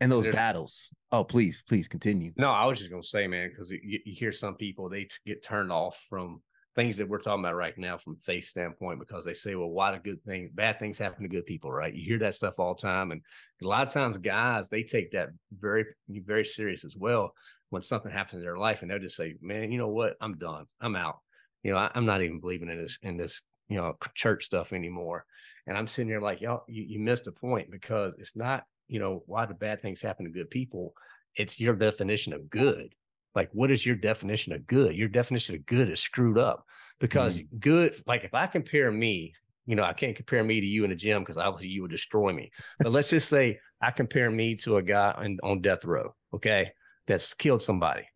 and 0.00 0.12
those 0.12 0.22
There's- 0.22 0.36
battles. 0.36 0.88
Oh, 1.10 1.24
please, 1.24 1.62
please 1.66 1.88
continue. 1.88 2.32
No, 2.36 2.50
I 2.52 2.64
was 2.66 2.78
just 2.78 2.90
gonna 2.90 3.02
say, 3.02 3.26
man, 3.26 3.48
because 3.48 3.72
you, 3.72 4.00
you 4.04 4.14
hear 4.14 4.30
some 4.30 4.54
people 4.54 4.88
they 4.88 5.04
t- 5.06 5.16
get 5.26 5.42
turned 5.42 5.72
off 5.72 6.06
from 6.08 6.44
things 6.76 6.96
that 6.98 7.08
we're 7.08 7.18
talking 7.18 7.44
about 7.44 7.56
right 7.56 7.76
now 7.76 7.98
from 7.98 8.16
faith 8.20 8.44
standpoint 8.44 9.00
because 9.00 9.24
they 9.24 9.34
say, 9.34 9.56
well, 9.56 9.68
why 9.70 9.92
do 9.92 9.98
good 9.98 10.22
things, 10.22 10.48
bad 10.54 10.78
things 10.78 10.96
happen 10.96 11.24
to 11.24 11.28
good 11.28 11.44
people, 11.44 11.72
right? 11.72 11.92
You 11.92 12.04
hear 12.04 12.18
that 12.20 12.36
stuff 12.36 12.60
all 12.60 12.74
the 12.74 12.80
time, 12.82 13.10
and 13.10 13.20
a 13.62 13.66
lot 13.66 13.84
of 13.84 13.92
times 13.92 14.16
guys 14.18 14.68
they 14.68 14.84
take 14.84 15.10
that 15.10 15.30
very 15.52 15.86
very 16.08 16.44
serious 16.44 16.84
as 16.84 16.96
well 16.96 17.34
when 17.72 17.80
something 17.80 18.12
happens 18.12 18.34
in 18.34 18.44
their 18.44 18.58
life, 18.58 18.82
and 18.82 18.90
they'll 18.90 18.98
just 18.98 19.16
say, 19.16 19.34
man, 19.40 19.72
you 19.72 19.78
know 19.78 19.88
what, 19.88 20.16
I'm 20.20 20.36
done, 20.36 20.66
I'm 20.78 20.94
out. 20.94 21.20
You 21.62 21.72
know, 21.72 21.78
I, 21.78 21.90
I'm 21.94 22.04
not 22.04 22.22
even 22.22 22.38
believing 22.38 22.68
in 22.68 22.76
this 22.76 22.98
in 23.02 23.16
this 23.16 23.40
you 23.70 23.78
know 23.78 23.96
church 24.14 24.44
stuff 24.44 24.74
anymore. 24.74 25.24
And 25.66 25.78
I'm 25.78 25.86
sitting 25.86 26.10
there 26.10 26.20
like, 26.20 26.42
y'all, 26.42 26.64
you, 26.68 26.82
you 26.82 26.98
missed 26.98 27.28
a 27.28 27.32
point 27.32 27.70
because 27.70 28.14
it's 28.18 28.36
not, 28.36 28.64
you 28.88 28.98
know, 28.98 29.22
why 29.26 29.46
do 29.46 29.54
bad 29.54 29.80
things 29.80 30.02
happen 30.02 30.26
to 30.26 30.30
good 30.30 30.50
people? 30.50 30.92
It's 31.34 31.58
your 31.58 31.74
definition 31.74 32.34
of 32.34 32.50
good. 32.50 32.94
Like, 33.34 33.48
what 33.52 33.70
is 33.70 33.86
your 33.86 33.96
definition 33.96 34.52
of 34.52 34.66
good? 34.66 34.94
Your 34.94 35.08
definition 35.08 35.54
of 35.54 35.64
good 35.64 35.88
is 35.88 36.00
screwed 36.00 36.36
up 36.36 36.66
because 37.00 37.38
mm. 37.38 37.46
good, 37.58 38.02
like 38.06 38.24
if 38.24 38.34
I 38.34 38.48
compare 38.48 38.92
me, 38.92 39.32
you 39.64 39.76
know, 39.76 39.84
I 39.84 39.94
can't 39.94 40.16
compare 40.16 40.44
me 40.44 40.60
to 40.60 40.66
you 40.66 40.84
in 40.84 40.90
the 40.90 40.96
gym 40.96 41.22
because 41.22 41.38
obviously 41.38 41.68
you 41.68 41.82
would 41.82 41.90
destroy 41.90 42.32
me. 42.32 42.50
But 42.80 42.92
let's 42.92 43.08
just 43.08 43.30
say 43.30 43.60
I 43.80 43.92
compare 43.92 44.30
me 44.30 44.56
to 44.56 44.76
a 44.76 44.82
guy 44.82 45.14
on, 45.16 45.38
on 45.42 45.62
death 45.62 45.86
row, 45.86 46.14
okay, 46.34 46.72
that's 47.06 47.34
killed 47.34 47.62
somebody. 47.62 48.08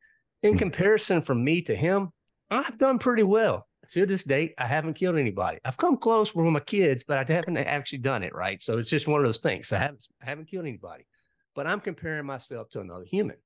In 0.43 0.55
Mhm. 0.55 0.59
comparison 0.59 1.23
from 1.23 1.43
me 1.43 1.63
to 1.63 1.75
him, 1.75 2.13
I've 2.51 2.79
done 2.79 2.99
pretty 2.99 3.25
well. 3.25 3.67
To 3.91 4.05
this 4.05 4.25
date, 4.25 4.55
I 4.59 4.67
haven't 4.67 4.95
killed 4.95 5.17
anybody. 5.17 5.59
I've 5.65 5.77
come 5.77 5.97
close 5.97 6.35
with 6.35 6.47
my 6.47 6.61
kids, 6.61 7.05
but 7.05 7.19
I 7.19 7.33
haven't 7.33 7.57
actually 7.57 7.99
done 7.99 8.25
it, 8.25 8.35
right? 8.35 8.61
So 8.61 8.79
it's 8.79 8.91
just 8.91 9.07
one 9.07 9.21
of 9.21 9.27
those 9.27 9.39
things. 9.39 9.73
I 9.73 9.79
haven't 9.79 10.07
I 10.21 10.25
haven't 10.25 10.47
killed 10.47 10.67
anybody, 10.67 11.07
but 11.55 11.67
I'm 11.67 11.81
comparing 11.81 12.27
myself 12.27 12.69
to 12.71 12.81
another 12.81 13.05
human. 13.05 13.37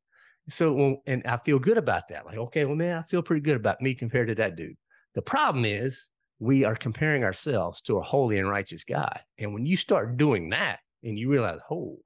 So 0.48 0.72
when, 0.72 0.98
and 1.06 1.26
I 1.26 1.36
feel 1.38 1.58
good 1.58 1.76
about 1.76 2.08
that. 2.08 2.24
Like, 2.24 2.38
okay, 2.38 2.64
well, 2.64 2.74
man, 2.74 2.98
I 2.98 3.02
feel 3.02 3.22
pretty 3.22 3.42
good 3.42 3.56
about 3.56 3.82
me 3.82 3.94
compared 3.94 4.28
to 4.28 4.34
that 4.36 4.56
dude. 4.56 4.76
The 5.14 5.22
problem 5.22 5.64
is 5.66 6.08
we 6.38 6.64
are 6.64 6.74
comparing 6.74 7.22
ourselves 7.22 7.82
to 7.82 7.98
a 7.98 8.02
holy 8.02 8.38
and 8.38 8.48
righteous 8.48 8.84
God. 8.84 9.20
And 9.38 9.52
when 9.52 9.66
you 9.66 9.76
start 9.76 10.16
doing 10.16 10.48
that 10.50 10.78
and 11.04 11.18
you 11.18 11.30
realize, 11.30 11.60
oh, 11.70 11.98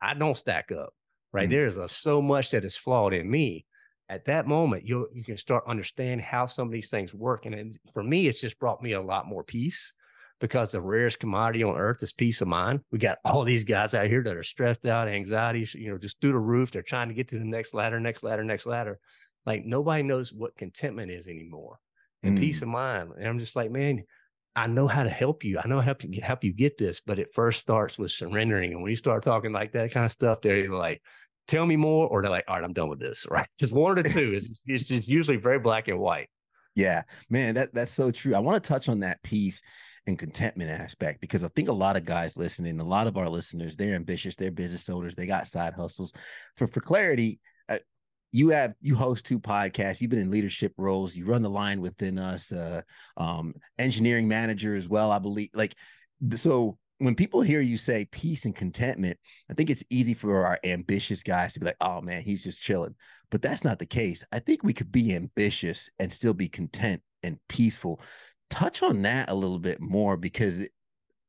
I 0.00 0.14
don't 0.14 0.36
stack 0.36 0.72
up, 0.72 0.94
right? 1.34 1.50
Mhm. 1.50 1.52
There's 1.52 1.78
a, 1.78 1.88
so 1.88 2.22
much 2.22 2.52
that 2.52 2.64
is 2.64 2.76
flawed 2.76 3.14
in 3.14 3.30
me. 3.30 3.66
At 4.08 4.26
that 4.26 4.46
moment, 4.46 4.86
you 4.86 5.08
you 5.14 5.24
can 5.24 5.38
start 5.38 5.64
understand 5.68 6.22
how 6.22 6.46
some 6.46 6.68
of 6.68 6.72
these 6.72 6.90
things 6.90 7.14
work. 7.14 7.46
And 7.46 7.54
it, 7.54 7.78
for 7.94 8.02
me, 8.04 8.28
it's 8.28 8.40
just 8.40 8.58
brought 8.60 8.82
me 8.82 8.92
a 8.92 9.02
lot 9.02 9.26
more 9.26 9.44
peace 9.44 9.92
because 10.40 10.72
the 10.72 10.80
rarest 10.80 11.20
commodity 11.20 11.64
on 11.64 11.76
earth 11.76 12.02
is 12.02 12.12
peace 12.12 12.40
of 12.42 12.48
mind. 12.48 12.80
We 12.92 12.98
got 12.98 13.18
all 13.24 13.44
these 13.44 13.64
guys 13.64 13.94
out 13.94 14.08
here 14.08 14.22
that 14.22 14.36
are 14.36 14.42
stressed 14.42 14.86
out, 14.86 15.08
anxiety, 15.08 15.66
you 15.78 15.90
know, 15.90 15.98
just 15.98 16.20
through 16.20 16.32
the 16.32 16.38
roof. 16.38 16.70
They're 16.72 16.82
trying 16.82 17.08
to 17.08 17.14
get 17.14 17.28
to 17.28 17.38
the 17.38 17.44
next 17.46 17.74
ladder, 17.74 18.00
next 18.00 18.22
ladder, 18.22 18.44
next 18.44 18.66
ladder. 18.66 18.98
Like 19.46 19.64
nobody 19.64 20.02
knows 20.02 20.32
what 20.32 20.56
contentment 20.56 21.10
is 21.10 21.28
anymore 21.28 21.78
and 22.22 22.36
peace 22.38 22.62
of 22.62 22.68
mind. 22.68 23.12
And 23.18 23.26
I'm 23.26 23.38
just 23.38 23.56
like, 23.56 23.70
man, 23.70 24.04
I 24.56 24.66
know 24.66 24.86
how 24.86 25.02
to 25.02 25.10
help 25.10 25.42
you. 25.44 25.58
I 25.58 25.66
know 25.66 25.80
how 25.80 25.92
to 25.92 26.20
help 26.20 26.44
you, 26.44 26.52
get 26.52 26.78
this, 26.78 27.00
but 27.00 27.18
it 27.18 27.34
first 27.34 27.60
starts 27.60 27.98
with 27.98 28.12
surrendering. 28.12 28.72
And 28.72 28.82
when 28.82 28.90
you 28.90 28.96
start 28.96 29.22
talking 29.22 29.52
like 29.52 29.72
that 29.72 29.92
kind 29.92 30.06
of 30.06 30.12
stuff, 30.12 30.40
they're 30.40 30.58
either 30.58 30.76
like, 30.76 31.02
tell 31.48 31.66
me 31.66 31.76
more, 31.76 32.08
or 32.08 32.22
they're 32.22 32.30
like, 32.30 32.44
all 32.46 32.56
right, 32.56 32.64
I'm 32.64 32.72
done 32.72 32.88
with 32.88 33.00
this. 33.00 33.26
Right. 33.30 33.48
Just 33.58 33.72
one 33.72 33.98
or 33.98 34.02
two. 34.04 34.32
It's, 34.34 34.62
it's 34.66 34.84
just 34.84 35.08
usually 35.08 35.38
very 35.38 35.58
black 35.58 35.88
and 35.88 35.98
white. 35.98 36.28
Yeah, 36.76 37.02
man, 37.30 37.54
that 37.54 37.72
that's 37.72 37.92
so 37.92 38.10
true. 38.10 38.34
I 38.34 38.40
want 38.40 38.62
to 38.62 38.68
touch 38.68 38.88
on 38.88 39.00
that 39.00 39.22
peace 39.22 39.62
and 40.06 40.18
contentment 40.18 40.70
aspect 40.70 41.20
because 41.20 41.44
I 41.44 41.48
think 41.48 41.68
a 41.68 41.72
lot 41.72 41.96
of 41.96 42.04
guys 42.04 42.36
listening, 42.36 42.80
a 42.80 42.84
lot 42.84 43.06
of 43.06 43.16
our 43.16 43.28
listeners, 43.28 43.76
they're 43.76 43.94
ambitious, 43.94 44.34
they're 44.34 44.50
business 44.50 44.88
owners, 44.88 45.14
they 45.14 45.26
got 45.26 45.46
side 45.46 45.72
hustles. 45.72 46.12
For 46.56 46.66
for 46.66 46.80
clarity, 46.80 47.40
uh, 47.68 47.78
you 48.34 48.48
have 48.48 48.74
you 48.80 48.96
host 48.96 49.24
two 49.24 49.38
podcasts, 49.38 50.00
you've 50.00 50.10
been 50.10 50.18
in 50.18 50.30
leadership 50.30 50.74
roles, 50.76 51.14
you 51.14 51.24
run 51.24 51.40
the 51.40 51.48
lion 51.48 51.80
within 51.80 52.18
us, 52.18 52.50
uh, 52.50 52.82
um, 53.16 53.54
engineering 53.78 54.26
manager 54.26 54.74
as 54.74 54.88
well, 54.88 55.12
I 55.12 55.20
believe. 55.20 55.50
Like, 55.54 55.76
so 56.34 56.76
when 56.98 57.14
people 57.14 57.42
hear 57.42 57.60
you 57.60 57.76
say 57.76 58.08
peace 58.10 58.44
and 58.44 58.52
contentment, 58.52 59.20
I 59.48 59.54
think 59.54 59.70
it's 59.70 59.84
easy 59.88 60.14
for 60.14 60.44
our 60.44 60.58
ambitious 60.64 61.22
guys 61.22 61.52
to 61.52 61.60
be 61.60 61.66
like, 61.66 61.76
"Oh 61.80 62.00
man, 62.00 62.22
he's 62.22 62.42
just 62.42 62.60
chilling." 62.60 62.96
But 63.30 63.40
that's 63.40 63.62
not 63.62 63.78
the 63.78 63.86
case. 63.86 64.24
I 64.32 64.40
think 64.40 64.64
we 64.64 64.74
could 64.74 64.90
be 64.90 65.14
ambitious 65.14 65.88
and 66.00 66.12
still 66.12 66.34
be 66.34 66.48
content 66.48 67.02
and 67.22 67.38
peaceful. 67.48 68.00
Touch 68.50 68.82
on 68.82 69.02
that 69.02 69.30
a 69.30 69.34
little 69.34 69.60
bit 69.60 69.80
more 69.80 70.16
because 70.16 70.58
it, 70.58 70.72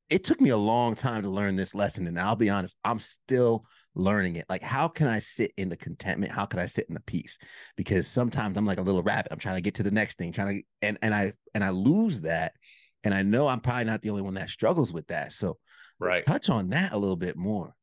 it 0.10 0.24
took 0.24 0.42
me 0.42 0.50
a 0.50 0.58
long 0.58 0.96
time 0.96 1.22
to 1.22 1.30
learn 1.30 1.56
this 1.56 1.76
lesson. 1.76 2.08
And 2.08 2.20
I'll 2.20 2.36
be 2.36 2.50
honest, 2.50 2.76
I'm 2.84 3.00
still 3.00 3.64
learning 3.96 4.36
it. 4.36 4.46
Like, 4.50 4.62
how 4.62 4.88
can 4.88 5.08
I 5.08 5.20
sit 5.20 5.52
in 5.58 5.70
the 5.70 5.78
contentment? 5.78 6.32
How 6.32 6.46
can 6.46 6.60
I 6.60 6.66
sit 6.66 6.86
in 6.88 6.94
the 6.94 7.02
peace? 7.02 7.38
Because 7.76 8.08
sometimes 8.08 8.58
I'm 8.58 8.66
like 8.66 8.78
a 8.78 8.84
little 8.84 9.04
rabbit. 9.04 9.32
I'm 9.32 9.40
trying 9.40 9.56
to 9.56 9.62
get 9.62 9.76
to 9.76 9.84
the 9.84 9.92
next 9.92 10.18
thing, 10.18 10.32
trying 10.32 10.60
to 10.60 10.64
and 10.82 10.98
and 11.02 11.14
I 11.14 11.34
and 11.54 11.64
I 11.64 11.70
lose 11.70 12.22
that. 12.22 12.54
And 13.04 13.14
I 13.14 13.22
know 13.22 13.48
I'm 13.48 13.60
probably 13.60 13.86
not 13.86 14.02
the 14.02 14.10
only 14.10 14.24
one 14.24 14.34
that 14.34 14.50
struggles 14.50 14.92
with 14.92 15.08
that. 15.08 15.32
So 15.32 15.58
Right. 16.00 16.26
touch 16.26 16.50
on 16.50 16.70
that 16.70 16.92
a 16.92 16.98
little 16.98 17.16
bit 17.16 17.38
more. 17.38 17.76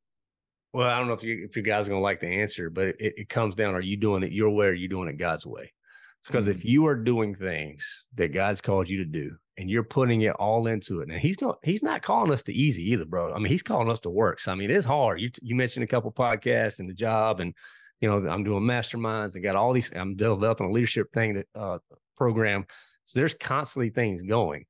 Well, 0.73 0.89
I 0.89 0.99
don't 0.99 1.07
know 1.07 1.13
if 1.15 1.23
you 1.23 1.45
if 1.45 1.57
you 1.57 1.63
guys 1.63 1.87
are 1.87 1.91
gonna 1.91 2.03
like 2.03 2.21
the 2.21 2.41
answer, 2.41 2.71
but 2.71 2.89
it, 2.89 2.97
it 2.99 3.29
comes 3.29 3.55
down: 3.55 3.75
Are 3.75 3.81
you 3.81 3.97
doing 3.97 4.23
it 4.23 4.33
your 4.33 4.51
way, 4.51 4.67
or 4.67 4.71
are 4.71 4.75
you 4.75 4.89
doing 4.89 5.09
it 5.09 5.19
God's 5.19 5.47
way? 5.47 5.73
Because 6.27 6.47
if 6.49 6.65
you 6.65 6.87
are 6.87 6.95
doing 6.97 7.35
things 7.35 8.07
that 8.15 8.29
God's 8.33 8.61
called 8.61 8.89
you 8.89 8.99
to 8.99 9.05
do, 9.05 9.37
and 9.59 9.69
you're 9.69 9.83
putting 9.85 10.23
it 10.23 10.35
all 10.37 10.67
into 10.67 11.01
it, 11.01 11.09
and 11.11 11.19
He's 11.21 11.41
not 11.41 11.59
He's 11.63 11.83
not 11.83 12.03
calling 12.03 12.33
us 12.33 12.43
to 12.45 12.53
easy 12.55 12.91
either, 12.93 13.05
bro. 13.05 13.33
I 13.35 13.39
mean, 13.39 13.47
He's 13.49 13.63
calling 13.63 13.91
us 13.91 14.01
to 14.01 14.11
work. 14.11 14.41
So 14.41 14.53
I 14.53 14.55
mean, 14.55 14.71
it's 14.71 14.87
hard. 14.87 15.21
You 15.21 15.31
you 15.43 15.55
mentioned 15.57 15.85
a 15.85 15.89
couple 15.89 16.13
podcasts 16.13 16.79
and 16.79 16.89
the 16.89 16.95
job, 16.95 17.41
and 17.41 17.55
you 18.01 18.09
know 18.09 18.27
I'm 18.29 18.45
doing 18.45 18.63
masterminds 18.63 19.35
and 19.35 19.45
got 19.45 19.57
all 19.57 19.73
these. 19.73 19.93
I'm 19.95 20.17
developing 20.17 20.67
a 20.69 20.73
leadership 20.73 21.13
thing 21.13 21.35
that 21.35 21.47
uh, 21.55 21.79
program. 22.17 22.67
So 23.05 23.19
there's 23.19 23.35
constantly 23.35 23.91
things 23.91 24.23
going. 24.23 24.65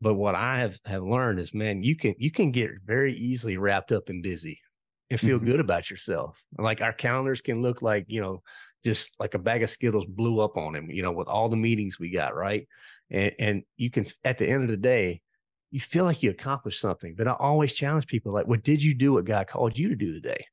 But 0.00 0.14
what 0.14 0.34
I 0.34 0.58
have 0.60 0.78
have 0.84 1.02
learned 1.02 1.40
is, 1.40 1.52
man, 1.54 1.82
you 1.82 1.96
can 1.96 2.14
you 2.18 2.30
can 2.30 2.52
get 2.52 2.70
very 2.84 3.14
easily 3.14 3.56
wrapped 3.56 3.92
up 3.92 4.08
and 4.08 4.22
busy 4.22 4.60
and 5.10 5.18
feel 5.18 5.38
Mhm. 5.38 5.44
good 5.46 5.60
about 5.60 5.90
yourself. 5.90 6.40
Like 6.58 6.80
our 6.80 6.92
calendars 6.92 7.40
can 7.40 7.62
look 7.62 7.82
like, 7.82 8.04
you 8.08 8.20
know, 8.20 8.42
just 8.84 9.12
like 9.18 9.34
a 9.34 9.38
bag 9.38 9.62
of 9.62 9.70
Skittles 9.70 10.06
blew 10.06 10.40
up 10.40 10.56
on 10.56 10.74
him, 10.74 10.90
you 10.90 11.02
know, 11.02 11.12
with 11.12 11.28
all 11.28 11.48
the 11.48 11.56
meetings 11.56 11.98
we 11.98 12.10
got, 12.10 12.34
right? 12.34 12.68
And 13.10 13.32
and 13.38 13.62
you 13.76 13.90
can 13.90 14.06
at 14.24 14.38
the 14.38 14.48
end 14.48 14.64
of 14.64 14.70
the 14.70 14.76
day, 14.76 15.20
you 15.70 15.80
feel 15.80 16.04
like 16.04 16.22
you 16.22 16.30
accomplished 16.30 16.80
something. 16.80 17.14
But 17.16 17.28
I 17.28 17.32
always 17.32 17.72
challenge 17.72 18.06
people 18.06 18.32
like, 18.32 18.46
what 18.46 18.62
did 18.62 18.82
you 18.82 18.94
do 18.94 19.14
what 19.14 19.24
God 19.24 19.46
called 19.46 19.78
you 19.78 19.88
to 19.88 19.96
do 19.96 20.14
today? 20.14 20.46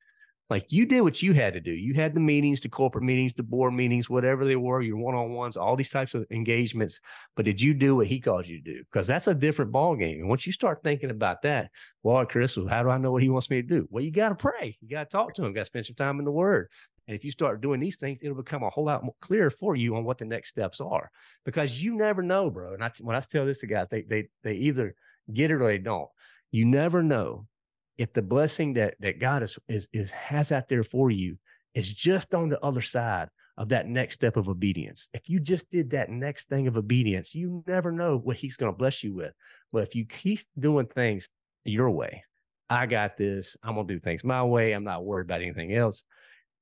Like 0.48 0.66
you 0.70 0.86
did 0.86 1.00
what 1.00 1.22
you 1.22 1.32
had 1.32 1.54
to 1.54 1.60
do. 1.60 1.72
You 1.72 1.94
had 1.94 2.14
the 2.14 2.20
meetings, 2.20 2.60
the 2.60 2.68
corporate 2.68 3.02
meetings, 3.02 3.34
the 3.34 3.42
board 3.42 3.74
meetings, 3.74 4.08
whatever 4.08 4.44
they 4.44 4.54
were, 4.54 4.80
your 4.80 4.96
one-on-ones, 4.96 5.56
all 5.56 5.74
these 5.74 5.90
types 5.90 6.14
of 6.14 6.24
engagements. 6.30 7.00
But 7.34 7.46
did 7.46 7.60
you 7.60 7.74
do 7.74 7.96
what 7.96 8.06
he 8.06 8.20
called 8.20 8.46
you 8.46 8.62
to 8.62 8.74
do? 8.74 8.84
Because 8.84 9.08
that's 9.08 9.26
a 9.26 9.34
different 9.34 9.72
ball 9.72 9.96
game. 9.96 10.20
And 10.20 10.28
once 10.28 10.46
you 10.46 10.52
start 10.52 10.84
thinking 10.84 11.10
about 11.10 11.42
that, 11.42 11.70
well, 12.04 12.24
Chris, 12.26 12.56
how 12.68 12.84
do 12.84 12.90
I 12.90 12.98
know 12.98 13.10
what 13.10 13.24
he 13.24 13.28
wants 13.28 13.50
me 13.50 13.60
to 13.60 13.66
do? 13.66 13.88
Well, 13.90 14.04
you 14.04 14.12
got 14.12 14.28
to 14.28 14.36
pray. 14.36 14.78
You 14.80 14.88
got 14.88 15.10
to 15.10 15.16
talk 15.16 15.34
to 15.34 15.44
him. 15.44 15.52
Got 15.52 15.62
to 15.62 15.66
spend 15.66 15.86
some 15.86 15.96
time 15.96 16.20
in 16.20 16.24
the 16.24 16.30
Word. 16.30 16.68
And 17.08 17.14
if 17.14 17.24
you 17.24 17.30
start 17.30 17.60
doing 17.60 17.80
these 17.80 17.98
things, 17.98 18.18
it'll 18.20 18.36
become 18.36 18.62
a 18.62 18.70
whole 18.70 18.86
lot 18.86 19.04
more 19.04 19.14
clearer 19.20 19.50
for 19.50 19.76
you 19.76 19.96
on 19.96 20.04
what 20.04 20.18
the 20.18 20.24
next 20.24 20.48
steps 20.48 20.80
are. 20.80 21.10
Because 21.44 21.82
you 21.82 21.94
never 21.96 22.22
know, 22.22 22.50
bro. 22.50 22.74
And 22.74 22.82
I, 22.82 22.90
when 23.00 23.16
I 23.16 23.20
tell 23.20 23.46
this 23.46 23.60
to 23.60 23.66
guys, 23.66 23.88
they 23.90 24.02
they 24.02 24.28
they 24.42 24.54
either 24.54 24.94
get 25.32 25.50
it 25.50 25.54
or 25.54 25.66
they 25.66 25.78
don't. 25.78 26.08
You 26.50 26.64
never 26.64 27.02
know 27.02 27.46
if 27.98 28.12
the 28.12 28.22
blessing 28.22 28.74
that 28.74 28.94
that 29.00 29.20
God 29.20 29.42
is 29.42 29.58
is 29.68 29.88
is 29.92 30.10
has 30.10 30.52
out 30.52 30.68
there 30.68 30.84
for 30.84 31.10
you 31.10 31.38
is 31.74 31.92
just 31.92 32.34
on 32.34 32.48
the 32.48 32.60
other 32.64 32.80
side 32.80 33.28
of 33.58 33.68
that 33.70 33.86
next 33.86 34.14
step 34.14 34.36
of 34.36 34.48
obedience. 34.48 35.08
If 35.12 35.28
you 35.28 35.40
just 35.40 35.70
did 35.70 35.90
that 35.90 36.10
next 36.10 36.48
thing 36.48 36.66
of 36.66 36.76
obedience, 36.76 37.34
you 37.34 37.62
never 37.66 37.90
know 37.90 38.18
what 38.18 38.36
he's 38.36 38.56
going 38.56 38.72
to 38.72 38.76
bless 38.76 39.02
you 39.02 39.14
with. 39.14 39.32
But 39.72 39.82
if 39.82 39.94
you 39.94 40.04
keep 40.04 40.40
doing 40.58 40.86
things 40.86 41.28
your 41.64 41.90
way, 41.90 42.24
I 42.68 42.86
got 42.86 43.16
this, 43.16 43.56
I'm 43.62 43.74
going 43.74 43.86
to 43.86 43.94
do 43.94 44.00
things 44.00 44.24
my 44.24 44.42
way, 44.42 44.72
I'm 44.72 44.84
not 44.84 45.04
worried 45.04 45.26
about 45.26 45.42
anything 45.42 45.74
else. 45.74 46.04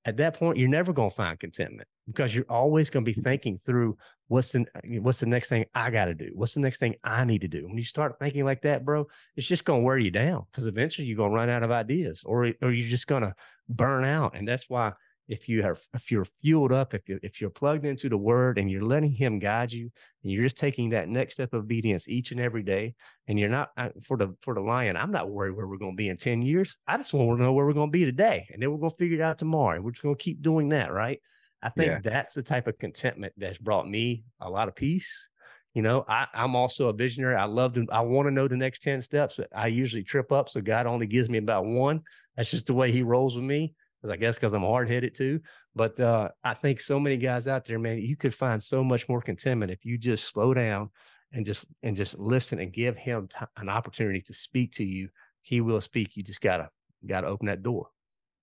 At 0.07 0.19
that 0.19 0.35
point, 0.39 0.59
you're 0.59 0.69
never 0.69 0.93
going 0.93 1.11
to 1.11 1.17
find 1.17 1.39
contentment 1.39 1.89
because 2.07 2.35
you're 2.35 2.45
always 2.49 2.91
going 2.91 3.05
to 3.05 3.11
be 3.11 3.15
mm-hmm. 3.15 3.23
thinking 3.23 3.59
through 3.59 3.97
what's 4.29 4.53
the 4.53 4.67
what's 5.01 5.21
the 5.21 5.27
next 5.27 5.49
thing 5.49 5.65
I 5.75 5.91
got 5.91 6.07
to 6.07 6.15
do? 6.15 6.31
What's 6.35 6.55
the 6.55 6.61
next 6.61 6.79
thing 6.79 6.95
I 7.05 7.25
need 7.25 7.41
to 7.41 7.49
do? 7.49 7.67
When 7.67 7.79
you 7.79 7.85
start 7.85 8.19
thinking 8.19 8.45
like 8.45 8.63
that, 8.63 8.85
bro, 8.85 9.07
it's 9.37 9.47
just 9.47 9.65
going 9.65 9.81
to 9.81 9.85
wear 9.85 9.99
you 9.99 10.11
down 10.11 10.45
because 10.51 10.67
eventually 10.67 11.07
you're 11.07 11.17
going 11.17 11.31
to 11.31 11.37
run 11.37 11.49
out 11.49 11.63
of 11.63 11.71
ideas 11.71 12.23
or 12.25 12.53
or 12.61 12.71
you're 12.71 12.89
just 12.89 13.07
going 13.07 13.23
to 13.23 13.35
burn 13.69 14.05
out. 14.05 14.37
And 14.37 14.47
that's 14.47 14.69
why 14.69 14.93
if 15.29 15.49
you 15.49 15.63
have 15.63 15.81
if 15.95 16.11
you're 16.11 16.27
fueled 16.43 16.73
up 16.73 16.93
if 16.93 17.09
you 17.09 17.19
if 17.23 17.41
you're 17.41 17.51
plugged 17.51 17.87
into 17.87 18.09
the 18.09 18.17
word 18.17 18.59
and 18.59 18.71
you're 18.71 18.83
letting 18.83 19.11
him 19.11 19.39
guide 19.39 19.73
you 19.73 19.91
and 20.23 20.33
you're 20.33 20.43
just 20.43 20.59
taking 20.59 20.91
that 20.91 21.09
next 21.09 21.35
step 21.35 21.53
of 21.55 21.63
obedience 21.63 22.09
each 22.09 22.31
and 22.31 22.41
every 22.41 22.63
day 22.63 22.95
and 23.27 23.39
you're 23.39 23.49
not 23.49 23.71
uh, 23.77 23.89
for 24.03 24.17
the 24.17 24.35
for 24.43 24.55
the 24.55 24.61
lion 24.61 24.97
i'm 24.97 25.11
not 25.11 25.31
worried 25.31 25.57
where 25.57 25.67
we're 25.67 25.79
going 25.79 25.93
to 25.93 25.97
be 25.97 26.09
in 26.09 26.17
10 26.17 26.43
years. 26.43 26.77
I 26.87 26.97
just 26.97 27.15
want 27.15 27.39
to 27.39 27.43
know 27.43 27.53
where 27.53 27.65
we're 27.65 27.73
going 27.73 27.89
to 27.89 27.99
be 27.99 28.05
today 28.05 28.47
and 28.53 28.63
then 28.63 28.71
we're 28.71 28.79
going 28.79 28.91
to 28.91 28.97
figure 28.97 29.19
it 29.19 29.23
out 29.23 29.39
tomorrow 29.39 29.81
we're 29.81 29.93
just 29.93 30.03
going 30.03 30.17
to 30.17 30.23
keep 30.23 30.43
doing 30.43 30.69
that 30.71 30.93
right? 30.93 31.21
I 31.63 31.71
think 31.71 31.91
yeah. 31.91 32.01
that's 32.03 32.35
the 32.35 32.43
type 32.43 32.67
of 32.67 32.79
contentment 32.79 33.33
that's 33.39 33.59
brought 33.59 33.89
me 33.89 34.25
a 34.41 34.51
lot 34.51 34.69
of 34.69 34.77
peace. 34.77 35.29
You 35.73 35.83
know 35.83 36.05
I, 36.07 36.27
i'm 36.35 36.55
also 36.55 36.89
a 36.89 36.93
visionary. 36.93 37.35
I 37.35 37.47
love 37.47 37.73
to 37.75 37.87
i 37.91 38.01
want 38.01 38.29
to 38.29 38.31
know 38.31 38.47
the 38.47 38.57
next 38.57 38.83
10 38.83 39.03
steps 39.03 39.37
but 39.37 39.49
i 39.57 39.67
usually 39.67 40.05
trip 40.05 40.31
up 40.31 40.49
so 40.49 40.61
god 40.61 40.87
only 40.87 41.07
gives 41.07 41.31
me 41.31 41.39
about 41.39 41.65
one. 41.65 42.03
That's 42.37 42.51
just 42.51 42.67
the 42.67 42.75
way 42.75 42.93
he 42.93 43.03
rolls 43.03 43.35
with 43.35 43.45
me 43.45 43.75
I 44.11 44.17
guess 44.17 44.37
because 44.37 44.53
I'm 44.53 44.63
hard 44.63 44.89
headed 44.89 45.15
too. 45.15 45.41
But 45.75 45.99
uh, 46.01 46.29
I 46.43 46.55
think 46.55 46.81
so 46.81 47.01
many 47.01 47.17
guys 47.17 47.49
out 47.49 47.65
there, 47.65 47.79
man, 47.79 47.99
you 47.99 48.17
could 48.17 48.35
find 48.35 48.63
so 48.63 48.85
much 48.85 49.09
more 49.09 49.21
contentment 49.21 49.73
if 49.73 49.85
you 49.85 49.99
just 49.99 50.29
slow 50.29 50.55
down 50.55 50.91
and 51.33 51.45
just 51.45 51.65
and 51.83 51.97
just 51.97 52.19
listen 52.19 52.61
and 52.61 52.73
give 52.73 52.97
him 52.97 53.29
t- 53.29 53.47
an 53.57 53.69
opportunity 53.69 54.21
to 54.23 54.35
speak 54.35 54.73
to 54.75 54.85
you. 54.85 55.09
He 55.43 55.61
will 55.61 55.81
speak. 55.81 56.17
You 56.17 56.23
just 56.23 56.41
gotta 56.41 56.71
gotta 57.07 57.27
open 57.27 57.47
that 57.47 57.63
door. 57.63 57.89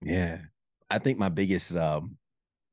Yeah, 0.01 0.39
I 0.89 0.99
think 0.99 1.17
my 1.17 1.29
biggest 1.29 1.75
um, 1.75 2.17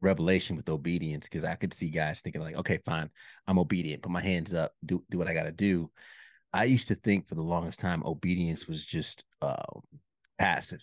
revelation 0.00 0.56
with 0.56 0.68
obedience 0.68 1.26
because 1.26 1.44
I 1.44 1.54
could 1.54 1.74
see 1.74 1.90
guys 1.90 2.20
thinking 2.20 2.42
like, 2.42 2.56
okay, 2.56 2.78
fine, 2.84 3.10
I'm 3.46 3.58
obedient, 3.58 4.02
put 4.02 4.12
my 4.12 4.22
hands 4.22 4.54
up, 4.54 4.72
do 4.84 5.04
do 5.10 5.18
what 5.18 5.28
I 5.28 5.34
got 5.34 5.44
to 5.44 5.52
do. 5.52 5.90
I 6.52 6.64
used 6.64 6.88
to 6.88 6.94
think 6.94 7.28
for 7.28 7.34
the 7.34 7.42
longest 7.42 7.80
time 7.80 8.02
obedience 8.04 8.66
was 8.66 8.84
just 8.84 9.24
uh, 9.42 9.62
passive 10.38 10.80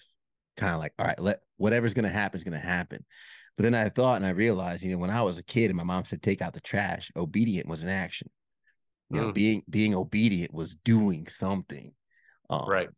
kind 0.55 0.73
of 0.73 0.79
like, 0.79 0.93
all 0.99 1.05
right, 1.05 1.19
let 1.19 1.39
whatever's 1.57 1.93
gonna 1.93 2.09
happen 2.09 2.37
is 2.37 2.43
gonna 2.43 2.59
happen. 2.59 3.05
But 3.57 3.63
then 3.63 3.75
I 3.75 3.89
thought 3.89 4.17
and 4.17 4.25
I 4.25 4.29
realized, 4.29 4.83
you 4.83 4.91
know, 4.91 4.97
when 4.97 5.09
I 5.09 5.21
was 5.21 5.37
a 5.37 5.43
kid 5.43 5.69
and 5.69 5.77
my 5.77 5.83
mom 5.83 6.05
said 6.05 6.21
take 6.21 6.41
out 6.41 6.53
the 6.53 6.59
trash, 6.59 7.11
obedient 7.15 7.67
was 7.67 7.83
an 7.83 7.89
action. 7.89 8.29
You 9.09 9.21
know, 9.21 9.27
mm. 9.27 9.33
being 9.33 9.63
being 9.69 9.95
obedient 9.95 10.53
was 10.53 10.75
doing 10.75 11.27
something. 11.27 11.93
Um, 12.49 12.67
right. 12.67 12.89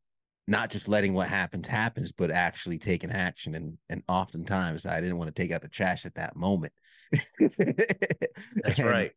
Not 0.48 0.70
just 0.70 0.88
letting 0.88 1.14
what 1.14 1.28
happens 1.28 1.68
happens, 1.68 2.14
but 2.14 2.32
actually 2.32 2.78
taking 2.78 3.12
action. 3.12 3.56
And 3.56 3.78
and 3.90 4.04
oftentimes 4.08 4.86
I 4.86 5.02
didn't 5.02 5.18
want 5.18 5.34
to 5.34 5.42
take 5.42 5.52
out 5.52 5.62
the 5.62 5.68
trash 5.68 6.06
at 6.06 6.16
that 6.16 6.36
moment. 6.36 6.74
That's 7.40 7.60
and, 8.80 8.86
right. 8.86 9.12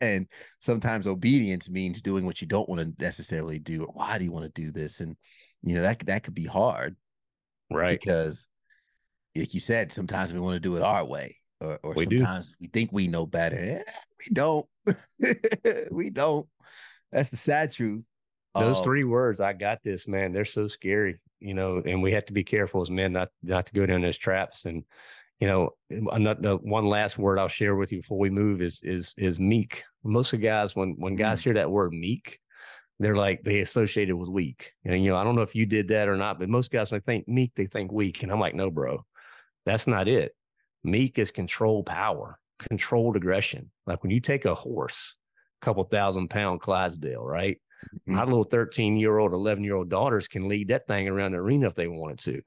And 0.00 0.26
sometimes 0.60 1.06
obedience 1.06 1.68
means 1.68 2.00
doing 2.00 2.24
what 2.24 2.40
you 2.40 2.46
don't 2.46 2.68
want 2.68 2.80
to 2.80 3.02
necessarily 3.02 3.58
do, 3.58 3.82
or 3.82 3.92
why 3.92 4.18
do 4.18 4.24
you 4.24 4.32
want 4.32 4.44
to 4.44 4.62
do 4.62 4.70
this? 4.70 5.00
And 5.00 5.16
you 5.62 5.74
know, 5.74 5.82
that 5.82 6.06
that 6.06 6.22
could 6.22 6.34
be 6.34 6.46
hard. 6.46 6.96
Right. 7.70 7.98
Because 7.98 8.48
like 9.36 9.54
you 9.54 9.60
said, 9.60 9.92
sometimes 9.92 10.32
we 10.32 10.40
want 10.40 10.56
to 10.56 10.60
do 10.60 10.76
it 10.76 10.82
our 10.82 11.04
way. 11.04 11.36
Or, 11.60 11.78
or 11.82 11.94
we 11.94 12.04
sometimes 12.04 12.50
do. 12.50 12.54
we 12.60 12.66
think 12.68 12.90
we 12.92 13.08
know 13.08 13.26
better. 13.26 13.62
Yeah, 13.62 13.92
we 14.18 14.32
don't. 14.32 14.66
we 15.92 16.10
don't. 16.10 16.46
That's 17.10 17.30
the 17.30 17.36
sad 17.36 17.72
truth. 17.72 18.04
Those 18.54 18.78
um, 18.78 18.84
three 18.84 19.04
words, 19.04 19.40
I 19.40 19.52
got 19.52 19.82
this, 19.82 20.06
man. 20.06 20.32
They're 20.32 20.44
so 20.44 20.68
scary, 20.68 21.18
you 21.40 21.54
know, 21.54 21.82
and 21.84 22.02
we 22.02 22.12
have 22.12 22.26
to 22.26 22.32
be 22.32 22.44
careful 22.44 22.80
as 22.80 22.90
men 22.90 23.12
not 23.12 23.28
not 23.42 23.66
to 23.66 23.72
go 23.72 23.86
down 23.86 24.02
those 24.02 24.18
traps. 24.18 24.66
And 24.66 24.84
you 25.40 25.46
know, 25.48 25.70
another 25.90 26.56
one 26.56 26.86
last 26.86 27.18
word 27.18 27.38
I'll 27.38 27.48
share 27.48 27.76
with 27.76 27.92
you 27.92 28.00
before 28.00 28.18
we 28.18 28.30
move 28.30 28.62
is 28.62 28.80
is 28.82 29.14
is 29.16 29.38
meek. 29.40 29.84
Most 30.04 30.32
of 30.32 30.40
guys, 30.40 30.76
when 30.76 30.94
when 30.98 31.16
guys 31.16 31.40
mm. 31.40 31.44
hear 31.44 31.54
that 31.54 31.70
word 31.70 31.92
meek, 31.92 32.38
they're 32.98 33.16
like 33.16 33.42
they 33.44 33.60
associated 33.60 34.16
with 34.16 34.28
weak. 34.28 34.72
And 34.84 35.02
you 35.02 35.10
know, 35.10 35.16
I 35.16 35.24
don't 35.24 35.36
know 35.36 35.42
if 35.42 35.54
you 35.54 35.66
did 35.66 35.88
that 35.88 36.08
or 36.08 36.16
not, 36.16 36.38
but 36.38 36.48
most 36.48 36.70
guys 36.70 36.90
when 36.90 37.00
they 37.00 37.12
think 37.12 37.28
meek, 37.28 37.52
they 37.54 37.66
think 37.66 37.92
weak. 37.92 38.22
And 38.22 38.32
I'm 38.32 38.40
like, 38.40 38.54
no, 38.54 38.70
bro, 38.70 39.04
that's 39.64 39.86
not 39.86 40.08
it. 40.08 40.34
Meek 40.84 41.18
is 41.18 41.30
control 41.30 41.84
power, 41.84 42.38
controlled 42.68 43.16
aggression. 43.16 43.70
Like 43.86 44.02
when 44.02 44.10
you 44.10 44.20
take 44.20 44.44
a 44.44 44.54
horse, 44.54 45.14
a 45.62 45.64
couple 45.64 45.84
thousand 45.84 46.28
pound 46.28 46.60
Clydesdale, 46.60 47.24
right? 47.24 47.60
Mm-hmm. 47.84 48.16
My 48.16 48.24
little 48.24 48.44
13 48.44 48.96
year 48.96 49.18
old, 49.18 49.32
11 49.32 49.62
year 49.62 49.76
old 49.76 49.88
daughters 49.88 50.26
can 50.26 50.48
lead 50.48 50.68
that 50.68 50.88
thing 50.88 51.08
around 51.08 51.32
the 51.32 51.38
arena 51.38 51.68
if 51.68 51.74
they 51.76 51.86
wanted 51.86 52.18
to. 52.20 52.42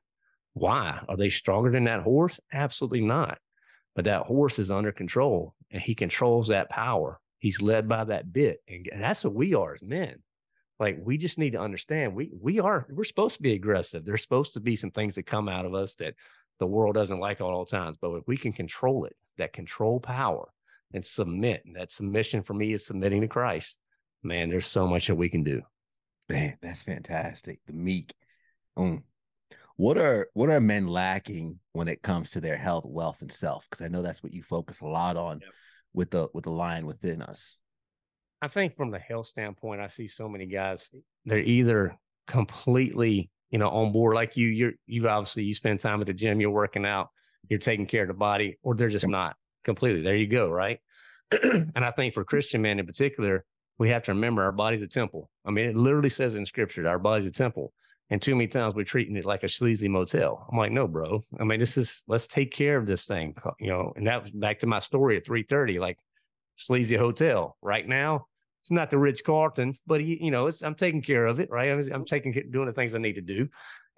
Why? 0.53 0.99
Are 1.07 1.15
they 1.15 1.29
stronger 1.29 1.71
than 1.71 1.85
that 1.85 2.01
horse? 2.01 2.39
Absolutely 2.51 3.01
not. 3.01 3.37
But 3.95 4.05
that 4.05 4.23
horse 4.23 4.59
is 4.59 4.71
under 4.71 4.91
control 4.91 5.55
and 5.69 5.81
he 5.81 5.95
controls 5.95 6.49
that 6.49 6.69
power. 6.69 7.19
He's 7.39 7.61
led 7.61 7.87
by 7.87 8.03
that 8.05 8.31
bit. 8.31 8.59
And 8.67 8.87
that's 9.01 9.23
what 9.23 9.33
we 9.33 9.53
are 9.53 9.73
as 9.73 9.81
men 9.81 10.21
like 10.81 10.97
we 11.01 11.17
just 11.17 11.37
need 11.37 11.51
to 11.51 11.61
understand 11.61 12.13
we 12.13 12.31
we 12.41 12.59
are 12.59 12.87
we're 12.89 13.03
supposed 13.03 13.37
to 13.37 13.41
be 13.41 13.53
aggressive. 13.53 14.03
There's 14.03 14.21
supposed 14.21 14.53
to 14.53 14.59
be 14.59 14.75
some 14.75 14.91
things 14.91 15.15
that 15.15 15.27
come 15.27 15.47
out 15.47 15.65
of 15.65 15.73
us 15.75 15.95
that 15.95 16.15
the 16.61 16.67
world 16.67 16.95
doesn't 16.95 17.19
like 17.19 17.41
at 17.41 17.45
all 17.45 17.65
times 17.65 17.97
but 17.99 18.13
if 18.13 18.27
we 18.27 18.37
can 18.37 18.53
control 18.53 19.05
it 19.05 19.15
that 19.39 19.51
control 19.51 19.99
power 19.99 20.47
and 20.93 21.03
submit 21.03 21.63
and 21.65 21.75
that 21.75 21.91
submission 21.91 22.43
for 22.43 22.53
me 22.53 22.71
is 22.71 22.85
submitting 22.85 23.21
to 23.21 23.27
christ 23.27 23.77
man 24.21 24.47
there's 24.47 24.67
so 24.67 24.85
much 24.85 25.07
that 25.07 25.15
we 25.15 25.27
can 25.27 25.43
do. 25.43 25.61
Man 26.29 26.57
that's 26.61 26.83
fantastic 26.83 27.59
the 27.65 27.73
meek. 27.73 28.13
Mm. 28.77 29.01
what 29.75 29.97
are 29.97 30.27
what 30.33 30.51
are 30.51 30.61
men 30.61 30.87
lacking 30.87 31.59
when 31.73 31.87
it 31.87 32.03
comes 32.03 32.29
to 32.31 32.41
their 32.41 32.57
health 32.57 32.85
wealth 32.85 33.21
and 33.21 33.31
self? 33.31 33.67
Because 33.67 33.83
i 33.83 33.89
know 33.89 34.03
that's 34.03 34.21
what 34.21 34.33
you 34.33 34.43
focus 34.43 34.81
a 34.81 34.85
lot 34.85 35.17
on 35.17 35.39
yep. 35.41 35.49
with 35.93 36.11
the 36.11 36.29
with 36.35 36.43
the 36.43 36.51
lion 36.51 36.85
within 36.85 37.23
us 37.23 37.59
I 38.41 38.47
think 38.47 38.75
from 38.75 38.91
the 38.91 38.99
health 38.99 39.27
standpoint, 39.27 39.81
I 39.81 39.87
see 39.87 40.07
so 40.07 40.27
many 40.27 40.45
guys, 40.45 40.89
they're 41.25 41.39
either 41.39 41.97
completely, 42.27 43.29
you 43.51 43.59
know, 43.59 43.69
on 43.69 43.91
board 43.91 44.15
like 44.15 44.35
you, 44.35 44.47
you're, 44.47 44.73
you 44.87 45.07
obviously, 45.07 45.43
you 45.43 45.53
spend 45.53 45.79
time 45.79 46.01
at 46.01 46.07
the 46.07 46.13
gym, 46.13 46.41
you're 46.41 46.49
working 46.49 46.85
out, 46.85 47.09
you're 47.49 47.59
taking 47.59 47.85
care 47.85 48.03
of 48.03 48.07
the 48.07 48.13
body, 48.13 48.57
or 48.63 48.75
they're 48.75 48.89
just 48.89 49.07
not 49.07 49.35
completely. 49.63 50.01
There 50.01 50.15
you 50.15 50.27
go. 50.27 50.49
Right. 50.49 50.79
and 51.31 51.71
I 51.75 51.91
think 51.91 52.13
for 52.13 52.23
Christian 52.23 52.61
men 52.61 52.79
in 52.79 52.85
particular, 52.85 53.45
we 53.77 53.89
have 53.89 54.03
to 54.03 54.11
remember 54.11 54.43
our 54.43 54.51
body's 54.51 54.81
a 54.81 54.87
temple. 54.87 55.29
I 55.45 55.51
mean, 55.51 55.65
it 55.69 55.75
literally 55.75 56.09
says 56.09 56.35
in 56.35 56.45
scripture, 56.45 56.87
our 56.87 56.99
body's 56.99 57.25
a 57.25 57.31
temple. 57.31 57.73
And 58.09 58.21
too 58.21 58.35
many 58.35 58.47
times 58.47 58.75
we're 58.75 58.83
treating 58.83 59.15
it 59.15 59.23
like 59.23 59.43
a 59.43 59.49
sleazy 59.49 59.87
motel. 59.87 60.45
I'm 60.51 60.57
like, 60.57 60.71
no, 60.71 60.85
bro. 60.85 61.23
I 61.39 61.45
mean, 61.45 61.59
this 61.59 61.77
is 61.77 62.03
let's 62.07 62.27
take 62.27 62.51
care 62.51 62.75
of 62.77 62.85
this 62.85 63.05
thing, 63.05 63.35
you 63.57 63.69
know. 63.69 63.93
And 63.95 64.05
that 64.05 64.21
was 64.21 64.31
back 64.31 64.59
to 64.59 64.67
my 64.67 64.79
story 64.79 65.15
at 65.15 65.25
3:30, 65.25 65.79
like 65.79 65.97
sleazy 66.57 66.97
hotel. 66.97 67.55
Right 67.61 67.87
now, 67.87 68.27
it's 68.61 68.71
not 68.71 68.89
the 68.89 68.97
Ritz 68.97 69.21
Carlton, 69.21 69.75
but 69.87 70.03
you 70.03 70.31
know, 70.31 70.49
I'm 70.63 70.75
taking 70.75 71.01
care 71.01 71.25
of 71.25 71.39
it, 71.39 71.49
right? 71.49 71.71
I'm, 71.71 71.93
I'm 71.93 72.05
taking 72.05 72.31
doing 72.51 72.67
the 72.67 72.73
things 72.73 72.93
I 72.93 72.99
need 72.99 73.15
to 73.15 73.21
do, 73.21 73.49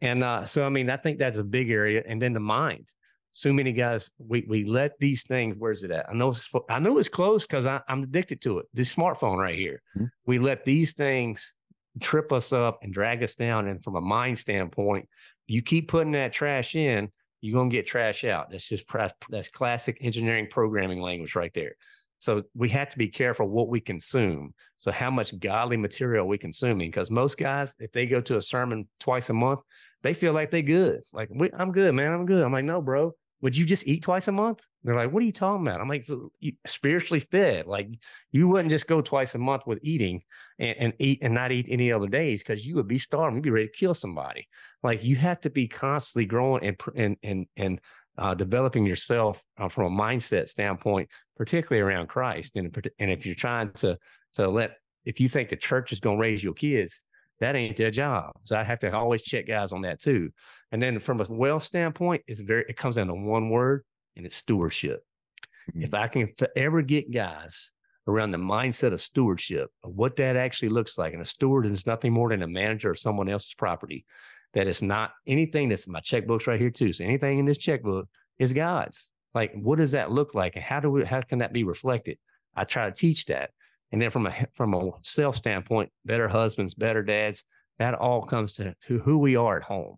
and 0.01 0.23
uh, 0.23 0.45
so 0.45 0.65
I 0.65 0.69
mean, 0.69 0.89
I 0.89 0.97
think 0.97 1.19
that's 1.19 1.37
a 1.37 1.43
big 1.43 1.69
area. 1.69 2.01
And 2.07 2.21
then 2.21 2.33
the 2.33 2.39
mind. 2.39 2.87
So 3.35 3.51
many 3.51 3.73
guys, 3.73 4.11
we 4.19 4.45
we 4.47 4.63
let 4.63 4.91
these 4.99 5.23
things. 5.23 5.55
Where's 5.57 5.83
it 5.83 5.91
at? 5.91 6.07
I 6.07 6.13
know 6.13 6.29
it's 6.29 6.49
I 6.69 6.79
know 6.79 6.97
it's 6.99 7.09
close 7.09 7.47
because 7.47 7.65
I'm 7.65 8.03
addicted 8.03 8.41
to 8.43 8.59
it. 8.59 8.67
This 8.73 8.93
smartphone 8.93 9.37
right 9.37 9.57
here. 9.57 9.81
Mm-hmm. 9.97 10.05
We 10.27 10.37
let 10.37 10.63
these 10.65 10.93
things 10.93 11.51
trip 11.99 12.31
us 12.31 12.53
up 12.53 12.79
and 12.83 12.93
drag 12.93 13.23
us 13.23 13.35
down. 13.35 13.67
And 13.67 13.83
from 13.83 13.95
a 13.95 14.01
mind 14.01 14.37
standpoint, 14.39 15.07
you 15.47 15.61
keep 15.61 15.87
putting 15.89 16.13
that 16.13 16.31
trash 16.31 16.75
in, 16.75 17.09
you're 17.41 17.59
gonna 17.59 17.69
get 17.69 17.85
trash 17.85 18.23
out. 18.23 18.49
That's 18.51 18.67
just 18.67 18.85
that's 19.29 19.49
classic 19.49 19.97
engineering 20.01 20.47
programming 20.49 21.01
language 21.01 21.35
right 21.35 21.53
there. 21.53 21.75
So 22.23 22.43
we 22.55 22.69
have 22.69 22.89
to 22.89 22.97
be 22.97 23.09
careful 23.09 23.49
what 23.49 23.67
we 23.67 23.81
consume. 23.81 24.53
So 24.77 24.93
how 24.93 25.11
much 25.11 25.37
godly 25.41 25.75
material 25.75 26.25
we 26.25 26.37
consuming? 26.37 26.89
Because 26.89 27.11
most 27.11 27.37
guys, 27.37 27.75
if 27.79 27.91
they 27.91 28.05
go 28.05 28.21
to 28.21 28.37
a 28.37 28.41
sermon 28.41 28.87
twice 28.97 29.29
a 29.29 29.33
month, 29.33 29.59
they 30.03 30.13
feel 30.13 30.31
like 30.31 30.49
they 30.49 30.61
good. 30.61 31.01
Like 31.11 31.29
I'm 31.59 31.73
good, 31.73 31.93
man. 31.93 32.13
I'm 32.13 32.25
good. 32.25 32.41
I'm 32.41 32.53
like, 32.53 32.63
no, 32.63 32.81
bro. 32.81 33.11
Would 33.41 33.57
you 33.57 33.65
just 33.65 33.85
eat 33.85 34.03
twice 34.03 34.29
a 34.29 34.31
month? 34.31 34.61
They're 34.85 34.95
like, 34.95 35.11
what 35.11 35.21
are 35.21 35.25
you 35.25 35.33
talking 35.33 35.67
about? 35.67 35.81
I'm 35.81 35.89
like, 35.89 36.07
spiritually 36.65 37.19
fed. 37.19 37.67
Like 37.67 37.89
you 38.31 38.47
wouldn't 38.47 38.71
just 38.71 38.87
go 38.87 39.01
twice 39.01 39.35
a 39.35 39.37
month 39.37 39.63
with 39.65 39.79
eating 39.83 40.21
and, 40.59 40.75
and 40.79 40.93
eat 40.99 41.19
and 41.23 41.33
not 41.33 41.51
eat 41.51 41.67
any 41.69 41.91
other 41.91 42.07
days 42.07 42.41
because 42.41 42.65
you 42.65 42.75
would 42.75 42.87
be 42.87 42.99
starving. 42.99 43.35
You'd 43.35 43.43
be 43.43 43.49
ready 43.49 43.67
to 43.67 43.77
kill 43.77 43.93
somebody. 43.93 44.47
Like 44.81 45.03
you 45.03 45.17
have 45.17 45.41
to 45.41 45.49
be 45.49 45.67
constantly 45.67 46.25
growing 46.25 46.63
and 46.63 46.77
and 46.95 47.17
and 47.21 47.47
and 47.57 47.81
uh, 48.17 48.33
developing 48.33 48.85
yourself 48.85 49.41
uh, 49.57 49.67
from 49.67 49.93
a 49.93 50.03
mindset 50.03 50.47
standpoint, 50.47 51.09
particularly 51.35 51.81
around 51.81 52.07
Christ. 52.07 52.55
And, 52.57 52.75
and 52.99 53.11
if 53.11 53.25
you're 53.25 53.35
trying 53.35 53.71
to, 53.73 53.97
to 54.33 54.47
let, 54.47 54.77
if 55.05 55.19
you 55.19 55.27
think 55.27 55.49
the 55.49 55.55
church 55.55 55.91
is 55.91 55.99
going 55.99 56.17
to 56.17 56.21
raise 56.21 56.43
your 56.43 56.53
kids, 56.53 57.01
that 57.39 57.55
ain't 57.55 57.75
their 57.75 57.91
job. 57.91 58.31
So 58.43 58.55
I 58.55 58.63
have 58.63 58.79
to 58.79 58.93
always 58.93 59.23
check 59.23 59.47
guys 59.47 59.71
on 59.71 59.81
that 59.81 59.99
too. 59.99 60.29
And 60.71 60.81
then 60.81 60.99
from 60.99 61.19
a 61.19 61.25
wealth 61.27 61.63
standpoint, 61.63 62.23
it's 62.27 62.39
very, 62.39 62.65
it 62.69 62.77
comes 62.77 62.95
down 62.95 63.07
to 63.07 63.13
one 63.13 63.49
word 63.49 63.83
and 64.15 64.25
it's 64.25 64.35
stewardship. 64.35 65.03
Mhm. 65.75 65.83
If 65.83 65.93
I 65.93 66.07
can 66.07 66.29
ever 66.55 66.81
get 66.81 67.11
guys 67.11 67.71
around 68.07 68.31
the 68.31 68.37
mindset 68.37 68.93
of 68.93 69.01
stewardship, 69.01 69.69
of 69.83 69.93
what 69.95 70.15
that 70.17 70.35
actually 70.35 70.69
looks 70.69 70.97
like, 70.97 71.13
and 71.13 71.21
a 71.21 71.25
steward 71.25 71.65
is 71.65 71.87
nothing 71.87 72.13
more 72.13 72.29
than 72.29 72.43
a 72.43 72.47
manager 72.47 72.91
of 72.91 72.99
someone 72.99 73.29
else's 73.29 73.55
property, 73.55 74.05
that 74.53 74.67
it's 74.67 74.81
not 74.81 75.11
anything 75.25 75.69
that's 75.69 75.87
my 75.87 75.99
checkbook's 75.99 76.47
right 76.47 76.59
here 76.59 76.69
too. 76.69 76.93
So 76.93 77.03
anything 77.03 77.39
in 77.39 77.45
this 77.45 77.57
checkbook 77.57 78.07
is 78.39 78.53
God's. 78.53 79.09
Like, 79.33 79.53
what 79.55 79.79
does 79.79 79.91
that 79.91 80.11
look 80.11 80.35
like, 80.35 80.55
and 80.55 80.63
how 80.63 80.79
do 80.79 80.91
we, 80.91 81.05
how 81.05 81.21
can 81.21 81.39
that 81.39 81.53
be 81.53 81.63
reflected? 81.63 82.17
I 82.55 82.65
try 82.65 82.89
to 82.89 82.95
teach 82.95 83.25
that, 83.25 83.49
and 83.91 84.01
then 84.01 84.11
from 84.11 84.27
a 84.27 84.47
from 84.53 84.73
a 84.75 84.91
self 85.01 85.35
standpoint, 85.35 85.91
better 86.05 86.27
husbands, 86.27 86.75
better 86.75 87.01
dads, 87.01 87.43
that 87.79 87.95
all 87.95 88.23
comes 88.23 88.53
to 88.53 88.75
to 88.85 88.99
who 88.99 89.17
we 89.17 89.35
are 89.35 89.57
at 89.57 89.63
home, 89.63 89.95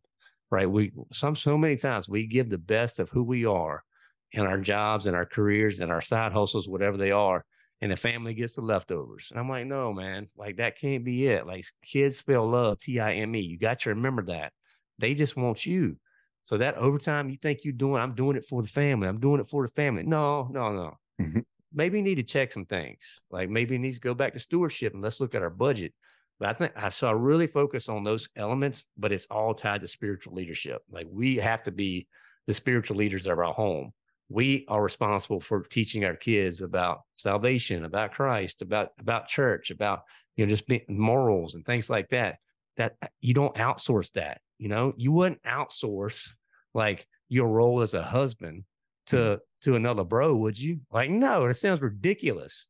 right? 0.52 0.70
We 0.70 0.94
some 1.12 1.36
so 1.36 1.58
many 1.58 1.76
times 1.76 2.08
we 2.08 2.28
give 2.28 2.50
the 2.50 2.58
best 2.58 3.00
of 3.02 3.10
who 3.10 3.24
we 3.24 3.46
are 3.46 3.84
in 4.32 4.46
our 4.46 4.58
jobs 4.58 5.06
and 5.06 5.16
our 5.16 5.26
careers 5.26 5.82
and 5.82 5.92
our 5.92 6.02
side 6.02 6.32
hustles, 6.32 6.70
whatever 6.70 6.96
they 6.96 7.12
are, 7.12 7.44
and 7.86 7.92
the 7.92 7.96
family 7.96 8.34
gets 8.34 8.56
the 8.56 8.62
leftovers. 8.62 9.28
And 9.30 9.40
I'm 9.40 9.48
like, 9.48 9.68
no, 9.68 9.94
man, 9.94 10.26
like 10.36 10.58
that 10.58 10.76
can't 10.76 11.06
be 11.06 11.28
it. 11.28 11.46
Like 11.46 11.66
kids 11.84 12.18
spell 12.18 12.50
love 12.50 12.80
T 12.80 13.00
I 13.00 13.14
M 13.14 13.36
E. 13.36 13.42
You 13.42 13.60
got 13.60 13.78
to 13.82 13.90
remember 13.90 14.24
that. 14.24 14.54
They 14.98 15.14
just 15.14 15.38
want 15.38 15.68
you. 15.68 15.96
So 16.42 16.58
that 16.58 16.78
overtime 16.78 17.30
you 17.30 17.38
think 17.40 17.60
you're 17.64 17.74
doing, 17.74 18.02
I'm 18.02 18.16
doing 18.16 18.38
it 18.38 18.46
for 18.48 18.64
the 18.64 18.68
family. 18.68 19.08
I'm 19.08 19.20
doing 19.20 19.40
it 19.40 19.46
for 19.46 19.68
the 19.68 19.72
family. 19.74 20.02
No, 20.02 20.50
no, 20.52 20.72
no. 20.72 20.94
Mhm. 21.22 21.44
Maybe 21.72 22.00
you 22.00 22.04
need 22.04 22.16
to 22.16 22.24
check 22.24 22.52
some 22.52 22.66
things. 22.66 23.22
Like 23.30 23.52
maybe 23.52 23.76
it 23.76 23.80
needs 23.82 23.98
to 23.98 24.02
go 24.02 24.16
back 24.16 24.34
to 24.34 24.40
stewardship 24.40 24.96
and 24.96 25.04
let's 25.04 25.20
look 25.20 25.36
at 25.36 25.44
our 25.44 25.52
budget. 25.52 25.94
But 26.40 26.50
I 26.50 26.54
think 26.54 26.72
I 26.76 26.90
saw 26.90 27.12
really 27.12 27.46
focus 27.46 27.88
on 27.88 28.04
those 28.04 28.28
elements, 28.36 28.84
but 28.98 29.12
it's 29.12 29.28
all 29.30 29.54
tied 29.54 29.82
to 29.82 29.88
spiritual 29.88 30.34
leadership. 30.34 30.82
Like 30.90 31.06
we 31.12 31.36
have 31.36 31.62
to 31.64 31.72
be 31.72 32.08
the 32.48 32.54
spiritual 32.56 32.98
leaders 32.98 33.28
of 33.28 33.38
our 33.38 33.54
home. 33.54 33.94
We 34.30 34.66
are 34.68 34.82
responsible 34.82 35.40
for 35.40 35.62
teaching 35.62 36.04
our 36.04 36.16
kids 36.16 36.62
about 36.62 37.02
salvation, 37.18 37.86
about 37.86 38.14
Christ, 38.14 38.62
about 38.62 38.90
about 39.00 39.28
church, 39.28 39.72
about 39.72 40.02
you 40.36 40.46
know 40.46 40.50
just 40.50 40.68
being 40.68 40.86
morals 40.88 41.56
and 41.56 41.66
things 41.66 41.90
like 41.90 42.10
that. 42.10 42.38
That 42.78 42.96
uh, 43.02 43.08
you 43.22 43.34
don't 43.34 43.56
outsource 43.56 44.12
that. 44.14 44.42
You 44.58 44.70
know, 44.70 44.94
you 44.98 45.12
wouldn't 45.12 45.44
outsource 45.44 46.30
like 46.74 47.08
your 47.30 47.48
role 47.48 47.82
as 47.82 47.94
a 47.94 48.04
husband 48.04 48.64
to 49.08 49.40
to 49.62 49.76
another 49.76 50.04
bro, 50.04 50.36
would 50.36 50.60
you? 50.60 50.80
Like, 50.92 51.10
no, 51.10 51.48
that 51.48 51.56
sounds 51.56 51.82
ridiculous. 51.82 52.68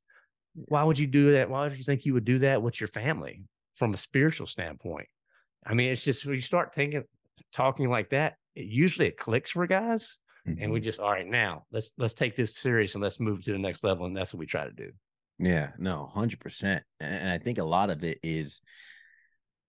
Why 0.53 0.83
would 0.83 0.97
you 0.99 1.07
do 1.07 1.33
that? 1.33 1.49
Why 1.49 1.63
would 1.63 1.77
you 1.77 1.83
think 1.83 2.05
you 2.05 2.13
would 2.13 2.25
do 2.25 2.39
that 2.39 2.61
with 2.61 2.79
your 2.79 2.87
family 2.87 3.43
from 3.75 3.93
a 3.93 3.97
spiritual 3.97 4.47
standpoint? 4.47 5.07
I 5.65 5.73
mean, 5.73 5.91
it's 5.91 6.03
just 6.03 6.25
when 6.25 6.35
you 6.35 6.41
start 6.41 6.73
thinking, 6.73 7.03
talking 7.51 7.89
like 7.89 8.09
that, 8.11 8.35
it, 8.55 8.65
usually 8.65 9.07
it 9.07 9.17
clicks 9.17 9.51
for 9.51 9.67
guys, 9.67 10.17
and 10.45 10.71
we 10.71 10.79
Mhm. 10.79 10.83
just 10.83 10.99
all 10.99 11.11
right 11.11 11.27
now 11.27 11.65
let's 11.71 11.91
let's 11.97 12.13
take 12.13 12.35
this 12.35 12.55
serious 12.55 12.93
and 12.95 13.03
let's 13.03 13.19
move 13.19 13.43
to 13.43 13.51
the 13.51 13.57
next 13.57 13.83
level, 13.83 14.05
and 14.05 14.15
that's 14.15 14.33
what 14.33 14.39
we 14.39 14.45
try 14.45 14.65
to 14.65 14.71
do. 14.71 14.91
Yeah, 15.39 15.71
no, 15.77 16.05
hundred 16.13 16.39
percent. 16.39 16.83
And 16.99 17.29
I 17.29 17.37
think 17.37 17.57
a 17.57 17.63
lot 17.63 17.89
of 17.89 18.03
it 18.03 18.19
is 18.23 18.61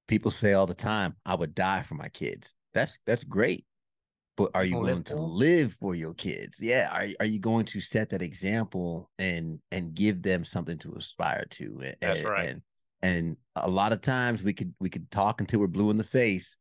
people 0.09 0.31
say 0.31 0.53
all 0.53 0.67
the 0.67 0.75
time, 0.75 1.17
"I 1.25 1.35
would 1.35 1.55
die 1.55 1.83
for 1.83 1.95
my 1.95 2.09
kids." 2.09 2.55
That's 2.75 2.99
that's 3.07 3.25
great, 3.25 3.65
but 4.37 4.51
are 4.55 4.65
you 4.65 4.77
willing 4.77 5.05
to 5.05 5.17
live 5.17 5.73
for 5.75 5.95
your 5.95 6.15
kids? 6.15 6.63
Yeah, 6.63 6.89
are 6.93 7.09
are 7.21 7.27
you 7.27 7.41
going 7.41 7.65
to 7.67 7.81
set 7.81 8.11
that 8.11 8.23
example 8.23 9.11
and 9.19 9.61
and 9.73 9.95
give 9.95 10.23
them 10.23 10.45
something 10.45 10.79
to 10.79 10.95
aspire 10.95 11.47
to? 11.51 11.81
A- 11.83 11.95
That's 12.01 12.25
right. 12.25 12.49
And 12.51 12.63
and 13.03 13.37
a 13.57 13.69
lot 13.69 13.93
of 13.93 14.01
times 14.01 14.43
we 14.43 14.53
could 14.53 14.75
we 14.79 14.91
could 14.91 15.11
talk 15.11 15.41
until 15.41 15.61
we're 15.61 15.67
blue 15.67 15.91
in 15.91 15.99
the 15.99 16.05
face, 16.05 16.57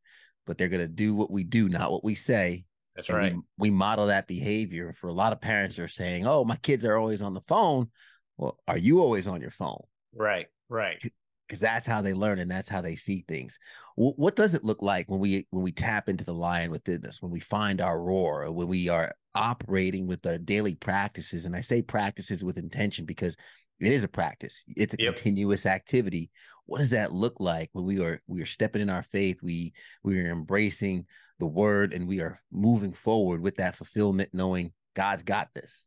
but 0.46 0.58
they're 0.58 0.68
gonna 0.68 0.88
do 0.88 1.14
what 1.14 1.30
we 1.30 1.44
do, 1.44 1.68
not 1.68 1.92
what 1.92 2.04
we 2.04 2.14
say. 2.14 2.64
That's 2.96 3.08
and 3.08 3.18
right. 3.18 3.34
We, 3.34 3.42
we 3.58 3.70
model 3.70 4.06
that 4.06 4.26
behavior. 4.26 4.94
For 4.98 5.08
a 5.08 5.12
lot 5.12 5.32
of 5.32 5.40
parents 5.40 5.78
are 5.78 5.88
saying, 5.88 6.26
"Oh, 6.26 6.44
my 6.44 6.56
kids 6.56 6.84
are 6.84 6.96
always 6.96 7.22
on 7.22 7.34
the 7.34 7.42
phone." 7.42 7.90
Well, 8.38 8.58
are 8.66 8.78
you 8.78 9.00
always 9.00 9.28
on 9.28 9.40
your 9.40 9.50
phone? 9.50 9.82
Right. 10.14 10.46
Right. 10.68 10.98
Because 11.46 11.60
that's 11.60 11.86
how 11.86 12.02
they 12.02 12.12
learn 12.12 12.38
and 12.38 12.50
that's 12.50 12.68
how 12.68 12.80
they 12.80 12.96
see 12.96 13.24
things. 13.28 13.58
Wh- 13.94 14.18
what 14.18 14.34
does 14.34 14.54
it 14.54 14.64
look 14.64 14.82
like 14.82 15.08
when 15.08 15.20
we 15.20 15.46
when 15.50 15.62
we 15.62 15.72
tap 15.72 16.08
into 16.08 16.24
the 16.24 16.34
lion 16.34 16.70
within 16.70 17.04
us? 17.06 17.22
When 17.22 17.30
we 17.30 17.40
find 17.40 17.80
our 17.80 18.00
roar? 18.00 18.50
When 18.50 18.66
we 18.66 18.88
are 18.88 19.14
operating 19.34 20.06
with 20.06 20.26
our 20.26 20.38
daily 20.38 20.74
practices? 20.74 21.44
And 21.44 21.54
I 21.54 21.60
say 21.60 21.82
practices 21.82 22.42
with 22.42 22.58
intention 22.58 23.04
because 23.04 23.36
it 23.78 23.92
is 23.92 24.04
a 24.04 24.08
practice. 24.08 24.64
It's 24.66 24.94
a 24.94 24.96
Yep. 24.98 25.16
continuous 25.16 25.66
activity. 25.66 26.30
What 26.64 26.78
does 26.78 26.90
that 26.90 27.12
look 27.12 27.38
like 27.38 27.70
when 27.72 27.84
we 27.84 28.00
are 28.00 28.20
we 28.26 28.42
are 28.42 28.46
stepping 28.46 28.82
in 28.82 28.90
our 28.90 29.02
faith? 29.02 29.42
We 29.42 29.72
we 30.02 30.18
are 30.20 30.32
embracing 30.32 31.06
the 31.38 31.46
word 31.46 31.92
and 31.92 32.08
we 32.08 32.20
are 32.20 32.40
moving 32.50 32.92
forward 32.92 33.40
with 33.40 33.56
that 33.56 33.76
fulfillment, 33.76 34.30
knowing 34.32 34.72
God's 34.94 35.22
got 35.22 35.48
this. 35.54 35.84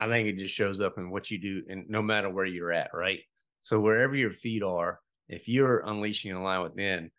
I 0.00 0.08
think 0.08 0.28
it 0.28 0.36
just 0.36 0.54
shows 0.54 0.80
up 0.80 0.98
in 0.98 1.10
what 1.10 1.30
you 1.30 1.38
do, 1.38 1.62
and 1.68 1.88
no 1.88 2.02
matter 2.02 2.28
where 2.28 2.44
you're 2.44 2.72
at, 2.72 2.90
right? 2.92 3.20
So 3.60 3.78
wherever 3.78 4.16
your 4.16 4.32
feet 4.32 4.62
are, 4.64 4.98
if 5.28 5.48
you're 5.48 5.78
unleashing 5.86 6.32
a 6.32 6.42
lion 6.42 6.62
within, 6.62 7.10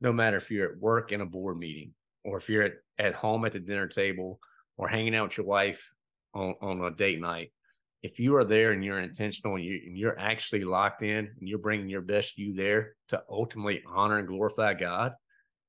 no 0.00 0.12
matter 0.12 0.36
if 0.38 0.50
you're 0.50 0.72
at 0.72 0.78
work 0.78 1.12
in 1.12 1.20
a 1.20 1.26
board 1.26 1.58
meeting, 1.58 1.92
or 2.24 2.36
if 2.38 2.48
you're 2.48 2.64
at, 2.64 2.72
at 2.98 3.14
home 3.14 3.44
at 3.44 3.52
the 3.52 3.60
dinner 3.60 3.86
table, 3.86 4.40
or 4.76 4.88
hanging 4.88 5.14
out 5.14 5.28
with 5.28 5.38
your 5.38 5.46
wife 5.46 5.92
on, 6.34 6.56
on 6.60 6.80
a 6.80 6.90
date 6.90 7.20
night, 7.20 7.52
if 8.02 8.18
you 8.18 8.34
are 8.34 8.44
there 8.44 8.72
and 8.72 8.84
you're 8.84 9.00
intentional 9.00 9.54
and, 9.54 9.64
you, 9.64 9.80
and 9.86 9.96
you're 9.96 10.18
actually 10.18 10.64
locked 10.64 11.02
in 11.02 11.30
and 11.38 11.48
you're 11.48 11.58
bringing 11.58 11.88
your 11.88 12.02
best 12.02 12.36
you 12.36 12.52
there 12.52 12.96
to 13.08 13.22
ultimately 13.30 13.82
honor 13.86 14.18
and 14.18 14.26
glorify 14.26 14.74
God, 14.74 15.12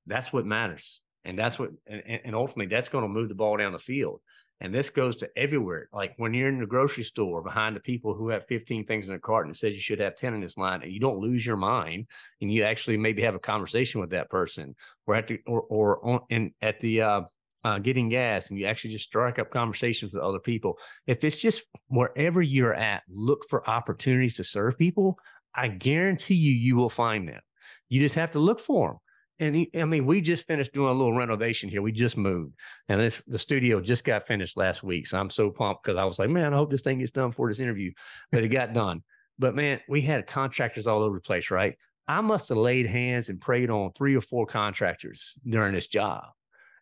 that's 0.08 0.32
what 0.32 0.46
matters. 0.46 1.02
And 1.24 1.38
that's 1.38 1.58
what, 1.58 1.72
and, 1.88 2.04
and 2.06 2.22
and 2.26 2.36
ultimately, 2.36 2.68
that's 2.68 2.90
going 2.90 3.04
to 3.04 3.10
move 3.10 3.30
the 3.30 3.36
ball 3.36 3.58
down 3.58 3.74
the 3.74 3.80
field. 3.80 4.22
And 4.62 4.74
this 4.74 4.90
goes 4.90 5.18
to 5.18 5.30
everywhere. 5.36 5.90
Like 5.92 6.14
when 6.18 6.34
you're 6.34 6.48
in 6.48 6.60
the 6.60 6.66
grocery 6.66 7.04
store 7.04 7.42
behind 7.42 7.76
the 7.76 7.82
people 7.82 8.14
who 8.14 8.30
have 8.30 8.48
15 8.48 8.86
things 8.86 9.10
in 9.10 9.14
a 9.14 9.20
cart 9.20 9.46
and 9.46 9.54
it 9.54 9.58
says 9.58 9.74
you 9.74 9.82
should 9.82 10.00
have 10.00 10.16
10 10.16 10.34
in 10.34 10.42
this 10.42 10.58
line, 10.58 10.82
and 10.82 10.92
you 10.92 11.00
don't 11.00 11.20
lose 11.20 11.46
your 11.46 11.58
mind 11.58 12.08
and 12.42 12.52
you 12.52 12.64
actually 12.64 12.98
maybe 12.98 13.22
have 13.22 13.36
a 13.36 13.40
conversation 13.40 14.00
with 14.00 14.12
that 14.12 14.30
person 14.30 14.76
or 15.08 15.16
at 15.16 15.28
the, 15.28 15.40
or, 15.46 15.62
or 15.62 16.08
on, 16.08 16.20
in, 16.30 16.54
at 16.62 16.80
the, 16.80 17.02
uh, 17.02 17.22
uh, 17.66 17.80
getting 17.80 18.10
gas 18.10 18.50
and 18.50 18.60
you 18.60 18.68
actually 18.68 18.92
just 18.92 19.06
strike 19.06 19.40
up 19.40 19.50
conversations 19.50 20.14
with 20.14 20.22
other 20.22 20.40
people. 20.40 20.78
If 21.08 21.24
it's 21.24 21.42
just 21.42 21.64
wherever 21.88 22.42
you're 22.42 22.76
at, 22.76 23.02
look 23.10 23.44
for 23.50 23.68
opportunities 23.68 24.36
to 24.36 24.44
serve 24.44 24.78
people. 24.78 25.18
I 25.54 25.70
guarantee 25.70 26.36
you, 26.36 26.54
you 26.54 26.76
will 26.76 26.92
find 26.92 27.28
them. 27.28 27.42
You 27.90 28.00
just 28.00 28.16
have 28.16 28.32
to 28.32 28.40
look 28.40 28.60
for 28.60 28.90
them. 28.90 29.00
And 29.40 29.56
he, 29.56 29.70
I 29.76 29.84
mean, 29.84 30.06
we 30.06 30.22
just 30.22 30.48
finished 30.48 30.74
doing 30.74 30.90
a 30.90 30.94
little 30.94 31.14
renovation 31.14 31.70
here. 31.70 31.82
We 31.82 31.92
just 31.92 32.16
moved, 32.16 32.56
and 32.88 33.02
this 33.02 33.22
the 33.28 33.40
studio 33.40 33.82
just 33.82 34.06
got 34.06 34.28
finished 34.28 34.56
last 34.56 34.82
week. 34.82 35.08
So 35.08 35.20
I'm 35.20 35.30
so 35.30 35.50
pumped 35.50 35.84
because 35.84 35.98
I 35.98 36.06
was 36.06 36.20
like, 36.20 36.30
man, 36.30 36.54
I 36.54 36.58
hope 36.58 36.72
this 36.72 36.82
thing 36.82 37.00
gets 37.00 37.12
done 37.12 37.34
for 37.34 37.50
this 37.50 37.60
interview. 37.60 37.92
But 38.32 38.44
it 38.44 38.48
got 38.48 38.74
done. 38.74 39.04
But 39.38 39.54
man, 39.54 39.82
we 39.90 40.02
had 40.02 40.26
contractors 40.26 40.88
all 40.88 41.04
over 41.04 41.18
the 41.18 41.22
place, 41.22 41.52
right? 41.52 41.76
I 42.08 42.22
must 42.22 42.50
have 42.50 42.58
laid 42.58 42.86
hands 42.86 43.30
and 43.30 43.42
prayed 43.42 43.70
on 43.70 43.92
three 43.92 44.16
or 44.16 44.22
four 44.22 44.46
contractors 44.46 45.36
during 45.48 45.74
this 45.74 45.88
job. 45.88 46.24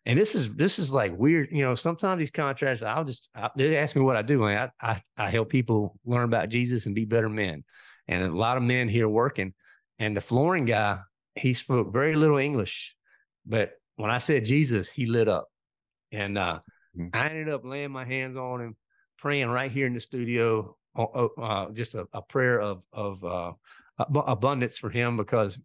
And 0.06 0.18
this 0.18 0.34
is 0.34 0.50
this 0.54 0.78
is 0.78 0.92
like 0.92 1.16
weird, 1.16 1.48
you 1.50 1.62
know. 1.62 1.74
Sometimes 1.74 2.18
these 2.18 2.30
contractors, 2.30 2.82
I'll 2.82 3.04
just 3.04 3.30
I, 3.34 3.50
they 3.56 3.76
ask 3.78 3.96
me 3.96 4.02
what 4.02 4.16
I 4.16 4.22
do, 4.22 4.44
and 4.44 4.70
I, 4.80 4.92
I 4.92 5.02
I 5.16 5.30
help 5.30 5.48
people 5.48 5.98
learn 6.04 6.24
about 6.24 6.50
Jesus 6.50 6.86
and 6.86 6.94
be 6.94 7.06
better 7.06 7.30
men. 7.30 7.64
And 8.06 8.22
a 8.22 8.36
lot 8.36 8.58
of 8.58 8.62
men 8.62 8.88
here 8.88 9.08
working, 9.08 9.54
and 9.98 10.14
the 10.14 10.20
flooring 10.20 10.66
guy, 10.66 10.98
he 11.36 11.54
spoke 11.54 11.92
very 11.92 12.14
little 12.14 12.38
English, 12.38 12.94
but 13.46 13.72
when 13.96 14.10
I 14.10 14.18
said 14.18 14.44
Jesus, 14.44 14.88
he 14.88 15.06
lit 15.06 15.28
up, 15.28 15.48
and 16.12 16.36
uh, 16.38 16.60
Mhm. 16.96 17.10
I 17.12 17.28
ended 17.28 17.48
up 17.48 17.64
laying 17.64 17.90
my 17.90 18.04
hands 18.04 18.36
on 18.36 18.60
him, 18.60 18.76
praying 19.18 19.48
right 19.48 19.70
here 19.70 19.86
in 19.86 19.94
the 19.94 20.00
studio, 20.00 20.76
uh, 20.96 21.70
just 21.72 21.94
a, 21.94 22.06
a 22.12 22.22
prayer 22.22 22.60
of 22.60 22.82
of 22.92 23.24
uh, 23.24 23.52
abundance 23.98 24.78
for 24.78 24.90
him 24.90 25.16
because 25.16 25.58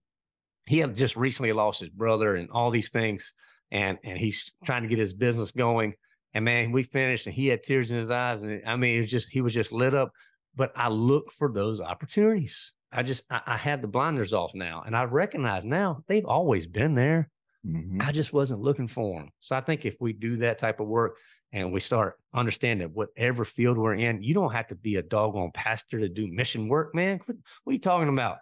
he 0.65 0.79
had 0.79 0.95
just 0.95 1.15
recently 1.15 1.53
lost 1.53 1.79
his 1.79 1.89
brother 1.89 2.35
and 2.35 2.49
all 2.51 2.71
these 2.71 2.89
things, 2.89 3.33
and 3.71 3.97
and 4.03 4.17
he's 4.17 4.51
trying 4.63 4.83
to 4.83 4.87
get 4.87 4.97
his 4.97 5.13
business 5.13 5.51
going. 5.51 5.93
And 6.33 6.45
man, 6.45 6.71
we 6.71 6.83
finished, 6.83 7.25
and 7.25 7.33
he 7.33 7.47
had 7.47 7.63
tears 7.63 7.91
in 7.91 7.97
his 7.97 8.11
eyes, 8.11 8.43
and 8.43 8.61
I 8.65 8.75
mean, 8.75 8.95
it 8.95 8.99
was 8.99 9.11
just 9.11 9.29
he 9.29 9.41
was 9.41 9.53
just 9.53 9.71
lit 9.71 9.93
up. 9.93 10.11
But 10.55 10.71
I 10.75 10.89
look 10.89 11.31
for 11.31 11.51
those 11.51 11.79
opportunities. 11.79 12.73
I 12.91 13.03
just 13.03 13.23
I, 13.29 13.41
I 13.45 13.57
had 13.57 13.81
the 13.81 13.87
blinders 13.87 14.33
off 14.33 14.53
now, 14.55 14.83
and 14.85 14.95
I 14.95 15.03
recognize 15.03 15.65
now 15.65 16.03
they've 16.07 16.25
always 16.25 16.67
been 16.67 16.95
there. 16.95 17.29
Mhm. 17.65 18.01
I 18.01 18.11
just 18.11 18.31
wasn't 18.31 18.61
looking 18.61 18.87
for 18.87 19.19
them. 19.19 19.29
So 19.39 19.55
I 19.55 19.61
think 19.61 19.85
if 19.85 19.97
we 19.99 20.13
do 20.13 20.37
that 20.37 20.57
type 20.59 20.79
of 20.79 20.87
work 20.87 21.17
and 21.51 21.73
we 21.73 21.81
start 21.81 22.17
understanding 22.33 22.89
whatever 22.93 23.43
field 23.43 23.77
we're 23.77 23.95
in, 23.95 24.23
you 24.23 24.33
don't 24.33 24.53
have 24.53 24.67
to 24.67 24.75
be 24.75 24.95
a 24.95 25.01
doggone 25.03 25.51
pastor 25.53 25.99
to 25.99 26.07
do 26.07 26.27
mission 26.31 26.69
work, 26.69 26.95
man. 26.95 27.19
What, 27.25 27.37
what 27.63 27.71
are 27.71 27.73
you 27.73 27.79
talking 27.79 28.07
about? 28.09 28.37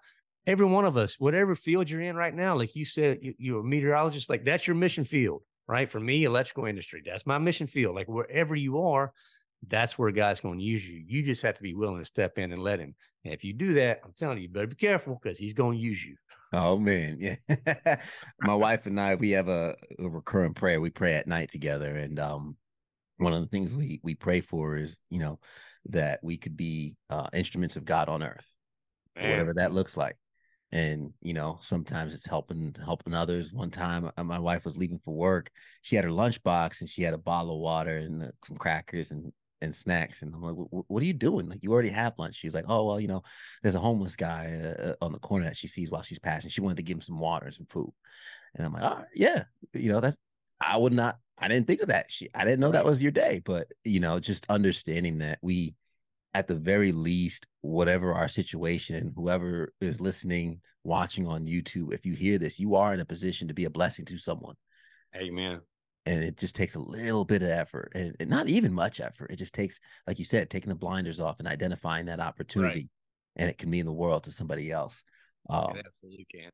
Every 0.46 0.68
one 0.68 0.86
of 0.86 0.98
us, 0.98 1.20
whatever 1.20 1.56
field 1.56 1.90
you're 1.90 2.02
in 2.02 2.16
right 2.16 2.34
now, 2.34 2.56
like 2.56 2.76
you 2.76 2.86
said, 2.86 3.20
you, 3.22 3.34
you're 3.40 3.62
a 3.62 3.64
meteorologist, 3.64 4.30
like 4.30 4.46
that's 4.46 4.68
your 4.68 4.76
mission 4.76 5.04
field, 5.04 5.42
right? 5.68 5.90
For 5.90 6.00
me, 6.00 6.24
electrical 6.24 6.66
industry, 6.66 7.02
that's 7.04 7.26
my 7.26 7.40
mission 7.40 7.66
field. 7.66 7.96
Like 7.96 8.08
wherever 8.08 8.56
you 8.56 8.82
are, 8.82 9.12
that's 9.66 9.98
where 9.98 10.12
God's 10.12 10.40
going 10.40 10.60
to 10.60 10.64
use 10.64 10.88
you. 10.88 11.04
You 11.06 11.24
just 11.24 11.42
have 11.42 11.56
to 11.56 11.64
be 11.64 11.74
willing 11.74 12.00
to 12.00 12.06
step 12.06 12.38
in 12.38 12.52
and 12.52 12.62
let 12.62 12.80
Him. 12.80 12.96
And 13.26 13.34
if 13.34 13.44
you 13.44 13.54
do 13.54 13.74
that, 13.76 14.02
I'm 14.04 14.14
telling 14.16 14.38
you, 14.38 14.44
you 14.44 14.50
better 14.50 14.68
be 14.68 14.76
careful 14.76 15.20
because 15.22 15.38
He's 15.38 15.54
going 15.54 15.78
to 15.78 15.84
use 15.84 16.04
you. 16.04 16.16
Oh 16.54 16.78
man, 16.78 17.18
yeah. 17.20 17.98
My 18.42 18.56
wife 18.56 18.86
and 18.86 19.00
I, 19.00 19.16
we 19.16 19.32
have 19.32 19.50
a, 19.50 19.76
a 20.00 20.08
recurrent 20.08 20.56
prayer. 20.56 20.80
We 20.80 20.90
pray 20.90 21.16
at 21.16 21.28
night 21.28 21.50
together, 21.52 21.94
and 21.96 22.20
um, 22.20 22.56
one 23.18 23.34
of 23.34 23.42
the 23.42 23.48
things 23.48 23.74
we 23.74 24.00
we 24.04 24.16
pray 24.16 24.42
for 24.42 24.78
is 24.78 25.02
you 25.10 25.20
know 25.20 25.40
that 25.90 26.20
we 26.24 26.38
could 26.38 26.56
be 26.56 26.96
uh, 27.10 27.28
instruments 27.34 27.76
of 27.76 27.86
God 27.86 28.08
on 28.08 28.24
earth, 28.24 28.48
Man. 29.16 29.30
whatever 29.30 29.54
that 29.56 29.74
looks 29.74 29.98
like. 29.98 30.16
And 30.72 31.14
you 31.22 31.34
know, 31.34 31.60
sometimes 31.62 32.14
it's 32.14 32.28
helping 32.28 32.76
helping 32.84 33.14
others. 33.14 33.52
One 33.52 33.72
time, 33.72 34.10
uh, 34.16 34.24
my 34.24 34.40
wife 34.40 34.64
was 34.64 34.78
leaving 34.78 35.00
for 35.00 35.14
work. 35.14 35.50
She 35.82 35.96
had 35.96 36.06
her 36.06 36.12
lunchbox 36.12 36.80
and 36.80 36.90
she 36.90 37.04
had 37.04 37.14
a 37.14 37.18
bottle 37.18 37.56
of 37.56 37.60
water 37.60 37.98
and 37.98 38.24
uh, 38.24 38.28
some 38.46 38.58
crackers 38.58 39.12
and 39.12 39.32
and 39.62 39.76
snacks. 39.76 40.22
And 40.22 40.34
I'm 40.34 40.42
like, 40.42 40.56
"What 40.56 41.02
are 41.02 41.06
you 41.06 41.14
doing? 41.14 41.48
Like, 41.50 41.64
you 41.64 41.72
already 41.72 41.90
have 41.90 42.14
lunch." 42.18 42.36
She's 42.36 42.54
like, 42.54 42.66
"Oh 42.68 42.86
well, 42.86 43.00
you 43.00 43.08
know, 43.08 43.24
there's 43.62 43.76
a 43.76 43.80
homeless 43.80 44.16
guy 44.16 44.76
uh, 44.80 44.94
on 45.02 45.12
the 45.12 45.20
corner 45.20 45.46
that 45.46 45.58
she 45.58 45.68
sees 45.68 45.92
while 45.92 46.04
she's 46.04 46.20
passing. 46.20 46.50
She 46.50 46.62
wanted 46.62 46.78
to 46.78 46.84
give 46.84 46.98
him 46.98 47.02
some 47.02 47.20
water 47.20 47.46
and 47.46 47.56
some 47.56 47.68
food." 47.68 47.92
And 48.56 48.66
I'm 48.66 48.74
like, 48.74 48.84
"All 48.84 48.96
right, 48.98 49.06
yeah, 49.16 49.44
you 49.74 49.92
know, 49.92 50.00
that's 50.00 50.18
I 50.60 50.78
would 50.78 50.94
not. 50.94 51.20
I 51.40 51.48
didn't 51.48 51.68
think 51.68 51.82
of 51.82 51.90
that. 51.90 52.12
She, 52.12 52.30
I 52.34 52.44
didn't 52.44 52.60
know 52.60 52.72
that 52.72 52.86
was 52.86 53.02
your 53.02 53.12
day, 53.12 53.42
but 53.46 53.68
you 53.84 54.00
know, 54.00 54.20
just 54.20 54.46
understanding 54.50 55.20
that 55.20 55.40
we, 55.42 55.76
at 56.34 56.48
the 56.48 56.56
very 56.56 56.92
least, 56.92 57.46
whatever 57.62 58.14
our 58.14 58.28
situation, 58.28 59.14
whoever 59.16 59.74
is 59.82 60.02
listening, 60.02 60.62
watching 60.84 61.28
on 61.28 61.46
YouTube, 61.46 61.94
if 61.94 62.06
you 62.06 62.14
hear 62.14 62.38
this, 62.38 62.60
you 62.60 62.76
are 62.76 62.94
in 62.94 63.00
a 63.00 63.06
position 63.06 63.48
to 63.48 63.54
be 63.54 63.66
a 63.66 63.70
blessing 63.70 64.06
to 64.06 64.18
someone. 64.18 64.56
Amen. 65.16 65.62
And 66.08 66.24
it 66.24 66.38
just 66.38 66.56
takes 66.56 66.76
a 66.76 66.80
little 66.80 67.26
bit 67.26 67.44
of 67.44 67.50
effort, 67.50 67.92
and, 67.94 68.16
and 68.20 68.30
not 68.30 68.48
even 68.48 68.72
much 68.72 69.02
effort. 69.02 69.30
It 69.30 69.36
just 69.36 69.54
takes, 69.54 69.78
like 70.08 70.20
you 70.20 70.26
said, 70.26 70.50
taking 70.50 70.70
the 70.70 70.76
blinders 70.76 71.20
off 71.20 71.40
and 71.40 71.48
identifying 71.48 72.06
that 72.06 72.22
opportunity, 72.22 72.90
and 73.36 73.50
it 73.50 73.58
can 73.58 73.70
mean 73.70 73.86
the 73.86 73.92
world 73.92 74.24
to 74.24 74.32
somebody 74.32 74.72
else. 74.72 75.04
Um, 75.50 75.76
it 75.76 75.86
absolutely 75.86 76.26
can. 76.32 76.50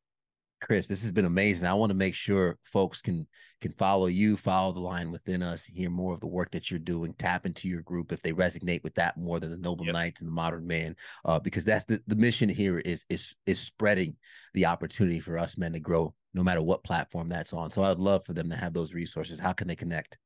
Chris, 0.64 0.88
this 0.88 1.02
has 1.04 1.12
been 1.12 1.26
amazing. 1.26 1.68
I 1.68 1.74
want 1.74 1.90
to 1.90 1.96
make 1.96 2.16
sure 2.16 2.58
folks 2.64 3.02
can 3.02 3.28
can 3.60 3.74
follow 3.74 4.08
you, 4.08 4.38
follow 4.38 4.72
the 4.72 4.80
lion 4.80 5.12
within 5.12 5.44
us, 5.44 5.66
hear 5.66 5.90
more 5.90 6.14
of 6.14 6.22
the 6.22 6.28
work 6.28 6.52
that 6.52 6.72
you're 6.72 6.80
doing, 6.80 7.14
tap 7.18 7.46
into 7.46 7.68
your 7.68 7.82
group 7.82 8.12
if 8.14 8.22
they 8.22 8.32
resonate 8.32 8.82
with 8.82 8.96
that 8.96 9.18
more 9.18 9.40
than 9.42 9.52
the 9.52 9.58
Noble 9.58 9.86
Yep. 9.86 9.94
Knights 9.94 10.22
and 10.22 10.28
the 10.30 10.34
Modern 10.34 10.66
Man, 10.66 10.96
uh, 11.26 11.38
because 11.38 11.66
that's 11.66 11.84
the 11.84 12.02
the 12.08 12.16
mission 12.16 12.48
here 12.48 12.80
is 12.80 13.06
is 13.10 13.36
is 13.46 13.60
spreading 13.60 14.16
the 14.54 14.66
opportunity 14.66 15.20
for 15.20 15.38
us 15.38 15.58
men 15.58 15.74
to 15.74 15.82
grow, 15.82 16.14
no 16.34 16.44
matter 16.44 16.62
what 16.62 16.84
platform 16.86 17.28
that's 17.28 17.52
on. 17.52 17.70
So 17.70 17.84
I'd 17.84 18.00
love 18.00 18.26
for 18.26 18.32
them 18.32 18.50
to 18.50 18.56
have 18.56 18.74
those 18.74 18.94
resources. 18.94 19.40
How 19.40 19.52
can 19.52 19.68
they 19.68 19.76
connect? 19.76 20.18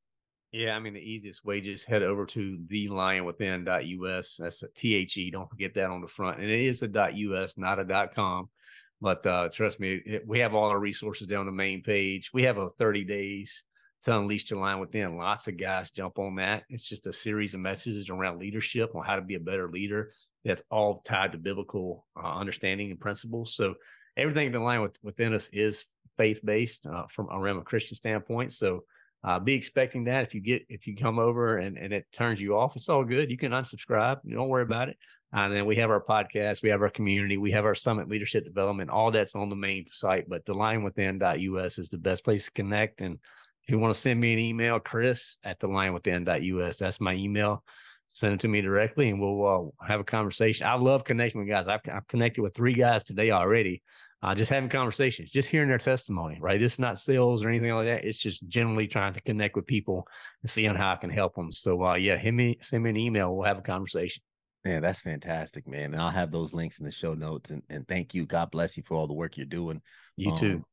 Yeah, 0.51 0.75
I 0.75 0.79
mean 0.79 0.93
the 0.93 0.99
easiest 0.99 1.43
way 1.45 1.61
just 1.61 1.87
head 1.87 2.03
over 2.03 2.27
to 2.27 2.59
the 2.67 2.87
thelionwithin.us. 2.87 4.37
That's 4.39 4.61
a 4.61 4.67
T 4.75 4.93
H 4.93 5.17
E. 5.17 5.31
Don't 5.31 5.49
forget 5.49 5.73
that 5.73 5.89
on 5.89 6.01
the 6.01 6.07
front. 6.07 6.39
And 6.39 6.49
it 6.49 6.59
is 6.59 6.83
a 6.83 6.87
.us, 6.87 7.57
not 7.57 7.79
a 7.79 8.09
.com. 8.13 8.49
But 8.99 9.25
uh, 9.25 9.49
trust 9.49 9.79
me, 9.79 10.01
we 10.25 10.39
have 10.39 10.55
all 10.55 10.69
our 10.69 10.79
resources 10.79 11.27
down 11.27 11.45
the 11.45 11.51
main 11.51 11.83
page. 11.83 12.31
We 12.33 12.43
have 12.43 12.57
a 12.57 12.69
30 12.79 13.03
days 13.03 13.63
to 14.03 14.17
unleash 14.17 14.49
your 14.49 14.59
lion 14.59 14.79
within. 14.79 15.17
Lots 15.17 15.47
of 15.47 15.57
guys 15.57 15.91
jump 15.91 16.17
on 16.19 16.35
that. 16.35 16.63
It's 16.69 16.87
just 16.87 17.07
a 17.07 17.13
series 17.13 17.53
of 17.53 17.59
messages 17.59 18.09
around 18.09 18.39
leadership 18.39 18.95
on 18.95 19.05
how 19.05 19.15
to 19.15 19.21
be 19.21 19.35
a 19.35 19.39
better 19.39 19.69
leader. 19.69 20.13
That's 20.45 20.63
all 20.71 21.01
tied 21.01 21.33
to 21.33 21.37
biblical 21.37 22.05
uh, 22.15 22.37
understanding 22.37 22.89
and 22.89 22.99
principles. 22.99 23.55
So 23.55 23.75
everything 24.15 24.53
in 24.53 24.63
line 24.63 24.81
with, 24.81 24.97
within 25.03 25.33
us 25.33 25.49
is 25.51 25.85
faith 26.17 26.41
based 26.43 26.87
uh, 26.87 27.05
from 27.09 27.27
around 27.29 27.57
a 27.57 27.63
Christian 27.63 27.95
standpoint. 27.95 28.51
So 28.51 28.83
uh, 29.23 29.39
be 29.39 29.53
expecting 29.53 30.05
that 30.05 30.23
if 30.23 30.33
you 30.33 30.41
get 30.41 30.65
if 30.69 30.87
you 30.87 30.95
come 30.95 31.19
over 31.19 31.57
and, 31.57 31.77
and 31.77 31.91
it 31.91 32.05
turns 32.11 32.39
you 32.39 32.57
off, 32.57 32.75
it's 32.75 32.89
all 32.89 33.03
good. 33.03 33.29
You 33.29 33.37
can 33.37 33.51
unsubscribe. 33.51 34.19
You 34.23 34.35
don't 34.35 34.49
worry 34.49 34.63
about 34.63 34.89
it. 34.89 34.97
And 35.45 35.55
then 35.55 35.65
we 35.65 35.75
have 35.75 35.89
our 35.89 36.01
podcast, 36.01 36.63
we 36.63 36.69
have 36.69 36.81
our 36.81 36.89
community, 36.89 37.37
we 37.37 37.51
have 37.51 37.65
our 37.65 37.75
summit 37.75 38.09
leadership 38.09 38.43
development. 38.43 38.89
All 38.89 39.11
that's 39.11 39.35
on 39.35 39.49
the 39.49 39.55
main 39.55 39.85
site, 39.91 40.27
but 40.27 40.45
the 40.45 40.53
lionwithin.us 40.53 41.77
is 41.77 41.89
the 41.89 41.97
best 41.97 42.23
place 42.23 42.45
to 42.45 42.51
connect. 42.51 43.01
And 43.01 43.19
if 43.63 43.69
you 43.69 43.79
want 43.79 43.93
to 43.93 43.99
send 43.99 44.19
me 44.19 44.33
an 44.33 44.39
email, 44.39 44.79
Chris 44.79 45.37
at 45.43 45.59
the 45.59 45.67
lionwithin.us, 45.67 46.77
that's 46.77 46.99
my 46.99 47.13
email. 47.13 47.63
Send 48.07 48.35
it 48.35 48.39
to 48.39 48.47
me 48.47 48.61
directly, 48.61 49.09
and 49.09 49.19
we'll 49.19 49.73
uh, 49.81 49.85
have 49.85 49.99
a 49.99 50.05
conversation. 50.05 50.65
I 50.65 50.75
love 50.75 51.03
connecting 51.03 51.41
with 51.41 51.49
guys. 51.49 51.67
I've, 51.67 51.81
I've 51.91 52.07
connected 52.07 52.41
with 52.41 52.53
three 52.55 52.73
guys 52.73 53.03
today 53.03 53.31
already 53.31 53.83
uh, 54.23 54.33
just 54.33 54.49
having 54.49 54.69
conversations, 54.69 55.29
just 55.29 55.49
hearing 55.49 55.69
their 55.69 55.77
testimony, 55.77 56.39
right? 56.41 56.61
It's 56.61 56.79
not 56.79 56.99
sales 56.99 57.43
or 57.43 57.49
anything 57.49 57.71
like 57.71 57.85
that. 57.85 58.03
It's 58.03 58.17
just 58.17 58.47
generally 58.47 58.87
trying 58.87 59.13
to 59.13 59.21
connect 59.21 59.55
with 59.55 59.67
people 59.67 60.07
and 60.41 60.49
seeing 60.49 60.73
how 60.73 60.93
I 60.93 60.95
can 60.95 61.09
help 61.09 61.35
them. 61.35 61.51
So, 61.51 61.83
uh, 61.83 61.95
yeah, 61.95 62.17
hit 62.17 62.33
me, 62.33 62.57
send 62.61 62.83
me 62.83 62.89
an 62.89 62.97
email. 62.97 63.35
We'll 63.35 63.47
have 63.47 63.59
a 63.59 63.61
conversation. 63.61 64.23
Man, 64.67 64.81
that's 64.81 64.99
fantastic, 64.99 65.65
man. 65.65 65.93
And 65.93 66.01
I'll 66.01 66.09
have 66.09 66.29
those 66.29 66.53
links 66.53 66.79
in 66.79 66.85
the 66.85 66.91
show 66.91 67.13
notes. 67.13 67.51
And, 67.51 67.63
and 67.69 67.87
thank 67.87 68.13
you. 68.13 68.25
God 68.25 68.51
bless 68.51 68.75
you 68.75 68.83
for 68.85 68.97
all 68.97 69.07
the 69.07 69.13
work 69.13 69.37
you're 69.37 69.45
doing. 69.45 69.81
You 70.17 70.35
too. 70.35 70.55
Um, 70.55 70.65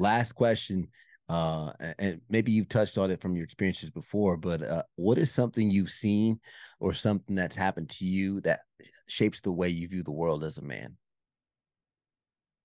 last 0.00 0.32
question, 0.32 0.88
uh, 1.28 1.70
and 2.00 2.20
maybe 2.28 2.50
you've 2.50 2.68
touched 2.68 2.98
on 2.98 3.08
it 3.12 3.20
from 3.20 3.36
your 3.36 3.44
experiences 3.44 3.88
before, 3.88 4.36
but 4.36 4.64
uh, 4.64 4.82
what 4.96 5.16
is 5.16 5.30
something 5.30 5.70
you've 5.70 5.92
seen 5.92 6.40
or 6.80 6.92
something 6.92 7.36
that's 7.36 7.54
happened 7.54 7.88
to 7.90 8.04
you 8.04 8.40
that 8.40 8.62
shapes 9.06 9.40
the 9.40 9.52
way 9.52 9.68
you 9.68 9.86
view 9.86 10.02
the 10.02 10.10
world 10.10 10.42
as 10.42 10.58
a 10.58 10.64
man? 10.64 10.96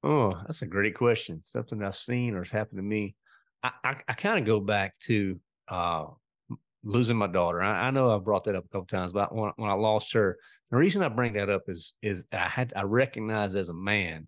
Oh, 0.02 0.32
that's 0.48 0.64
a 0.64 0.68
great 0.68 0.96
question. 0.96 1.42
Something 1.44 1.84
I've 1.84 1.96
seen 1.96 2.34
or 2.34 2.40
has 2.40 2.50
happened 2.50 2.80
to 2.80 2.84
me. 2.84 3.14
I, 3.62 3.72
I, 3.84 3.96
I 4.08 4.14
kind 4.14 4.40
of 4.40 4.46
go 4.46 4.60
back 4.60 4.98
to 5.02 5.40
uh, 5.68 6.06
losing 6.86 7.18
my 7.18 7.28
daughter. 7.28 7.62
I, 7.62 7.88
I 7.88 7.92
know 7.92 8.12
I've 8.12 8.24
brought 8.24 8.46
that 8.46 8.56
up 8.56 8.66
a 8.66 8.70
couple 8.70 8.86
times, 8.86 9.12
but 9.12 9.36
when, 9.36 9.52
when 9.58 9.70
I 9.70 9.74
lost 9.74 10.14
her, 10.14 10.38
the 10.72 10.78
reason 10.78 11.04
I 11.04 11.10
bring 11.10 11.34
that 11.34 11.50
up 11.50 11.64
is 11.68 11.94
is 12.02 12.26
I 12.32 12.48
had 12.48 12.72
I 12.76 12.84
recognize 12.84 13.56
as 13.56 13.70
a 13.70 13.74
man, 13.74 14.28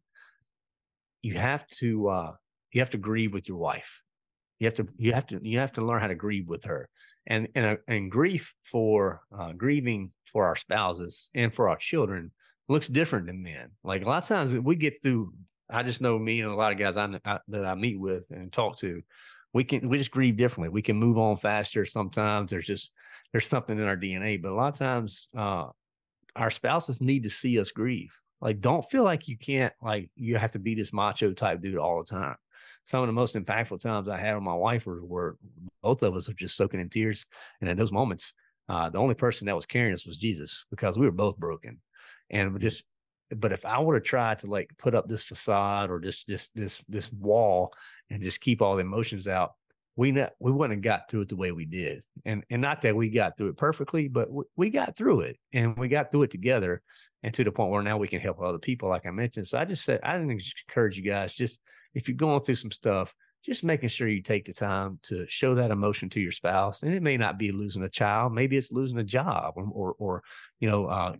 you 1.22 1.36
have 1.36 1.66
to 1.80 2.10
uh, 2.10 2.32
you 2.74 2.82
have 2.82 2.90
to 2.92 2.98
grieve 2.98 3.34
with 3.34 3.48
your 3.48 3.58
wife. 3.58 4.02
You 4.60 4.66
have 4.66 4.74
to 4.76 4.88
you 4.98 5.14
have 5.14 5.28
to 5.28 5.40
you 5.42 5.60
have 5.60 5.74
to 5.74 5.86
learn 5.86 6.02
how 6.02 6.08
to 6.08 6.16
grieve 6.16 6.48
with 6.48 6.66
her, 6.66 6.90
and 7.28 7.48
and 7.56 7.66
uh, 7.66 7.76
and 7.88 8.12
grief 8.12 8.54
for 8.64 9.22
uh, 9.38 9.52
grieving 9.54 10.12
for 10.32 10.46
our 10.46 10.56
spouses 10.56 11.30
and 11.36 11.54
for 11.54 11.70
our 11.70 11.78
children 11.78 12.32
looks 12.68 12.88
different 12.88 13.28
than 13.28 13.44
men. 13.44 13.70
Like 13.84 14.04
a 14.04 14.06
lot 14.06 14.24
of 14.24 14.28
times 14.28 14.56
we 14.56 14.76
get 14.76 15.02
through. 15.04 15.34
I 15.70 15.84
just 15.84 16.02
know 16.02 16.18
me 16.18 16.42
and 16.42 16.50
a 16.50 16.56
lot 16.56 16.72
of 16.72 16.80
guys 16.80 16.98
I, 16.98 17.20
I 17.24 17.40
that 17.50 17.66
I 17.66 17.76
meet 17.76 18.00
with 18.00 18.24
and 18.32 18.52
talk 18.52 18.78
to. 18.80 19.02
We 19.54 19.64
can 19.64 19.90
we 19.90 19.98
just 19.98 20.12
grieve 20.12 20.38
differently. 20.38 20.70
We 20.70 20.82
can 20.82 20.98
move 20.98 21.18
on 21.18 21.38
faster. 21.38 21.86
Sometimes 21.86 22.52
there's 22.52 22.68
just 22.68 22.92
there's 23.32 23.48
something 23.48 23.78
in 23.78 23.86
our 23.86 23.98
DNA, 23.98 24.42
but 24.42 24.52
a 24.52 24.56
lot 24.56 24.74
of 24.74 24.78
times 24.78 25.30
uh, 25.36 25.68
our 26.36 26.50
spouses 26.50 27.02
need 27.02 27.24
to 27.24 27.30
see 27.30 27.60
us 27.60 27.72
grieve. 27.72 28.14
Like, 28.40 28.62
don't 28.62 28.88
feel 28.90 29.04
like 29.04 29.28
you 29.28 29.38
can't 29.38 29.74
like 29.82 30.10
you 30.16 30.38
have 30.38 30.52
to 30.52 30.60
be 30.60 30.76
this 30.76 30.94
macho 30.94 31.34
type 31.34 31.62
dude 31.62 31.78
all 31.78 32.00
the 32.00 32.06
time. 32.06 32.36
Some 32.84 33.02
of 33.02 33.08
the 33.08 33.14
most 33.14 33.36
impactful 33.36 33.82
times 33.82 34.08
I 34.08 34.20
had 34.20 34.36
with 34.36 34.44
my 34.44 34.54
wife 34.54 34.86
were, 34.86 35.04
were 35.04 35.38
both 35.82 36.04
of 36.04 36.16
us 36.16 36.30
are 36.30 36.34
just 36.34 36.56
soaking 36.56 36.80
in 36.80 36.90
tears, 36.90 37.26
and 37.60 37.70
in 37.70 37.78
those 37.78 37.92
moments, 37.92 38.34
uh, 38.70 38.90
the 38.90 39.00
only 39.00 39.16
person 39.16 39.48
that 39.48 39.56
was 39.56 39.66
carrying 39.66 39.94
us 39.94 40.06
was 40.06 40.18
Jesus 40.18 40.66
because 40.70 40.98
we 40.98 41.06
were 41.06 41.12
both 41.12 41.38
broken, 41.38 41.80
and 42.30 42.60
just. 42.60 42.84
But 43.36 43.52
if 43.52 43.66
I 43.66 43.78
would 43.78 43.96
have 43.96 44.06
tried 44.06 44.40
to 44.40 44.48
like 44.48 44.70
put 44.78 44.96
up 44.96 45.10
this 45.10 45.24
facade 45.24 45.90
or 45.90 46.00
just 46.00 46.28
this 46.28 46.48
this 46.56 46.82
this 46.88 47.12
wall 47.12 47.74
and 48.10 48.24
just 48.24 48.42
keep 48.42 48.62
all 48.62 48.76
the 48.76 48.82
emotions 48.82 49.28
out, 49.28 49.54
we 49.96 50.12
not, 50.12 50.34
we 50.40 50.52
wouldn't 50.52 50.78
have 50.78 50.84
got 50.84 51.10
through 51.10 51.22
it 51.22 51.30
the 51.30 51.36
way 51.36 51.52
we 51.52 51.66
did. 51.66 52.04
And 52.26 52.44
and 52.50 52.62
not 52.62 52.82
that 52.84 52.96
we 52.96 53.10
got 53.10 53.38
through 53.38 53.50
it 53.50 53.58
perfectly, 53.58 54.08
but 54.08 54.32
we, 54.32 54.44
we 54.56 54.70
got 54.70 54.96
through 54.96 55.22
it 55.22 55.38
and 55.54 55.76
we 55.78 55.88
got 55.88 56.12
through 56.12 56.24
it 56.24 56.32
together 56.32 56.82
and 57.24 57.34
to 57.34 57.44
the 57.44 57.52
point 57.52 57.72
where 57.72 57.82
now 57.82 57.98
we 57.98 58.08
can 58.08 58.22
help 58.22 58.40
other 58.40 58.60
people, 58.60 58.90
like 58.90 59.06
I 59.06 59.12
mentioned. 59.12 59.48
So 59.48 59.58
I 59.58 59.66
just 59.66 59.84
said, 59.84 60.00
I 60.04 60.18
didn't 60.18 60.42
encourage 60.70 60.98
you 60.98 61.04
guys, 61.04 61.34
just 61.34 61.60
if 61.94 62.08
you're 62.08 62.16
going 62.16 62.44
through 62.44 62.56
some 62.56 62.72
stuff, 62.72 63.14
just 63.46 63.64
making 63.64 63.90
sure 63.90 64.08
you 64.08 64.22
take 64.22 64.46
the 64.46 64.54
time 64.54 65.00
to 65.04 65.26
show 65.28 65.56
that 65.56 65.72
emotion 65.72 66.10
to 66.10 66.20
your 66.20 66.32
spouse. 66.32 66.84
And 66.84 66.94
it 66.94 67.02
may 67.02 67.18
not 67.18 67.38
be 67.38 67.52
losing 67.52 67.84
a 67.84 67.90
child, 67.90 68.34
maybe 68.34 68.58
it's 68.58 68.72
losing 68.72 68.98
a 68.98 69.04
job 69.04 69.54
or, 69.56 69.68
or, 69.72 69.96
or 70.00 70.24
you 70.60 70.70
know, 70.70 70.88
uh, 70.88 71.16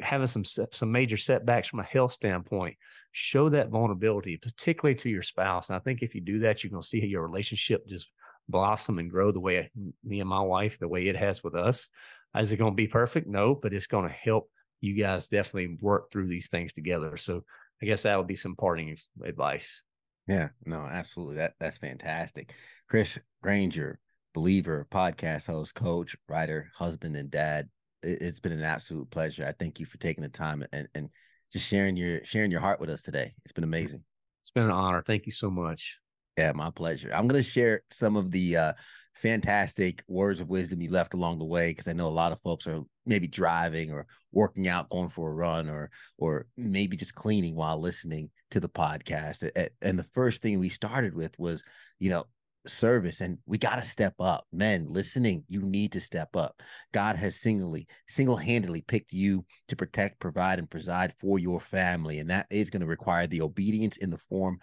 having 0.00 0.26
some 0.26 0.44
some 0.44 0.92
major 0.92 1.16
setbacks 1.16 1.68
from 1.68 1.80
a 1.80 1.84
health 1.84 2.12
standpoint. 2.12 2.76
Show 3.12 3.48
that 3.50 3.70
vulnerability, 3.70 4.36
particularly 4.36 4.96
to 4.96 5.10
your 5.10 5.22
spouse. 5.22 5.68
And 5.68 5.76
I 5.76 5.80
think 5.80 6.02
if 6.02 6.14
you 6.14 6.20
do 6.20 6.40
that, 6.40 6.62
you're 6.62 6.70
going 6.70 6.82
to 6.82 6.88
see 6.88 7.04
your 7.04 7.26
relationship 7.26 7.86
just 7.86 8.08
blossom 8.48 8.98
and 8.98 9.10
grow 9.10 9.32
the 9.32 9.40
way 9.40 9.70
me 10.04 10.20
and 10.20 10.28
my 10.28 10.40
wife, 10.40 10.78
the 10.78 10.88
way 10.88 11.06
it 11.06 11.16
has 11.16 11.42
with 11.42 11.54
us. 11.54 11.88
Is 12.36 12.52
it 12.52 12.56
going 12.56 12.72
to 12.72 12.76
be 12.76 12.88
perfect? 12.88 13.26
No, 13.26 13.54
but 13.54 13.72
it's 13.72 13.86
going 13.86 14.08
to 14.08 14.14
help 14.14 14.50
you 14.80 15.00
guys 15.00 15.28
definitely 15.28 15.78
work 15.80 16.10
through 16.10 16.28
these 16.28 16.48
things 16.48 16.72
together. 16.72 17.16
So 17.16 17.44
I 17.82 17.86
guess 17.86 18.02
that 18.02 18.16
would 18.18 18.26
be 18.26 18.36
some 18.36 18.56
parting 18.56 18.96
advice. 19.24 19.82
Yeah, 20.26 20.48
no, 20.64 20.80
absolutely. 20.80 21.36
That 21.36 21.54
that's 21.60 21.78
fantastic. 21.78 22.54
Chris 22.88 23.18
Grainger, 23.42 23.98
believer, 24.32 24.86
podcast 24.90 25.46
host, 25.46 25.74
coach, 25.74 26.16
writer, 26.28 26.70
husband, 26.74 27.16
and 27.16 27.30
dad. 27.30 27.68
It, 28.02 28.22
has 28.22 28.40
been 28.40 28.52
an 28.52 28.62
absolute 28.62 29.10
pleasure. 29.10 29.46
I 29.46 29.52
thank 29.52 29.80
you 29.80 29.86
for 29.86 29.98
taking 29.98 30.22
the 30.22 30.28
time 30.30 30.64
and 30.72 30.88
and 30.94 31.10
just 31.52 31.66
sharing 31.66 31.96
your 31.96 32.24
sharing 32.24 32.50
your 32.50 32.60
heart 32.60 32.80
with 32.80 32.90
us 32.90 33.02
today. 33.02 33.34
It's 33.44 33.52
been 33.52 33.64
amazing. 33.64 34.02
It's 34.42 34.50
been 34.50 34.64
an 34.64 34.70
honor. 34.70 35.02
Thank 35.02 35.26
you 35.26 35.32
so 35.32 35.50
much. 35.50 35.98
Yeah, 36.36 36.52
my 36.52 36.70
pleasure. 36.70 37.12
I'm 37.14 37.28
going 37.28 37.42
to 37.42 37.48
share 37.48 37.82
some 37.90 38.16
of 38.16 38.32
the 38.32 38.56
uh, 38.56 38.72
fantastic 39.14 40.02
words 40.08 40.40
of 40.40 40.48
wisdom 40.48 40.82
you 40.82 40.90
left 40.90 41.14
along 41.14 41.38
the 41.38 41.44
way 41.44 41.70
because 41.70 41.86
I 41.86 41.92
know 41.92 42.08
a 42.08 42.08
lot 42.08 42.32
of 42.32 42.40
folks 42.40 42.66
are 42.66 42.80
maybe 43.06 43.28
driving 43.28 43.92
or 43.92 44.06
working 44.32 44.66
out, 44.66 44.90
going 44.90 45.10
for 45.10 45.30
a 45.30 45.34
run, 45.34 45.68
or 45.68 45.90
or 46.18 46.46
maybe 46.56 46.96
just 46.96 47.14
cleaning 47.14 47.54
while 47.54 47.78
listening 47.80 48.30
to 48.50 48.58
the 48.58 48.68
podcast. 48.68 49.48
And 49.80 49.98
the 49.98 50.02
first 50.12 50.42
thing 50.42 50.58
we 50.58 50.70
started 50.70 51.14
with 51.14 51.38
was, 51.38 51.62
you 52.00 52.10
know, 52.10 52.24
service 52.66 53.20
and 53.20 53.38
we 53.46 53.58
got 53.58 53.76
to 53.76 53.84
step 53.84 54.14
up 54.20 54.46
men 54.52 54.86
listening 54.88 55.44
you 55.48 55.60
need 55.60 55.92
to 55.92 56.00
step 56.00 56.34
up 56.34 56.62
god 56.92 57.14
has 57.16 57.38
singly 57.38 57.86
single-handedly 58.08 58.80
picked 58.82 59.12
you 59.12 59.44
to 59.68 59.76
protect 59.76 60.18
provide 60.18 60.58
and 60.58 60.70
preside 60.70 61.12
for 61.20 61.38
your 61.38 61.60
family 61.60 62.20
and 62.20 62.30
that 62.30 62.46
is 62.50 62.70
going 62.70 62.80
to 62.80 62.86
require 62.86 63.26
the 63.26 63.42
obedience 63.42 63.98
in 63.98 64.10
the 64.10 64.18
form 64.30 64.58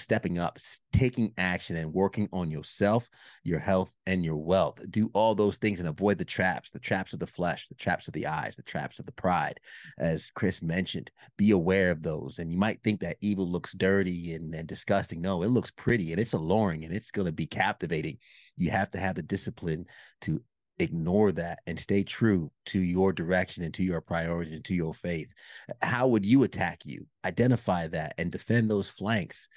stepping 0.00 0.38
up 0.38 0.58
taking 0.92 1.32
action 1.38 1.76
and 1.76 1.92
working 1.92 2.28
on 2.32 2.50
yourself 2.50 3.08
your 3.42 3.58
health 3.58 3.92
and 4.06 4.24
your 4.24 4.36
wealth 4.36 4.78
do 4.90 5.10
all 5.14 5.34
those 5.34 5.56
things 5.56 5.80
and 5.80 5.88
avoid 5.88 6.18
the 6.18 6.24
traps 6.24 6.70
the 6.70 6.78
traps 6.78 7.12
of 7.12 7.18
the 7.18 7.26
flesh 7.26 7.68
the 7.68 7.74
traps 7.74 8.08
of 8.08 8.14
the 8.14 8.26
eyes 8.26 8.56
the 8.56 8.62
traps 8.62 8.98
of 8.98 9.06
the 9.06 9.12
pride 9.12 9.58
as 9.98 10.30
chris 10.30 10.62
mentioned 10.62 11.10
be 11.36 11.50
aware 11.50 11.90
of 11.90 12.02
those 12.02 12.38
and 12.38 12.50
you 12.50 12.58
might 12.58 12.82
think 12.82 13.00
that 13.00 13.16
evil 13.20 13.50
looks 13.50 13.72
dirty 13.72 14.34
and, 14.34 14.54
and 14.54 14.66
disgusting 14.68 15.20
no 15.20 15.42
it 15.42 15.48
looks 15.48 15.70
pretty 15.70 16.12
and 16.12 16.20
it's 16.20 16.32
alluring 16.32 16.84
and 16.84 16.94
it's 16.94 17.10
going 17.10 17.26
to 17.26 17.32
be 17.32 17.46
captivating. 17.46 18.18
You 18.56 18.70
have 18.70 18.90
to 18.92 18.98
have 18.98 19.16
the 19.16 19.22
discipline 19.22 19.86
to 20.22 20.40
ignore 20.78 21.32
that 21.32 21.60
and 21.66 21.80
stay 21.80 22.02
true 22.02 22.50
to 22.66 22.78
your 22.78 23.12
direction 23.12 23.64
and 23.64 23.72
to 23.74 23.82
your 23.82 24.00
priorities 24.00 24.54
and 24.54 24.64
to 24.64 24.74
your 24.74 24.94
faith. 24.94 25.32
How 25.80 26.06
would 26.08 26.24
you 26.24 26.42
attack 26.42 26.80
you? 26.84 27.06
Identify 27.24 27.88
that 27.88 28.14
and 28.18 28.30
defend 28.30 28.70
those 28.70 28.90
flanks. 28.90 29.48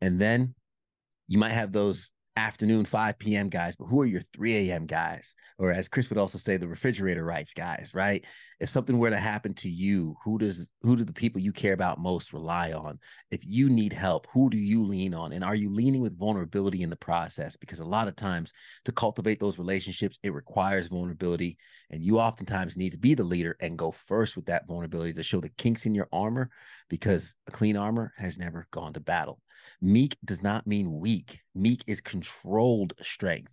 And 0.00 0.20
then 0.20 0.54
you 1.26 1.38
might 1.38 1.50
have 1.50 1.72
those 1.72 2.10
afternoon 2.36 2.84
5 2.84 3.18
p.m. 3.18 3.48
guys, 3.48 3.74
but 3.74 3.86
who 3.86 4.00
are 4.00 4.06
your 4.06 4.22
3 4.32 4.70
a.m. 4.70 4.86
guys? 4.86 5.34
Or 5.58 5.72
as 5.72 5.88
Chris 5.88 6.08
would 6.08 6.20
also 6.20 6.38
say, 6.38 6.56
the 6.56 6.68
refrigerator 6.68 7.24
rights 7.24 7.52
guys, 7.52 7.90
right? 7.94 8.24
If 8.60 8.68
something 8.68 8.96
were 8.96 9.10
to 9.10 9.16
happen 9.16 9.54
to 9.54 9.68
you, 9.68 10.14
who 10.24 10.38
does 10.38 10.70
who 10.82 10.94
do 10.94 11.02
the 11.02 11.12
people 11.12 11.40
you 11.40 11.52
care 11.52 11.72
about 11.72 11.98
most 11.98 12.32
rely 12.32 12.70
on? 12.70 13.00
If 13.32 13.44
you 13.44 13.68
need 13.68 13.92
help, 13.92 14.28
who 14.32 14.50
do 14.50 14.56
you 14.56 14.84
lean 14.84 15.14
on? 15.14 15.32
And 15.32 15.42
are 15.42 15.56
you 15.56 15.74
leaning 15.74 16.00
with 16.00 16.16
vulnerability 16.16 16.82
in 16.82 16.90
the 16.90 16.96
process? 16.96 17.56
Because 17.56 17.80
a 17.80 17.84
lot 17.84 18.06
of 18.06 18.14
times 18.14 18.52
to 18.84 18.92
cultivate 18.92 19.40
those 19.40 19.58
relationships, 19.58 20.20
it 20.22 20.32
requires 20.32 20.86
vulnerability. 20.86 21.58
And 21.90 22.04
you 22.04 22.20
oftentimes 22.20 22.76
need 22.76 22.90
to 22.90 22.98
be 22.98 23.14
the 23.14 23.24
leader 23.24 23.56
and 23.60 23.76
go 23.76 23.90
first 23.90 24.36
with 24.36 24.46
that 24.46 24.68
vulnerability 24.68 25.12
to 25.14 25.24
show 25.24 25.40
the 25.40 25.50
kinks 25.58 25.86
in 25.86 25.94
your 25.94 26.08
armor, 26.12 26.50
because 26.88 27.34
a 27.48 27.50
clean 27.50 27.76
armor 27.76 28.12
has 28.16 28.38
never 28.38 28.64
gone 28.70 28.92
to 28.92 29.00
battle. 29.00 29.40
Meek 29.80 30.16
does 30.24 30.42
not 30.42 30.66
mean 30.66 30.98
weak. 30.98 31.40
Meek 31.54 31.82
is 31.86 32.00
controlled 32.00 32.92
strength. 33.02 33.52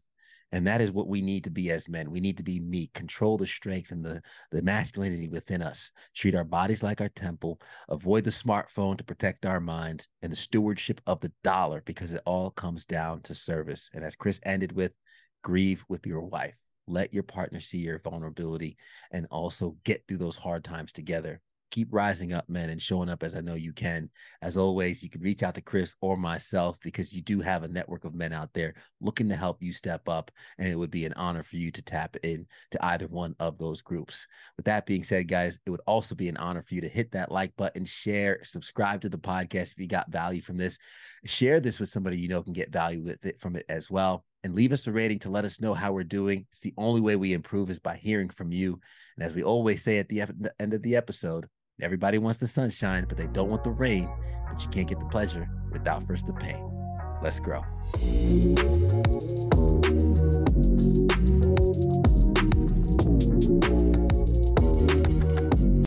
And 0.51 0.65
that 0.67 0.79
is 0.79 0.91
what 0.91 1.07
we 1.07 1.21
need 1.21 1.43
to 1.45 1.49
be 1.49 1.71
as 1.71 1.89
men. 1.89 2.11
We 2.11 2.19
need 2.19 2.37
to 2.37 2.43
be 2.43 2.59
meek, 2.59 2.93
control 2.93 3.37
the 3.37 3.47
strength 3.47 3.91
and 3.91 4.05
the, 4.05 4.21
the 4.51 4.61
masculinity 4.61 5.27
within 5.27 5.61
us, 5.61 5.91
treat 6.15 6.35
our 6.35 6.43
bodies 6.43 6.83
like 6.83 7.01
our 7.01 7.09
temple, 7.09 7.59
avoid 7.89 8.23
the 8.23 8.31
smartphone 8.31 8.97
to 8.97 9.03
protect 9.03 9.45
our 9.45 9.59
minds, 9.59 10.07
and 10.21 10.31
the 10.31 10.37
stewardship 10.37 11.01
of 11.07 11.19
the 11.19 11.31
dollar 11.43 11.81
because 11.85 12.13
it 12.13 12.21
all 12.25 12.51
comes 12.51 12.85
down 12.85 13.21
to 13.23 13.33
service. 13.33 13.89
And 13.93 14.03
as 14.03 14.15
Chris 14.15 14.39
ended 14.43 14.71
with, 14.71 14.93
grieve 15.41 15.83
with 15.89 16.05
your 16.05 16.21
wife. 16.21 16.57
Let 16.87 17.13
your 17.13 17.23
partner 17.23 17.59
see 17.59 17.79
your 17.79 17.99
vulnerability 17.99 18.77
and 19.11 19.27
also 19.31 19.75
get 19.83 20.03
through 20.07 20.19
those 20.19 20.37
hard 20.37 20.63
times 20.63 20.93
together 20.93 21.41
keep 21.71 21.87
rising 21.91 22.33
up, 22.33 22.47
men, 22.49 22.69
and 22.69 22.81
showing 22.81 23.09
up 23.09 23.23
as 23.23 23.35
I 23.35 23.41
know 23.41 23.55
you 23.55 23.73
can. 23.73 24.09
As 24.41 24.57
always, 24.57 25.03
you 25.03 25.09
can 25.09 25.21
reach 25.21 25.43
out 25.43 25.55
to 25.55 25.61
Chris 25.61 25.95
or 26.01 26.17
myself 26.17 26.77
because 26.83 27.13
you 27.13 27.21
do 27.21 27.39
have 27.41 27.63
a 27.63 27.67
network 27.67 28.05
of 28.05 28.15
men 28.15 28.33
out 28.33 28.49
there 28.53 28.75
looking 29.01 29.29
to 29.29 29.35
help 29.35 29.61
you 29.61 29.73
step 29.73 30.07
up. 30.07 30.31
And 30.57 30.67
it 30.67 30.75
would 30.75 30.91
be 30.91 31.05
an 31.05 31.13
honor 31.13 31.43
for 31.43 31.57
you 31.57 31.71
to 31.71 31.81
tap 31.81 32.15
in 32.23 32.45
to 32.71 32.85
either 32.85 33.07
one 33.07 33.35
of 33.39 33.57
those 33.57 33.81
groups. 33.81 34.27
With 34.57 34.65
that 34.65 34.85
being 34.85 35.03
said, 35.03 35.27
guys, 35.27 35.59
it 35.65 35.69
would 35.69 35.81
also 35.87 36.15
be 36.15 36.29
an 36.29 36.37
honor 36.37 36.63
for 36.63 36.75
you 36.75 36.81
to 36.81 36.89
hit 36.89 37.11
that 37.11 37.31
like 37.31 37.55
button, 37.55 37.85
share, 37.85 38.39
subscribe 38.43 39.01
to 39.01 39.09
the 39.09 39.17
podcast 39.17 39.71
if 39.71 39.79
you 39.79 39.87
got 39.87 40.11
value 40.11 40.41
from 40.41 40.57
this. 40.57 40.77
Share 41.25 41.59
this 41.59 41.79
with 41.79 41.89
somebody 41.89 42.17
you 42.17 42.27
know 42.27 42.43
can 42.43 42.53
get 42.53 42.71
value 42.71 43.03
with 43.03 43.25
it 43.25 43.39
from 43.39 43.55
it 43.55 43.65
as 43.69 43.89
well 43.89 44.25
and 44.45 44.55
leave 44.55 44.71
us 44.71 44.87
a 44.87 44.91
rating 44.93 45.19
to 45.19 45.29
let 45.29 45.43
us 45.43 45.59
know 45.59 45.73
how 45.73 45.91
we're 45.91 46.05
doing. 46.05 46.45
It's 46.51 46.61
the 46.61 46.73
only 46.77 47.01
way 47.01 47.17
we 47.17 47.33
improve 47.33 47.69
is 47.69 47.79
by 47.79 47.97
hearing 47.97 48.29
from 48.29 48.53
you. 48.53 48.79
And 49.17 49.25
as 49.25 49.35
we 49.35 49.43
always 49.43 49.83
say 49.83 49.97
at 49.97 50.07
the 50.07 50.21
end 50.61 50.73
of 50.73 50.81
the 50.81 50.95
episode, 50.95 51.49
Everybody 51.81 52.19
wants 52.19 52.39
the 52.39 52.47
sunshine, 52.47 53.05
but 53.07 53.17
they 53.17 53.27
don't 53.27 53.49
want 53.49 53.65
the 53.65 53.71
rain. 53.71 54.09
But 54.49 54.63
you 54.63 54.69
can't 54.69 54.87
get 54.87 54.99
the 54.99 55.05
pleasure 55.05 55.49
without 55.71 56.07
first 56.07 56.25
the 56.25 56.33
pain. 56.33 56.63
Let's 57.21 57.39
grow. 57.39 57.63